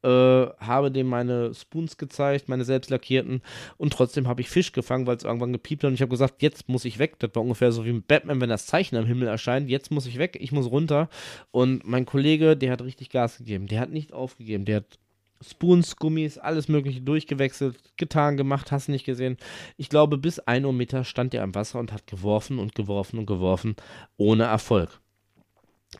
äh, 0.04 0.08
habe 0.08 0.92
denen 0.92 1.10
meine 1.10 1.54
Spoons 1.54 1.98
gezeigt, 1.98 2.50
meine 2.50 2.66
selbst 2.66 2.90
lackierten 2.90 3.42
und 3.78 3.94
trotzdem 3.94 4.28
habe 4.28 4.42
ich 4.42 4.50
Fisch 4.50 4.74
gefangen, 4.74 5.08
weil 5.08 5.18
es 5.18 5.24
irgendwann 5.24 5.54
gepiept 5.54 5.84
hat 5.84 5.90
und 5.90 5.94
ich 5.94 6.02
habe 6.02 6.12
gesagt, 6.12 6.42
jetzt 6.42 6.68
muss 6.68 6.86
ich 6.86 7.00
weg. 7.00 7.20
Das 7.20 7.32
war 7.34 7.44
ungefähr 7.44 7.72
so 7.72 7.86
wie 7.86 7.94
mit 7.94 8.08
Batman, 8.08 8.42
wenn 8.42 8.50
das 8.50 8.66
Zeichen 8.66 8.98
am 8.98 9.06
Himmel 9.06 9.28
erscheint. 9.28 9.70
Jetzt 9.70 9.92
muss 9.92 10.06
ich 10.06 10.18
weg, 10.18 10.38
ich 10.40 10.52
muss 10.52 10.70
runter. 10.70 11.10
Und 11.52 11.86
mein 11.86 12.06
Kollege, 12.06 12.58
der 12.58 12.72
hat 12.72 12.82
richtig 12.82 13.10
Gas 13.10 13.38
gegeben. 13.38 13.68
Der 13.68 13.80
hat 13.80 13.92
nicht 13.92 14.14
aufgegeben. 14.14 14.66
Der 14.66 14.78
hat 14.78 15.00
Spoons, 15.44 15.96
Gummis, 15.98 16.38
alles 16.38 16.68
Mögliche 16.68 17.02
durchgewechselt, 17.02 17.78
getan, 17.98 18.38
gemacht, 18.38 18.72
hast 18.72 18.88
nicht 18.88 19.06
gesehen. 19.06 19.38
Ich 19.78 19.90
glaube, 19.90 20.18
bis 20.18 20.40
1 20.40 20.66
Uhr 20.66 20.74
Meter 20.74 21.04
stand 21.04 21.34
er 21.34 21.44
am 21.44 21.56
Wasser 21.56 21.80
und 21.80 21.92
hat 21.92 22.08
geworfen 22.08 22.60
und 22.60 22.76
geworfen 22.76 23.20
und 23.20 23.26
geworfen, 23.26 23.76
ohne 24.18 24.44
Erfolg. 24.44 25.03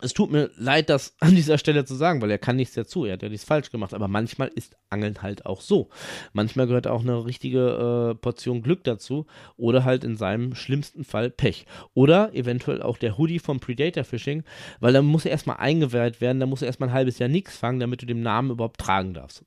Es 0.00 0.12
tut 0.12 0.30
mir 0.30 0.50
leid, 0.56 0.90
das 0.90 1.14
an 1.20 1.34
dieser 1.34 1.58
Stelle 1.58 1.84
zu 1.84 1.94
sagen, 1.94 2.22
weil 2.22 2.30
er 2.30 2.38
kann 2.38 2.56
nichts 2.56 2.74
dazu. 2.74 3.04
Er 3.04 3.14
hat 3.14 3.22
ja 3.22 3.28
nichts 3.28 3.46
falsch 3.46 3.70
gemacht. 3.70 3.94
Aber 3.94 4.08
manchmal 4.08 4.48
ist 4.48 4.76
Angeln 4.90 5.22
halt 5.22 5.46
auch 5.46 5.60
so. 5.60 5.90
Manchmal 6.32 6.66
gehört 6.66 6.86
auch 6.86 7.02
eine 7.02 7.24
richtige 7.24 8.12
äh, 8.12 8.14
Portion 8.14 8.62
Glück 8.62 8.84
dazu. 8.84 9.26
Oder 9.56 9.84
halt 9.84 10.04
in 10.04 10.16
seinem 10.16 10.54
schlimmsten 10.54 11.04
Fall 11.04 11.30
Pech. 11.30 11.66
Oder 11.94 12.34
eventuell 12.34 12.82
auch 12.82 12.98
der 12.98 13.18
Hoodie 13.18 13.38
vom 13.38 13.60
Predator 13.60 14.04
Fishing, 14.04 14.44
weil 14.80 14.92
da 14.92 15.02
muss 15.02 15.24
er 15.24 15.30
erstmal 15.30 15.56
eingeweiht 15.56 16.20
werden. 16.20 16.40
Da 16.40 16.46
muss 16.46 16.62
er 16.62 16.66
erstmal 16.66 16.90
ein 16.90 16.94
halbes 16.94 17.18
Jahr 17.18 17.28
nichts 17.28 17.56
fangen, 17.56 17.80
damit 17.80 18.02
du 18.02 18.06
den 18.06 18.22
Namen 18.22 18.50
überhaupt 18.50 18.80
tragen 18.80 19.14
darfst. 19.14 19.44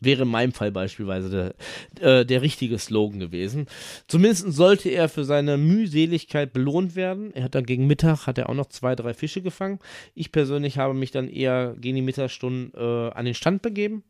Wäre 0.00 0.22
in 0.22 0.28
meinem 0.28 0.52
Fall 0.52 0.70
beispielsweise 0.70 1.54
der, 2.00 2.20
äh, 2.20 2.24
der 2.24 2.42
richtige 2.42 2.78
Slogan 2.78 3.18
gewesen. 3.18 3.66
Zumindest 4.06 4.52
sollte 4.52 4.90
er 4.90 5.08
für 5.08 5.24
seine 5.24 5.56
Mühseligkeit 5.56 6.52
belohnt 6.52 6.94
werden. 6.94 7.34
Er 7.34 7.44
hat 7.44 7.56
dann 7.56 7.66
gegen 7.66 7.88
Mittag, 7.88 8.26
hat 8.26 8.38
er 8.38 8.48
auch 8.48 8.54
noch 8.54 8.66
zwei, 8.66 8.94
drei 8.94 9.12
Fische 9.12 9.42
gefangen. 9.42 9.80
Ich 10.14 10.30
persönlich 10.30 10.78
habe 10.78 10.94
mich 10.94 11.10
dann 11.10 11.28
eher 11.28 11.74
gegen 11.80 11.96
die 11.96 12.02
Mittagsstunden 12.02 12.72
äh, 12.76 13.10
an 13.10 13.24
den 13.24 13.34
Stand 13.34 13.62
begeben. 13.62 14.04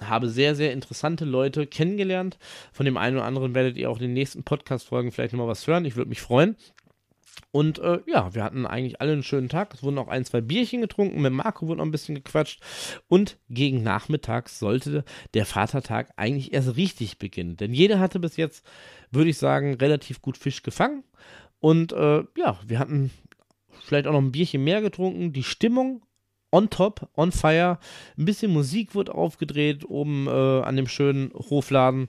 Habe 0.00 0.28
sehr, 0.28 0.54
sehr 0.54 0.72
interessante 0.72 1.24
Leute 1.24 1.66
kennengelernt. 1.66 2.38
Von 2.72 2.86
dem 2.86 2.96
einen 2.96 3.16
oder 3.16 3.26
anderen 3.26 3.54
werdet 3.54 3.76
ihr 3.76 3.90
auch 3.90 3.96
in 3.96 4.02
den 4.02 4.12
nächsten 4.12 4.44
Podcast-Folgen 4.44 5.10
vielleicht 5.10 5.32
nochmal 5.32 5.48
was 5.48 5.66
hören. 5.66 5.84
Ich 5.84 5.96
würde 5.96 6.08
mich 6.08 6.20
freuen. 6.20 6.56
Und 7.50 7.78
äh, 7.78 8.00
ja, 8.06 8.34
wir 8.34 8.42
hatten 8.44 8.66
eigentlich 8.66 9.00
alle 9.00 9.12
einen 9.12 9.22
schönen 9.22 9.48
Tag. 9.48 9.74
Es 9.74 9.82
wurden 9.82 9.98
auch 9.98 10.08
ein, 10.08 10.24
zwei 10.24 10.40
Bierchen 10.40 10.80
getrunken. 10.80 11.22
Mit 11.22 11.32
Marco 11.32 11.66
wurde 11.66 11.78
noch 11.78 11.86
ein 11.86 11.90
bisschen 11.90 12.14
gequatscht. 12.14 12.60
Und 13.08 13.38
gegen 13.48 13.82
Nachmittags 13.82 14.58
sollte 14.58 15.04
der 15.34 15.46
Vatertag 15.46 16.12
eigentlich 16.16 16.52
erst 16.52 16.76
richtig 16.76 17.18
beginnen. 17.18 17.56
Denn 17.56 17.72
jeder 17.72 18.00
hatte 18.00 18.20
bis 18.20 18.36
jetzt, 18.36 18.66
würde 19.10 19.30
ich 19.30 19.38
sagen, 19.38 19.74
relativ 19.74 20.20
gut 20.20 20.36
Fisch 20.36 20.62
gefangen. 20.62 21.04
Und 21.60 21.92
äh, 21.92 22.24
ja, 22.36 22.58
wir 22.66 22.78
hatten 22.78 23.10
vielleicht 23.82 24.06
auch 24.06 24.12
noch 24.12 24.22
ein 24.22 24.32
Bierchen 24.32 24.64
mehr 24.64 24.80
getrunken. 24.80 25.32
Die 25.32 25.42
Stimmung 25.42 26.02
on 26.54 26.70
top, 26.70 27.08
on 27.16 27.32
fire. 27.32 27.78
Ein 28.16 28.24
bisschen 28.24 28.52
Musik 28.52 28.94
wurde 28.94 29.14
aufgedreht 29.14 29.84
oben 29.88 30.26
äh, 30.28 30.30
an 30.30 30.76
dem 30.76 30.86
schönen 30.86 31.32
Hofladen. 31.34 32.08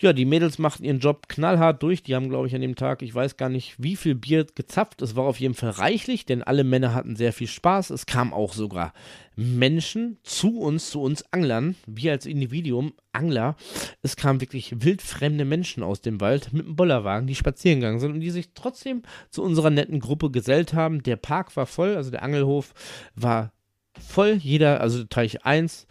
Ja, 0.00 0.12
die 0.12 0.26
Mädels 0.26 0.58
machten 0.58 0.84
ihren 0.84 1.00
Job 1.00 1.28
knallhart 1.28 1.82
durch. 1.82 2.04
Die 2.04 2.14
haben, 2.14 2.28
glaube 2.28 2.46
ich, 2.46 2.54
an 2.54 2.60
dem 2.60 2.76
Tag, 2.76 3.02
ich 3.02 3.12
weiß 3.12 3.36
gar 3.36 3.48
nicht, 3.48 3.74
wie 3.78 3.96
viel 3.96 4.14
Bier 4.14 4.46
gezapft. 4.54 5.02
Es 5.02 5.16
war 5.16 5.24
auf 5.24 5.40
jeden 5.40 5.54
Fall 5.54 5.70
reichlich, 5.70 6.24
denn 6.24 6.44
alle 6.44 6.62
Männer 6.62 6.94
hatten 6.94 7.16
sehr 7.16 7.32
viel 7.32 7.48
Spaß. 7.48 7.90
Es 7.90 8.06
kamen 8.06 8.32
auch 8.32 8.52
sogar 8.52 8.92
Menschen 9.34 10.18
zu 10.22 10.60
uns, 10.60 10.90
zu 10.90 11.02
uns 11.02 11.24
Anglern, 11.32 11.74
wir 11.86 12.12
als 12.12 12.26
Individuum, 12.26 12.92
Angler. 13.12 13.56
Es 14.00 14.14
kamen 14.14 14.40
wirklich 14.40 14.84
wildfremde 14.84 15.44
Menschen 15.44 15.82
aus 15.82 16.00
dem 16.00 16.20
Wald 16.20 16.52
mit 16.52 16.66
einem 16.66 16.76
Bollerwagen, 16.76 17.26
die 17.26 17.34
spazieren 17.34 17.80
gegangen 17.80 17.98
sind 17.98 18.12
und 18.12 18.20
die 18.20 18.30
sich 18.30 18.50
trotzdem 18.54 19.02
zu 19.30 19.42
unserer 19.42 19.70
netten 19.70 19.98
Gruppe 19.98 20.30
gesellt 20.30 20.74
haben. 20.74 21.02
Der 21.02 21.16
Park 21.16 21.56
war 21.56 21.66
voll, 21.66 21.96
also 21.96 22.12
der 22.12 22.22
Angelhof 22.22 22.72
war 23.16 23.52
voll. 23.98 24.34
Jeder, 24.34 24.80
also 24.80 25.02
Teich 25.02 25.44
1 25.44 25.88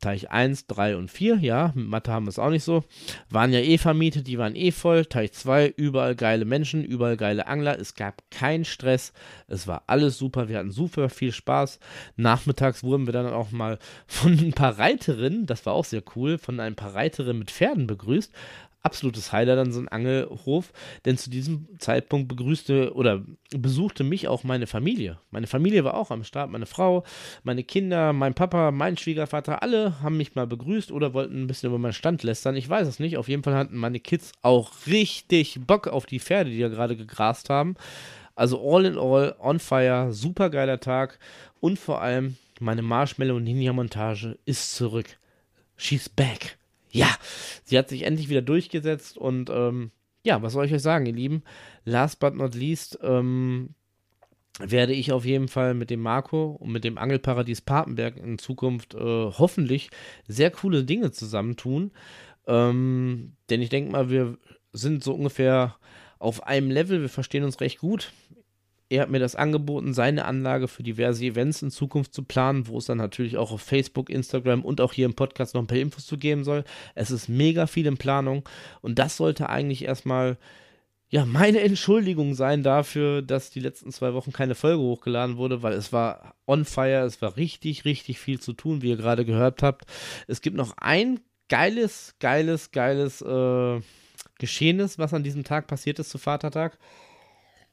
Teich 0.00 0.30
1, 0.30 0.66
3 0.66 0.96
und 0.96 1.10
4, 1.10 1.36
ja, 1.36 1.72
mit 1.74 1.88
Mathe 1.88 2.12
haben 2.12 2.26
wir 2.26 2.30
es 2.30 2.38
auch 2.38 2.50
nicht 2.50 2.62
so, 2.62 2.84
waren 3.30 3.54
ja 3.54 3.60
eh 3.60 3.78
vermietet, 3.78 4.26
die 4.26 4.36
waren 4.36 4.54
eh 4.54 4.70
voll. 4.70 5.06
Teich 5.06 5.32
2, 5.32 5.68
überall 5.76 6.14
geile 6.14 6.44
Menschen, 6.44 6.84
überall 6.84 7.16
geile 7.16 7.46
Angler, 7.46 7.78
es 7.78 7.94
gab 7.94 8.22
keinen 8.30 8.66
Stress, 8.66 9.14
es 9.48 9.66
war 9.66 9.84
alles 9.86 10.18
super, 10.18 10.48
wir 10.48 10.58
hatten 10.58 10.72
super 10.72 11.08
viel 11.08 11.32
Spaß. 11.32 11.78
Nachmittags 12.16 12.84
wurden 12.84 13.06
wir 13.06 13.14
dann 13.14 13.32
auch 13.32 13.50
mal 13.50 13.78
von 14.06 14.32
ein 14.32 14.52
paar 14.52 14.78
Reiterinnen, 14.78 15.46
das 15.46 15.64
war 15.64 15.72
auch 15.72 15.86
sehr 15.86 16.02
cool, 16.14 16.36
von 16.36 16.60
ein 16.60 16.76
paar 16.76 16.94
Reiterinnen 16.94 17.38
mit 17.38 17.50
Pferden 17.50 17.86
begrüßt 17.86 18.30
absolutes 18.84 19.32
Highlight 19.32 19.58
an 19.58 19.72
so 19.72 19.78
einem 19.78 19.88
Angelhof, 19.88 20.72
denn 21.04 21.16
zu 21.16 21.30
diesem 21.30 21.66
Zeitpunkt 21.78 22.28
begrüßte 22.28 22.94
oder 22.94 23.22
besuchte 23.50 24.04
mich 24.04 24.28
auch 24.28 24.44
meine 24.44 24.66
Familie. 24.66 25.18
Meine 25.30 25.46
Familie 25.46 25.84
war 25.84 25.94
auch 25.94 26.10
am 26.10 26.22
Start, 26.22 26.50
meine 26.50 26.66
Frau, 26.66 27.02
meine 27.42 27.64
Kinder, 27.64 28.12
mein 28.12 28.34
Papa, 28.34 28.70
mein 28.70 28.96
Schwiegervater, 28.96 29.62
alle 29.62 30.02
haben 30.02 30.18
mich 30.18 30.34
mal 30.34 30.46
begrüßt 30.46 30.92
oder 30.92 31.14
wollten 31.14 31.42
ein 31.42 31.46
bisschen 31.46 31.70
über 31.70 31.78
meinen 31.78 31.94
Stand 31.94 32.22
lästern. 32.22 32.56
Ich 32.56 32.68
weiß 32.68 32.86
es 32.86 32.98
nicht. 32.98 33.16
Auf 33.16 33.28
jeden 33.28 33.42
Fall 33.42 33.54
hatten 33.54 33.76
meine 33.76 34.00
Kids 34.00 34.32
auch 34.42 34.70
richtig 34.86 35.60
Bock 35.66 35.88
auf 35.88 36.04
die 36.04 36.20
Pferde, 36.20 36.50
die 36.50 36.58
ja 36.58 36.68
gerade 36.68 36.96
gegrast 36.96 37.48
haben. 37.48 37.76
Also 38.36 38.60
all 38.62 38.84
in 38.84 38.98
all, 38.98 39.34
on 39.38 39.60
fire, 39.60 40.12
super 40.12 40.50
geiler 40.50 40.80
Tag 40.80 41.18
und 41.60 41.78
vor 41.78 42.02
allem 42.02 42.36
meine 42.60 42.82
Marshmallow 42.82 43.40
Ninja 43.40 43.72
Montage 43.72 44.38
ist 44.44 44.76
zurück. 44.76 45.06
She's 45.76 46.08
back 46.08 46.58
ja, 46.94 47.12
sie 47.64 47.76
hat 47.76 47.88
sich 47.88 48.02
endlich 48.04 48.28
wieder 48.28 48.40
durchgesetzt 48.40 49.18
und 49.18 49.50
ähm, 49.50 49.90
ja, 50.24 50.40
was 50.42 50.52
soll 50.52 50.64
ich 50.64 50.72
euch 50.72 50.80
sagen, 50.82 51.06
ihr 51.06 51.12
Lieben? 51.12 51.42
Last 51.84 52.20
but 52.20 52.36
not 52.36 52.54
least 52.54 52.98
ähm, 53.02 53.70
werde 54.60 54.92
ich 54.92 55.10
auf 55.10 55.24
jeden 55.24 55.48
Fall 55.48 55.74
mit 55.74 55.90
dem 55.90 56.00
Marco 56.00 56.52
und 56.52 56.70
mit 56.70 56.84
dem 56.84 56.96
Angelparadies 56.96 57.62
Papenberg 57.62 58.16
in 58.16 58.38
Zukunft 58.38 58.94
äh, 58.94 58.98
hoffentlich 58.98 59.90
sehr 60.28 60.52
coole 60.52 60.84
Dinge 60.84 61.10
zusammentun. 61.10 61.90
Ähm, 62.46 63.32
denn 63.50 63.60
ich 63.60 63.70
denke 63.70 63.90
mal, 63.90 64.08
wir 64.08 64.38
sind 64.72 65.02
so 65.02 65.14
ungefähr 65.14 65.74
auf 66.20 66.46
einem 66.46 66.70
Level, 66.70 67.00
wir 67.00 67.08
verstehen 67.08 67.42
uns 67.42 67.60
recht 67.60 67.80
gut 67.80 68.12
er 68.94 69.02
hat 69.02 69.10
mir 69.10 69.18
das 69.18 69.36
angeboten, 69.36 69.92
seine 69.94 70.24
Anlage 70.24 70.68
für 70.68 70.82
diverse 70.82 71.24
Events 71.24 71.62
in 71.62 71.70
Zukunft 71.70 72.14
zu 72.14 72.22
planen, 72.22 72.68
wo 72.68 72.78
es 72.78 72.86
dann 72.86 72.98
natürlich 72.98 73.36
auch 73.36 73.50
auf 73.50 73.60
Facebook, 73.60 74.10
Instagram 74.10 74.64
und 74.64 74.80
auch 74.80 74.92
hier 74.92 75.06
im 75.06 75.14
Podcast 75.14 75.54
noch 75.54 75.62
ein 75.62 75.66
paar 75.66 75.78
Infos 75.78 76.06
zu 76.06 76.16
geben 76.16 76.44
soll. 76.44 76.64
Es 76.94 77.10
ist 77.10 77.28
mega 77.28 77.66
viel 77.66 77.86
in 77.86 77.96
Planung 77.96 78.48
und 78.82 78.98
das 78.98 79.16
sollte 79.16 79.48
eigentlich 79.48 79.84
erstmal 79.84 80.38
ja, 81.08 81.24
meine 81.24 81.60
Entschuldigung 81.62 82.34
sein 82.34 82.62
dafür, 82.62 83.22
dass 83.22 83.50
die 83.50 83.60
letzten 83.60 83.92
zwei 83.92 84.14
Wochen 84.14 84.32
keine 84.32 84.54
Folge 84.54 84.82
hochgeladen 84.82 85.36
wurde, 85.36 85.62
weil 85.62 85.74
es 85.74 85.92
war 85.92 86.34
on 86.46 86.64
fire, 86.64 87.04
es 87.04 87.20
war 87.22 87.36
richtig, 87.36 87.84
richtig 87.84 88.18
viel 88.18 88.40
zu 88.40 88.52
tun, 88.52 88.82
wie 88.82 88.90
ihr 88.90 88.96
gerade 88.96 89.24
gehört 89.24 89.62
habt. 89.62 89.86
Es 90.26 90.40
gibt 90.40 90.56
noch 90.56 90.76
ein 90.76 91.20
geiles, 91.48 92.14
geiles, 92.20 92.70
geiles 92.70 93.22
äh, 93.22 93.80
Geschehnis, 94.38 94.98
was 94.98 95.14
an 95.14 95.22
diesem 95.22 95.44
Tag 95.44 95.66
passiert 95.66 95.98
ist 95.98 96.10
zu 96.10 96.18
Vatertag. 96.18 96.78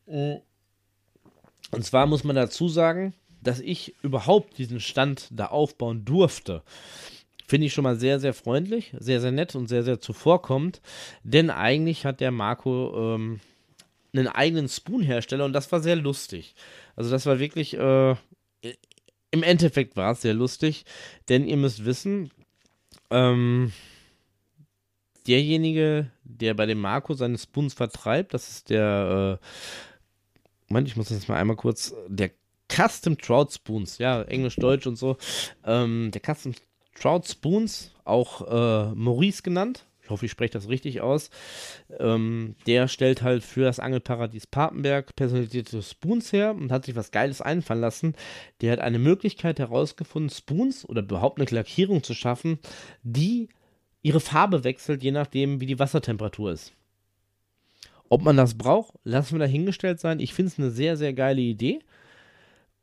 Äh, 0.05 0.37
und 1.71 1.83
zwar 1.83 2.05
muss 2.05 2.23
man 2.23 2.35
dazu 2.35 2.67
sagen, 2.67 3.13
dass 3.41 3.59
ich 3.59 3.95
überhaupt 4.03 4.57
diesen 4.57 4.79
Stand 4.79 5.27
da 5.31 5.47
aufbauen 5.47 6.05
durfte. 6.05 6.63
Finde 7.47 7.67
ich 7.67 7.73
schon 7.73 7.83
mal 7.83 7.99
sehr, 7.99 8.19
sehr 8.19 8.33
freundlich, 8.33 8.93
sehr, 8.97 9.19
sehr 9.19 9.31
nett 9.31 9.55
und 9.55 9.67
sehr, 9.67 9.83
sehr 9.83 9.99
zuvorkommend. 9.99 10.81
Denn 11.23 11.49
eigentlich 11.49 12.05
hat 12.05 12.21
der 12.21 12.31
Marco 12.31 13.15
ähm, 13.15 13.39
einen 14.13 14.27
eigenen 14.27 14.69
Spoon-Hersteller 14.69 15.45
und 15.45 15.53
das 15.53 15.71
war 15.71 15.81
sehr 15.81 15.95
lustig. 15.95 16.55
Also 16.95 17.09
das 17.09 17.25
war 17.25 17.39
wirklich, 17.39 17.73
äh, 17.77 18.15
im 19.31 19.43
Endeffekt 19.43 19.95
war 19.95 20.11
es 20.11 20.21
sehr 20.21 20.33
lustig, 20.33 20.85
denn 21.29 21.47
ihr 21.47 21.57
müsst 21.57 21.85
wissen, 21.85 22.31
ähm, 23.09 23.71
derjenige, 25.27 26.11
der 26.23 26.53
bei 26.53 26.65
dem 26.65 26.79
Marco 26.79 27.13
seine 27.13 27.37
Spoons 27.37 27.73
vertreibt, 27.73 28.33
das 28.33 28.49
ist 28.49 28.69
der 28.69 29.39
äh, 29.41 29.45
Moment, 30.71 30.87
ich 30.87 30.95
muss 30.95 31.09
das 31.09 31.27
mal 31.27 31.35
einmal 31.35 31.57
kurz, 31.57 31.93
der 32.07 32.31
Custom 32.69 33.17
Trout 33.17 33.49
Spoons, 33.51 33.97
ja, 33.97 34.21
Englisch, 34.21 34.55
Deutsch 34.55 34.87
und 34.87 34.95
so, 34.95 35.17
ähm, 35.65 36.11
der 36.13 36.21
Custom 36.21 36.53
Trout 36.97 37.23
Spoons, 37.27 37.91
auch 38.05 38.47
äh, 38.47 38.95
Maurice 38.95 39.43
genannt, 39.43 39.85
ich 40.01 40.09
hoffe, 40.09 40.25
ich 40.25 40.31
spreche 40.31 40.53
das 40.53 40.69
richtig 40.69 41.01
aus, 41.01 41.29
ähm, 41.99 42.55
der 42.67 42.87
stellt 42.87 43.21
halt 43.21 43.43
für 43.43 43.65
das 43.65 43.81
Angelparadies 43.81 44.47
Papenberg 44.47 45.13
personalisierte 45.17 45.83
Spoons 45.83 46.31
her 46.31 46.55
und 46.55 46.71
hat 46.71 46.85
sich 46.85 46.95
was 46.95 47.11
Geiles 47.11 47.41
einfallen 47.41 47.81
lassen. 47.81 48.15
Der 48.61 48.71
hat 48.71 48.79
eine 48.79 48.99
Möglichkeit 48.99 49.59
herausgefunden, 49.59 50.29
Spoons 50.29 50.87
oder 50.87 51.01
überhaupt 51.01 51.37
eine 51.37 51.49
Lackierung 51.51 52.01
zu 52.01 52.13
schaffen, 52.13 52.59
die 53.03 53.49
ihre 54.03 54.21
Farbe 54.21 54.63
wechselt, 54.63 55.03
je 55.03 55.11
nachdem, 55.11 55.59
wie 55.59 55.65
die 55.65 55.79
Wassertemperatur 55.79 56.53
ist. 56.53 56.71
Ob 58.11 58.23
man 58.23 58.35
das 58.35 58.55
braucht, 58.55 58.95
lassen 59.05 59.35
wir 59.35 59.39
dahingestellt 59.39 60.01
sein. 60.01 60.19
Ich 60.19 60.33
finde 60.33 60.51
es 60.51 60.59
eine 60.59 60.69
sehr, 60.69 60.97
sehr 60.97 61.13
geile 61.13 61.39
Idee. 61.39 61.79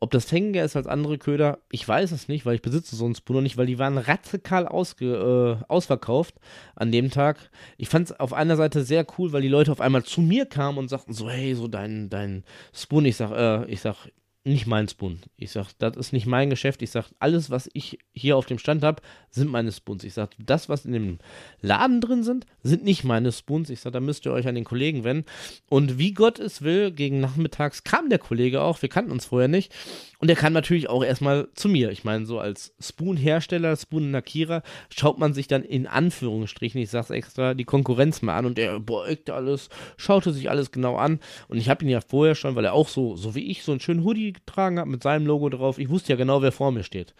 Ob 0.01 0.11
das 0.11 0.25
fängiger 0.25 0.65
ist 0.65 0.75
als 0.75 0.87
andere 0.87 1.19
Köder, 1.19 1.59
ich 1.71 1.87
weiß 1.87 2.13
es 2.13 2.29
nicht, 2.29 2.47
weil 2.47 2.55
ich 2.55 2.63
besitze 2.63 2.97
so 2.97 3.05
einen 3.05 3.15
Spoon 3.15 3.37
noch 3.37 3.43
nicht, 3.43 3.59
weil 3.59 3.67
die 3.67 3.79
waren 3.79 3.99
radikal 3.99 4.67
ausge, 4.67 5.59
äh, 5.61 5.65
ausverkauft 5.69 6.37
an 6.77 6.93
dem 6.93 7.11
Tag. 7.11 7.51
Ich 7.77 7.91
fand 7.91 8.07
es 8.09 8.19
auf 8.19 8.33
einer 8.33 8.57
Seite 8.57 8.83
sehr 8.85 9.05
cool, 9.19 9.33
weil 9.33 9.43
die 9.43 9.49
Leute 9.49 9.71
auf 9.71 9.83
einmal 9.83 10.03
zu 10.03 10.23
mir 10.23 10.47
kamen 10.47 10.79
und 10.79 10.89
sagten 10.89 11.13
so, 11.13 11.29
hey, 11.29 11.55
so 11.55 11.69
dein, 11.69 12.09
dein 12.09 12.43
Spoon. 12.73 13.05
Ich 13.05 13.17
sag, 13.17 13.31
äh, 13.33 13.71
ich 13.71 13.83
sag, 13.83 14.09
nicht 14.49 14.67
mein 14.67 14.89
Spoon. 14.89 15.21
Ich 15.37 15.53
sag, 15.53 15.73
das 15.79 15.97
ist 15.97 16.13
nicht 16.13 16.27
mein 16.27 16.51
Geschäft. 16.51 16.83
Ich 16.83 16.91
sag, 16.91 17.07
alles, 17.19 17.51
was 17.51 17.69
ich 17.73 17.99
hier 18.13 18.37
auf 18.37 18.47
dem 18.47 18.59
Stand 18.59 18.83
habe, 18.83 19.03
sind 19.31 19.51
meine 19.51 19.73
Spoons. 19.73 20.05
Ich 20.05 20.15
sag, 20.15 20.31
das, 20.39 20.69
was 20.69 20.85
in 20.85 20.93
dem 20.93 21.19
Laden 21.61 22.01
drin 22.01 22.23
sind, 22.23 22.47
sind 22.63 22.85
nicht 22.85 23.05
meine 23.05 23.31
Spoons. 23.31 23.71
Ich 23.71 23.81
sag, 23.81 23.93
da 23.93 24.01
müsst 24.01 24.27
ihr 24.27 24.33
euch 24.33 24.49
an 24.49 24.55
den 24.55 24.65
Kollegen 24.65 25.05
wenden. 25.05 25.27
Und 25.69 25.99
wie 25.99 26.13
Gott 26.13 26.39
es 26.39 26.63
will, 26.63 26.91
gegen 26.91 27.21
nachmittags 27.21 27.85
kam 27.85 28.09
der 28.09 28.19
Kollege 28.19 28.63
auch. 28.63 28.83
Wir 28.83 28.89
kannten 28.89 29.13
uns 29.13 29.27
vorher 29.27 29.49
nicht. 29.49 29.73
Und 30.19 30.29
er 30.29 30.37
kam 30.37 30.53
natürlich 30.53 30.89
auch 30.89 31.05
erstmal 31.05 31.49
zu 31.55 31.69
mir. 31.69 31.91
Ich 31.91 32.05
meine, 32.05 32.27
so 32.27 32.41
als 32.41 32.75
Spoon-Hersteller, 32.81 33.77
Spoon-Lackierer, 33.77 34.63
schaut 34.95 35.19
man 35.19 35.35
sich 35.35 35.47
dann 35.47 35.63
in 35.63 35.87
Anführungsstrichen, 35.87 36.81
ich 36.81 36.91
sag's 36.91 37.11
extra, 37.11 37.55
die 37.55 37.65
Konkurrenz 37.65 38.23
mal 38.23 38.37
an. 38.37 38.47
Und 38.47 38.59
er 38.59 38.81
beäugte 38.81 39.35
alles, 39.35 39.69
schaute 39.97 40.33
sich 40.33 40.51
alles 40.51 40.73
genau 40.73 40.97
an. 40.97 41.21
Und 41.49 41.59
ich 41.59 41.69
habe 41.69 41.85
ihn 41.85 41.91
ja 41.91 42.01
vorher 42.01 42.35
schon, 42.35 42.57
weil 42.57 42.65
er 42.65 42.73
auch 42.73 42.89
so, 42.89 43.15
so 43.15 43.35
wie 43.35 43.51
ich, 43.51 43.63
so 43.63 43.73
einen 43.73 43.81
schönen 43.81 44.05
Hoodie 44.05 44.35
getragen 44.47 44.79
hat 44.79 44.87
mit 44.87 45.03
seinem 45.03 45.27
Logo 45.27 45.49
drauf. 45.49 45.79
Ich 45.79 45.89
wusste 45.89 46.13
ja 46.13 46.17
genau, 46.17 46.43
wer 46.43 46.53
vor 46.53 46.73
mir 46.73 46.83
steht. 46.83 47.15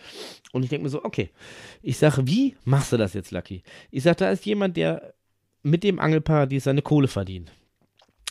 Und 0.53 0.63
ich 0.63 0.71
denke 0.71 0.85
mir 0.85 0.91
so, 0.91 1.05
okay. 1.05 1.31
Ich 1.83 1.99
sage, 1.99 2.27
wie 2.27 2.57
machst 2.65 2.93
du 2.93 2.97
das 2.97 3.15
jetzt, 3.15 3.31
Lucky? 3.31 3.63
Ich 3.91 4.03
sage, 4.03 4.17
da 4.17 4.31
ist 4.31 4.47
jemand, 4.47 4.77
der 4.77 5.15
mit 5.63 5.85
dem 5.85 5.99
Angelparadies 5.99 6.65
seine 6.65 6.83
Kohle 6.83 7.09
verdient. 7.09 7.53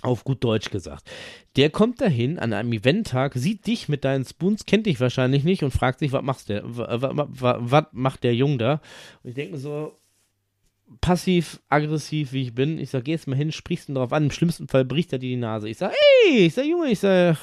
Auf 0.03 0.23
gut 0.23 0.43
Deutsch 0.43 0.69
gesagt. 0.69 1.09
Der 1.55 1.69
kommt 1.71 2.01
dahin 2.01 2.37
an 2.37 2.53
einem 2.53 2.71
Eventtag, 2.71 3.33
sieht 3.33 3.65
dich 3.65 3.89
mit 3.89 4.05
deinen 4.05 4.25
Spoons, 4.25 4.65
kennt 4.65 4.85
dich 4.85 4.99
wahrscheinlich 4.99 5.43
nicht 5.43 5.63
und 5.63 5.71
fragt 5.71 5.99
sich, 5.99 6.11
was 6.11 6.21
machst 6.21 6.49
der, 6.49 6.61
was 6.65 7.85
macht 7.93 8.23
der 8.23 8.35
Jung 8.35 8.59
da? 8.59 8.79
Und 9.23 9.29
ich 9.29 9.35
denke 9.35 9.53
mir 9.53 9.59
so, 9.59 9.97
passiv, 11.01 11.59
aggressiv 11.69 12.31
wie 12.31 12.43
ich 12.43 12.55
bin, 12.55 12.79
ich 12.79 12.89
sage, 12.89 13.05
geh 13.05 13.11
jetzt 13.11 13.27
mal 13.27 13.35
hin, 13.35 13.51
sprichst 13.51 13.89
ihn 13.89 13.95
drauf 13.95 14.13
an, 14.13 14.25
im 14.25 14.31
schlimmsten 14.31 14.67
Fall 14.67 14.85
bricht 14.85 15.11
er 15.13 15.19
dir 15.19 15.29
die 15.29 15.35
Nase. 15.35 15.67
Ich 15.67 15.77
sage, 15.77 15.95
ey, 16.29 16.45
ich 16.45 16.53
sage, 16.53 16.67
Junge, 16.67 16.89
ich 16.89 16.99
sage, 16.99 17.37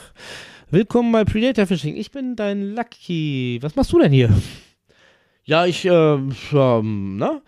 Willkommen 0.70 1.12
bei 1.12 1.24
Predator 1.24 1.66
Fishing. 1.66 1.96
Ich 1.96 2.10
bin 2.10 2.36
dein 2.36 2.74
Lucky. 2.74 3.58
Was 3.60 3.76
machst 3.76 3.92
du 3.92 4.00
denn 4.00 4.12
hier? 4.12 4.30
Ja, 5.46 5.66
ich, 5.66 5.84
äh, 5.84 5.90
ja, 6.52 6.80
na? 6.82 7.42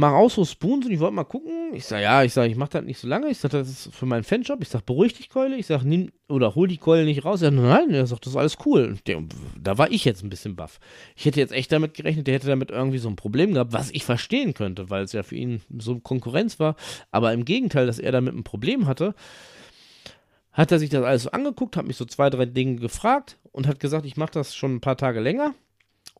mach 0.00 0.12
auch 0.12 0.30
so 0.30 0.44
Spoons 0.44 0.86
und 0.86 0.92
ich 0.92 0.98
wollte 0.98 1.14
mal 1.14 1.24
gucken. 1.24 1.74
Ich 1.74 1.84
sage, 1.84 2.02
ja, 2.02 2.24
ich 2.24 2.32
sage, 2.32 2.50
ich 2.50 2.56
mache 2.56 2.70
das 2.70 2.84
nicht 2.84 2.98
so 2.98 3.06
lange. 3.06 3.28
Ich 3.28 3.38
sage, 3.38 3.58
das 3.58 3.68
ist 3.68 3.94
für 3.94 4.06
meinen 4.06 4.24
Fanshop. 4.24 4.62
Ich 4.62 4.70
sage, 4.70 4.84
beruhig 4.86 5.12
dich, 5.12 5.28
Keule. 5.28 5.56
Ich 5.56 5.66
sage, 5.66 5.86
nimm 5.86 6.10
oder 6.28 6.54
hol 6.54 6.66
die 6.66 6.78
Keule 6.78 7.04
nicht 7.04 7.24
raus. 7.24 7.42
Er 7.42 7.52
sagt, 7.52 7.62
nein, 7.62 7.90
er 7.90 8.06
sagt, 8.06 8.24
das 8.24 8.32
ist 8.32 8.38
alles 8.38 8.56
cool. 8.64 8.96
Der, 9.06 9.22
da 9.60 9.76
war 9.76 9.90
ich 9.90 10.04
jetzt 10.06 10.24
ein 10.24 10.30
bisschen 10.30 10.56
baff. 10.56 10.80
Ich 11.14 11.26
hätte 11.26 11.38
jetzt 11.38 11.52
echt 11.52 11.70
damit 11.70 11.94
gerechnet, 11.94 12.26
der 12.26 12.34
hätte 12.34 12.46
damit 12.46 12.70
irgendwie 12.70 12.98
so 12.98 13.10
ein 13.10 13.16
Problem 13.16 13.52
gehabt, 13.52 13.74
was 13.74 13.90
ich 13.90 14.04
verstehen 14.04 14.54
könnte, 14.54 14.88
weil 14.88 15.04
es 15.04 15.12
ja 15.12 15.22
für 15.22 15.36
ihn 15.36 15.60
so 15.78 16.00
Konkurrenz 16.00 16.58
war. 16.58 16.76
Aber 17.10 17.34
im 17.34 17.44
Gegenteil, 17.44 17.86
dass 17.86 17.98
er 17.98 18.12
damit 18.12 18.34
ein 18.34 18.44
Problem 18.44 18.86
hatte, 18.86 19.14
hat 20.52 20.72
er 20.72 20.78
sich 20.78 20.90
das 20.90 21.04
alles 21.04 21.22
so 21.24 21.30
angeguckt, 21.30 21.76
hat 21.76 21.86
mich 21.86 21.96
so 21.96 22.04
zwei, 22.04 22.30
drei 22.30 22.46
Dinge 22.46 22.76
gefragt 22.76 23.38
und 23.52 23.66
hat 23.66 23.80
gesagt, 23.80 24.06
ich 24.06 24.16
mache 24.16 24.32
das 24.32 24.54
schon 24.54 24.76
ein 24.76 24.80
paar 24.80 24.96
Tage 24.96 25.20
länger 25.20 25.54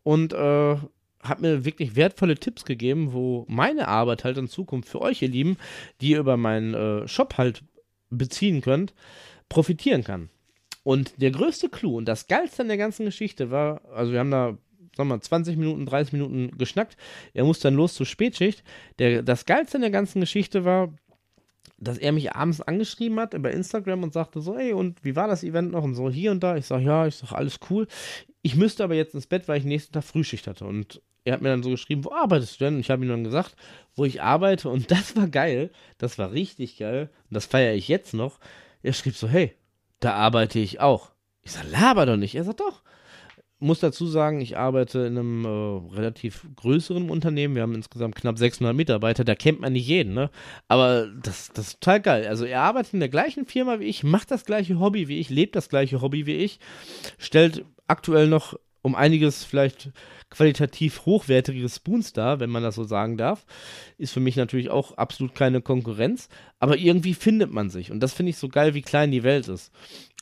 und 0.02 0.32
äh, 0.32 0.76
hat 1.22 1.40
mir 1.40 1.64
wirklich 1.64 1.96
wertvolle 1.96 2.36
Tipps 2.36 2.64
gegeben, 2.64 3.12
wo 3.12 3.44
meine 3.48 3.88
Arbeit 3.88 4.24
halt 4.24 4.38
in 4.38 4.48
Zukunft 4.48 4.88
für 4.88 5.02
euch, 5.02 5.20
ihr 5.22 5.28
Lieben, 5.28 5.56
die 6.00 6.10
ihr 6.10 6.20
über 6.20 6.36
meinen 6.36 6.74
äh, 6.74 7.08
Shop 7.08 7.36
halt 7.36 7.62
beziehen 8.08 8.60
könnt, 8.60 8.94
profitieren 9.48 10.04
kann. 10.04 10.30
Und 10.82 11.20
der 11.20 11.30
größte 11.30 11.68
Clou 11.68 11.98
und 11.98 12.06
das 12.06 12.26
Geilste 12.26 12.62
an 12.62 12.68
der 12.68 12.78
ganzen 12.78 13.04
Geschichte 13.04 13.50
war, 13.50 13.82
also 13.92 14.12
wir 14.12 14.18
haben 14.18 14.30
da, 14.30 14.56
sagen 14.96 15.08
wir 15.08 15.16
mal, 15.16 15.20
20 15.20 15.56
Minuten, 15.56 15.84
30 15.84 16.14
Minuten 16.14 16.56
geschnackt. 16.56 16.96
Er 17.34 17.44
muss 17.44 17.60
dann 17.60 17.74
los 17.74 17.94
zur 17.94 18.06
Spätschicht. 18.06 18.64
Der, 18.98 19.22
das 19.22 19.44
Geilste 19.44 19.76
an 19.76 19.82
der 19.82 19.90
ganzen 19.90 20.20
Geschichte 20.20 20.64
war, 20.64 20.94
dass 21.78 21.98
er 21.98 22.12
mich 22.12 22.34
abends 22.34 22.60
angeschrieben 22.60 23.18
hat 23.18 23.34
über 23.34 23.50
Instagram 23.50 24.02
und 24.02 24.12
sagte 24.12 24.40
so, 24.40 24.56
ey, 24.56 24.72
und 24.72 25.02
wie 25.04 25.16
war 25.16 25.28
das 25.28 25.42
Event 25.42 25.72
noch 25.72 25.82
und 25.82 25.94
so 25.94 26.10
hier 26.10 26.30
und 26.30 26.40
da. 26.42 26.56
Ich 26.56 26.66
sage, 26.66 26.84
ja, 26.84 27.06
ich 27.06 27.16
sage, 27.16 27.34
alles 27.34 27.58
cool. 27.70 27.86
Ich 28.42 28.54
müsste 28.54 28.84
aber 28.84 28.94
jetzt 28.94 29.14
ins 29.14 29.26
Bett, 29.26 29.48
weil 29.48 29.58
ich 29.58 29.64
nächsten 29.64 29.92
Tag 29.92 30.04
Frühschicht 30.04 30.46
hatte. 30.46 30.66
Und 30.66 31.00
er 31.24 31.34
hat 31.34 31.42
mir 31.42 31.48
dann 31.48 31.62
so 31.62 31.70
geschrieben, 31.70 32.04
wo 32.04 32.12
arbeitest 32.12 32.60
du 32.60 32.64
denn? 32.64 32.74
Und 32.74 32.80
ich 32.80 32.90
habe 32.90 33.04
ihm 33.04 33.08
dann 33.08 33.24
gesagt, 33.24 33.56
wo 33.94 34.04
ich 34.04 34.22
arbeite. 34.22 34.68
Und 34.68 34.90
das 34.90 35.16
war 35.16 35.28
geil. 35.28 35.70
Das 35.98 36.18
war 36.18 36.32
richtig 36.32 36.76
geil. 36.76 37.10
Und 37.28 37.34
das 37.34 37.46
feiere 37.46 37.74
ich 37.74 37.88
jetzt 37.88 38.14
noch. 38.14 38.38
Er 38.82 38.92
schrieb 38.92 39.16
so, 39.16 39.28
hey, 39.28 39.54
da 40.00 40.14
arbeite 40.14 40.58
ich 40.58 40.80
auch. 40.80 41.10
Ich 41.42 41.52
sage, 41.52 41.68
laber 41.68 42.04
doch 42.06 42.16
nicht. 42.16 42.34
Er 42.34 42.44
sagt, 42.44 42.60
doch 42.60 42.82
muss 43.60 43.80
dazu 43.80 44.06
sagen, 44.06 44.40
ich 44.40 44.56
arbeite 44.56 45.00
in 45.00 45.18
einem 45.18 45.44
äh, 45.44 45.94
relativ 45.94 46.46
größeren 46.56 47.10
Unternehmen. 47.10 47.54
Wir 47.54 47.62
haben 47.62 47.74
insgesamt 47.74 48.16
knapp 48.16 48.38
600 48.38 48.74
Mitarbeiter. 48.74 49.24
Da 49.24 49.34
kennt 49.34 49.60
man 49.60 49.74
nicht 49.74 49.86
jeden, 49.86 50.14
ne? 50.14 50.30
Aber 50.68 51.06
das, 51.22 51.50
das 51.52 51.68
ist 51.68 51.80
total 51.80 52.00
geil. 52.00 52.26
Also 52.26 52.44
er 52.44 52.62
arbeitet 52.62 52.94
in 52.94 53.00
der 53.00 53.08
gleichen 53.08 53.46
Firma 53.46 53.78
wie 53.80 53.84
ich, 53.84 54.02
macht 54.02 54.30
das 54.30 54.44
gleiche 54.44 54.80
Hobby 54.80 55.08
wie 55.08 55.20
ich, 55.20 55.30
lebt 55.30 55.54
das 55.56 55.68
gleiche 55.68 56.00
Hobby 56.00 56.26
wie 56.26 56.36
ich, 56.36 56.58
stellt 57.18 57.64
aktuell 57.86 58.26
noch 58.26 58.54
um 58.82 58.94
einiges 58.94 59.44
vielleicht 59.44 59.90
qualitativ 60.30 61.04
hochwertigere 61.04 61.68
Spoons 61.68 62.12
dar, 62.12 62.40
wenn 62.40 62.50
man 62.50 62.62
das 62.62 62.76
so 62.76 62.84
sagen 62.84 63.16
darf. 63.16 63.44
Ist 63.98 64.12
für 64.12 64.20
mich 64.20 64.36
natürlich 64.36 64.70
auch 64.70 64.96
absolut 64.96 65.34
keine 65.34 65.60
Konkurrenz, 65.60 66.28
aber 66.60 66.78
irgendwie 66.78 67.14
findet 67.14 67.52
man 67.52 67.68
sich. 67.68 67.90
Und 67.90 68.00
das 68.00 68.14
finde 68.14 68.30
ich 68.30 68.38
so 68.38 68.48
geil, 68.48 68.74
wie 68.74 68.82
klein 68.82 69.10
die 69.10 69.24
Welt 69.24 69.48
ist. 69.48 69.72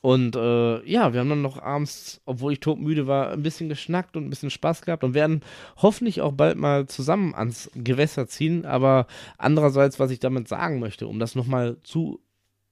Und 0.00 0.36
äh, 0.36 0.84
ja, 0.88 1.12
wir 1.12 1.20
haben 1.20 1.28
dann 1.28 1.42
noch 1.42 1.60
abends, 1.60 2.20
obwohl 2.24 2.52
ich 2.52 2.60
todmüde 2.60 3.06
war, 3.08 3.32
ein 3.32 3.42
bisschen 3.42 3.68
geschnackt 3.68 4.16
und 4.16 4.26
ein 4.26 4.30
bisschen 4.30 4.50
Spaß 4.50 4.82
gehabt 4.82 5.02
und 5.02 5.14
werden 5.14 5.42
hoffentlich 5.76 6.20
auch 6.20 6.32
bald 6.32 6.56
mal 6.56 6.86
zusammen 6.86 7.34
ans 7.34 7.68
Gewässer 7.74 8.28
ziehen. 8.28 8.64
Aber 8.64 9.06
andererseits, 9.38 9.98
was 9.98 10.12
ich 10.12 10.20
damit 10.20 10.46
sagen 10.46 10.78
möchte, 10.78 11.08
um 11.08 11.18
das 11.18 11.34
nochmal 11.34 11.78
zu 11.82 12.20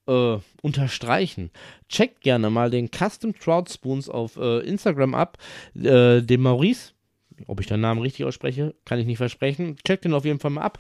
äh, 0.06 0.36
unterstreichen, 0.62 1.50
checkt 1.88 2.20
gerne 2.20 2.48
mal 2.48 2.70
den 2.70 2.90
Custom 2.92 3.34
Trout 3.36 3.70
Spoons 3.70 4.08
auf 4.08 4.36
äh, 4.36 4.60
Instagram 4.60 5.14
ab, 5.14 5.38
äh, 5.74 6.22
den 6.22 6.42
Maurice 6.42 6.92
ob 7.46 7.60
ich 7.60 7.66
den 7.66 7.80
Namen 7.80 8.00
richtig 8.00 8.24
ausspreche, 8.24 8.74
kann 8.86 8.98
ich 8.98 9.04
nicht 9.04 9.18
versprechen. 9.18 9.76
Checkt 9.84 10.04
den 10.04 10.14
auf 10.14 10.24
jeden 10.24 10.40
Fall 10.40 10.52
mal 10.52 10.62
ab. 10.62 10.78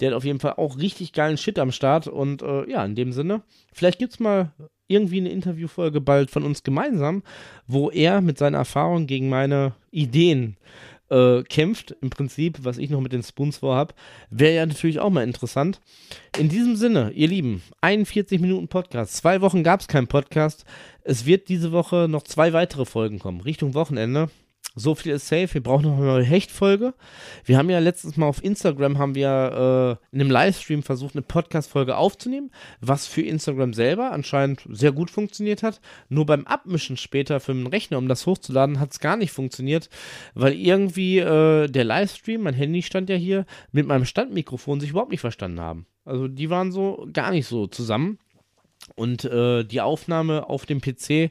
Der 0.00 0.10
hat 0.10 0.16
auf 0.16 0.24
jeden 0.24 0.40
Fall 0.40 0.54
auch 0.54 0.78
richtig 0.78 1.12
geilen 1.12 1.36
Shit 1.36 1.58
am 1.58 1.72
Start. 1.72 2.06
Und 2.06 2.40
äh, 2.42 2.68
ja, 2.70 2.82
in 2.84 2.94
dem 2.94 3.12
Sinne, 3.12 3.42
vielleicht 3.72 3.98
gibt 3.98 4.14
es 4.14 4.20
mal 4.20 4.52
irgendwie 4.90 5.18
eine 5.18 5.30
Interviewfolge 5.30 6.00
bald 6.00 6.30
von 6.30 6.42
uns 6.42 6.62
gemeinsam, 6.62 7.22
wo 7.66 7.90
er 7.90 8.20
mit 8.20 8.38
seiner 8.38 8.58
Erfahrung 8.58 9.06
gegen 9.06 9.28
meine 9.28 9.72
Ideen 9.90 10.56
äh, 11.10 11.42
kämpft, 11.42 11.96
im 12.00 12.10
Prinzip, 12.10 12.58
was 12.62 12.78
ich 12.78 12.90
noch 12.90 13.00
mit 13.00 13.12
den 13.12 13.22
Spoons 13.22 13.58
vorhab, 13.58 13.94
wäre 14.30 14.54
ja 14.54 14.66
natürlich 14.66 15.00
auch 15.00 15.10
mal 15.10 15.24
interessant. 15.24 15.80
In 16.38 16.48
diesem 16.48 16.76
Sinne, 16.76 17.10
ihr 17.12 17.28
Lieben, 17.28 17.62
41 17.80 18.40
Minuten 18.40 18.68
Podcast. 18.68 19.16
Zwei 19.16 19.40
Wochen 19.40 19.62
gab 19.62 19.80
es 19.80 19.88
keinen 19.88 20.06
Podcast. 20.06 20.64
Es 21.02 21.26
wird 21.26 21.48
diese 21.48 21.72
Woche 21.72 22.06
noch 22.08 22.22
zwei 22.22 22.52
weitere 22.52 22.84
Folgen 22.84 23.18
kommen, 23.18 23.40
Richtung 23.40 23.74
Wochenende. 23.74 24.30
So 24.76 24.94
viel 24.94 25.12
ist 25.12 25.26
safe. 25.26 25.52
Wir 25.54 25.62
brauchen 25.62 25.82
noch 25.82 25.96
eine 25.96 26.06
neue 26.06 26.24
Hechtfolge. 26.24 26.94
Wir 27.44 27.58
haben 27.58 27.70
ja 27.70 27.80
letztes 27.80 28.16
Mal 28.16 28.26
auf 28.26 28.42
Instagram 28.42 28.98
haben 28.98 29.14
wir 29.14 29.98
äh, 30.00 30.14
in 30.14 30.20
einem 30.20 30.30
Livestream 30.30 30.82
versucht, 30.82 31.14
eine 31.14 31.22
Podcast-Folge 31.22 31.96
aufzunehmen, 31.96 32.50
was 32.80 33.06
für 33.06 33.22
Instagram 33.22 33.74
selber 33.74 34.12
anscheinend 34.12 34.62
sehr 34.70 34.92
gut 34.92 35.10
funktioniert 35.10 35.62
hat. 35.62 35.80
Nur 36.08 36.24
beim 36.24 36.46
Abmischen 36.46 36.96
später 36.96 37.40
für 37.40 37.52
den 37.52 37.66
Rechner, 37.66 37.98
um 37.98 38.08
das 38.08 38.26
hochzuladen, 38.26 38.78
hat 38.78 38.92
es 38.92 39.00
gar 39.00 39.16
nicht 39.16 39.32
funktioniert, 39.32 39.90
weil 40.34 40.52
irgendwie 40.54 41.18
äh, 41.18 41.66
der 41.66 41.84
Livestream, 41.84 42.42
mein 42.42 42.54
Handy 42.54 42.82
stand 42.82 43.10
ja 43.10 43.16
hier, 43.16 43.46
mit 43.72 43.86
meinem 43.86 44.04
Standmikrofon 44.04 44.80
sich 44.80 44.90
überhaupt 44.90 45.10
nicht 45.10 45.20
verstanden 45.20 45.60
haben. 45.60 45.86
Also 46.04 46.28
die 46.28 46.50
waren 46.50 46.72
so 46.72 47.06
gar 47.12 47.30
nicht 47.30 47.46
so 47.46 47.66
zusammen. 47.66 48.18
Und 48.94 49.24
äh, 49.24 49.64
die 49.64 49.80
Aufnahme 49.80 50.48
auf 50.48 50.66
dem 50.66 50.80
PC, 50.80 51.30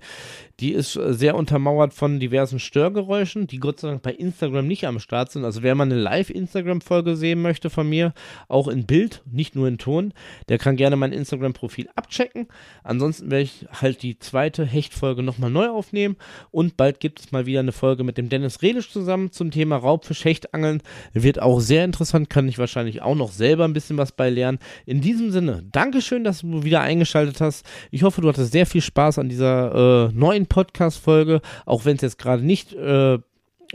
die 0.60 0.74
ist 0.74 0.96
äh, 0.96 1.14
sehr 1.14 1.36
untermauert 1.36 1.94
von 1.94 2.20
diversen 2.20 2.60
Störgeräuschen, 2.60 3.48
die 3.48 3.60
Gott 3.60 3.80
sei 3.80 3.90
Dank 3.90 4.02
bei 4.02 4.14
Instagram 4.14 4.68
nicht 4.68 4.86
am 4.86 5.00
Start 5.00 5.32
sind. 5.32 5.46
Also 5.46 5.64
wer 5.64 5.76
mal 5.76 5.84
eine 5.84 5.96
Live-Instagram-Folge 5.96 7.16
sehen 7.16 7.42
möchte 7.42 7.70
von 7.70 7.88
mir, 7.88 8.14
auch 8.48 8.68
in 8.68 8.86
Bild, 8.86 9.22
nicht 9.32 9.56
nur 9.56 9.68
in 9.68 9.78
Ton, 9.78 10.14
der 10.50 10.58
kann 10.58 10.76
gerne 10.76 10.96
mein 10.96 11.14
Instagram-Profil 11.14 11.90
abchecken. 11.96 12.48
Ansonsten 12.84 13.32
werde 13.32 13.44
ich 13.44 13.66
halt 13.72 14.04
die 14.04 14.20
zweite 14.20 14.66
Hechtfolge 14.66 15.24
nochmal 15.24 15.50
neu 15.50 15.70
aufnehmen. 15.70 16.18
Und 16.52 16.78
bald 16.78 17.00
gibt 17.00 17.20
es 17.20 17.32
mal 17.32 17.46
wieder 17.46 17.60
eine 17.60 17.72
Folge 17.72 18.04
mit 18.04 18.18
dem 18.18 18.30
Dennis 18.30 18.62
Redisch 18.62 18.92
zusammen 18.92 19.32
zum 19.32 19.52
Thema 19.52 19.78
Raubfisch, 19.78 20.26
Hechtangeln. 20.26 20.82
Wird 21.14 21.42
auch 21.42 21.60
sehr 21.60 21.86
interessant, 21.86 22.30
kann 22.30 22.48
ich 22.48 22.58
wahrscheinlich 22.58 23.02
auch 23.02 23.16
noch 23.16 23.32
selber 23.32 23.66
ein 23.66 23.74
bisschen 23.74 23.98
was 23.98 24.12
bei 24.12 24.30
lernen. 24.30 24.60
In 24.86 25.02
diesem 25.02 25.32
Sinne, 25.32 25.64
Dankeschön, 25.72 26.24
dass 26.24 26.42
du 26.42 26.64
wieder 26.64 26.82
eingeschaltet 26.82 27.42
hast. 27.42 27.49
Ich 27.92 28.04
hoffe, 28.04 28.22
du 28.22 28.30
hattest 28.30 28.52
sehr 28.52 28.66
viel 28.66 28.82
Spaß 28.82 29.20
an 29.20 29.30
dieser 29.30 30.10
äh, 30.10 30.14
neuen 30.14 30.46
Podcast-Folge, 30.46 31.42
auch 31.66 31.86
wenn 31.86 31.96
es 31.96 32.02
jetzt 32.02 32.18
gerade 32.18 32.44
nicht 32.44 32.74
äh, 32.74 33.20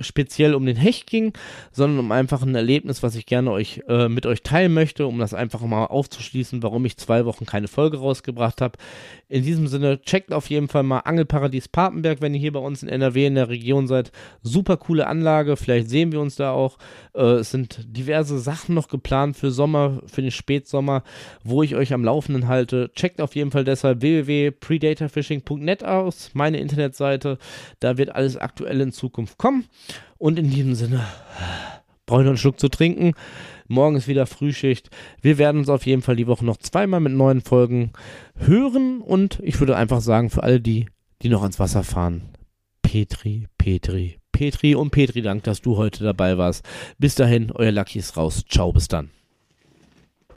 speziell 0.00 0.54
um 0.54 0.66
den 0.66 0.76
Hecht 0.76 1.06
ging, 1.06 1.32
sondern 1.72 1.98
um 2.00 2.12
einfach 2.12 2.42
ein 2.42 2.54
Erlebnis, 2.54 3.02
was 3.02 3.14
ich 3.14 3.26
gerne 3.26 3.50
euch 3.50 3.82
äh, 3.88 4.08
mit 4.08 4.26
euch 4.26 4.42
teilen 4.42 4.74
möchte, 4.74 5.06
um 5.06 5.18
das 5.18 5.34
einfach 5.34 5.60
mal 5.60 5.86
aufzuschließen, 5.86 6.62
warum 6.62 6.84
ich 6.84 6.96
zwei 6.96 7.24
Wochen 7.24 7.46
keine 7.46 7.68
Folge 7.68 7.98
rausgebracht 7.98 8.60
habe. 8.60 8.78
In 9.28 9.42
diesem 9.42 9.68
Sinne, 9.68 10.00
checkt 10.02 10.32
auf 10.32 10.50
jeden 10.50 10.68
Fall 10.68 10.82
mal 10.82 11.00
Angelparadies 11.00 11.68
Papenberg, 11.68 12.20
wenn 12.20 12.34
ihr 12.34 12.40
hier 12.40 12.52
bei 12.52 12.60
uns 12.60 12.82
in 12.82 12.88
NRW 12.88 13.26
in 13.26 13.34
der 13.34 13.48
Region 13.48 13.86
seid. 13.86 14.12
Super 14.42 14.76
coole 14.76 15.06
Anlage, 15.06 15.56
vielleicht 15.56 15.88
sehen 15.88 16.12
wir 16.12 16.20
uns 16.20 16.36
da 16.36 16.52
auch. 16.52 16.78
Äh, 17.14 17.22
es 17.22 17.50
sind 17.50 17.78
diverse 17.96 18.38
Sachen 18.38 18.74
noch 18.74 18.88
geplant 18.88 19.36
für 19.36 19.50
Sommer, 19.50 20.02
für 20.06 20.22
den 20.22 20.30
Spätsommer, 20.30 21.02
wo 21.42 21.62
ich 21.62 21.74
euch 21.74 21.92
am 21.92 22.04
Laufenden 22.04 22.48
halte. 22.48 22.90
Checkt 22.94 23.20
auf 23.20 23.34
jeden 23.34 23.50
Fall 23.50 23.64
deshalb 23.64 24.02
www.predatorfishing.net 24.02 25.84
aus, 25.84 26.30
meine 26.34 26.58
Internetseite. 26.58 27.38
Da 27.80 27.96
wird 27.96 28.14
alles 28.14 28.36
aktuell 28.36 28.80
in 28.80 28.92
Zukunft 28.92 29.38
kommen. 29.38 29.64
Und 30.18 30.38
in 30.38 30.50
diesem 30.50 30.74
Sinne, 30.74 31.06
brauche 32.06 32.20
ich 32.20 32.24
noch 32.24 32.30
einen 32.30 32.38
Schluck 32.38 32.60
zu 32.60 32.68
trinken. 32.68 33.12
Morgen 33.66 33.96
ist 33.96 34.08
wieder 34.08 34.26
Frühschicht. 34.26 34.90
Wir 35.22 35.38
werden 35.38 35.58
uns 35.58 35.68
auf 35.68 35.86
jeden 35.86 36.02
Fall 36.02 36.16
die 36.16 36.26
Woche 36.26 36.44
noch 36.44 36.58
zweimal 36.58 37.00
mit 37.00 37.12
neuen 37.12 37.40
Folgen 37.40 37.92
hören. 38.36 39.00
Und 39.00 39.40
ich 39.42 39.58
würde 39.58 39.76
einfach 39.76 40.00
sagen, 40.00 40.30
für 40.30 40.42
alle 40.42 40.60
die, 40.60 40.86
die 41.22 41.28
noch 41.28 41.42
ans 41.42 41.58
Wasser 41.58 41.82
fahren, 41.82 42.22
Petri, 42.82 43.48
Petri, 43.56 44.18
Petri 44.32 44.74
und 44.74 44.90
Petri, 44.90 45.22
dank, 45.22 45.44
dass 45.44 45.62
du 45.62 45.76
heute 45.76 46.04
dabei 46.04 46.36
warst. 46.36 46.64
Bis 46.98 47.14
dahin, 47.14 47.50
euer 47.52 47.72
Lucky 47.72 47.98
ist 47.98 48.16
raus. 48.16 48.44
Ciao, 48.48 48.72
bis 48.72 48.88
dann. 48.88 49.10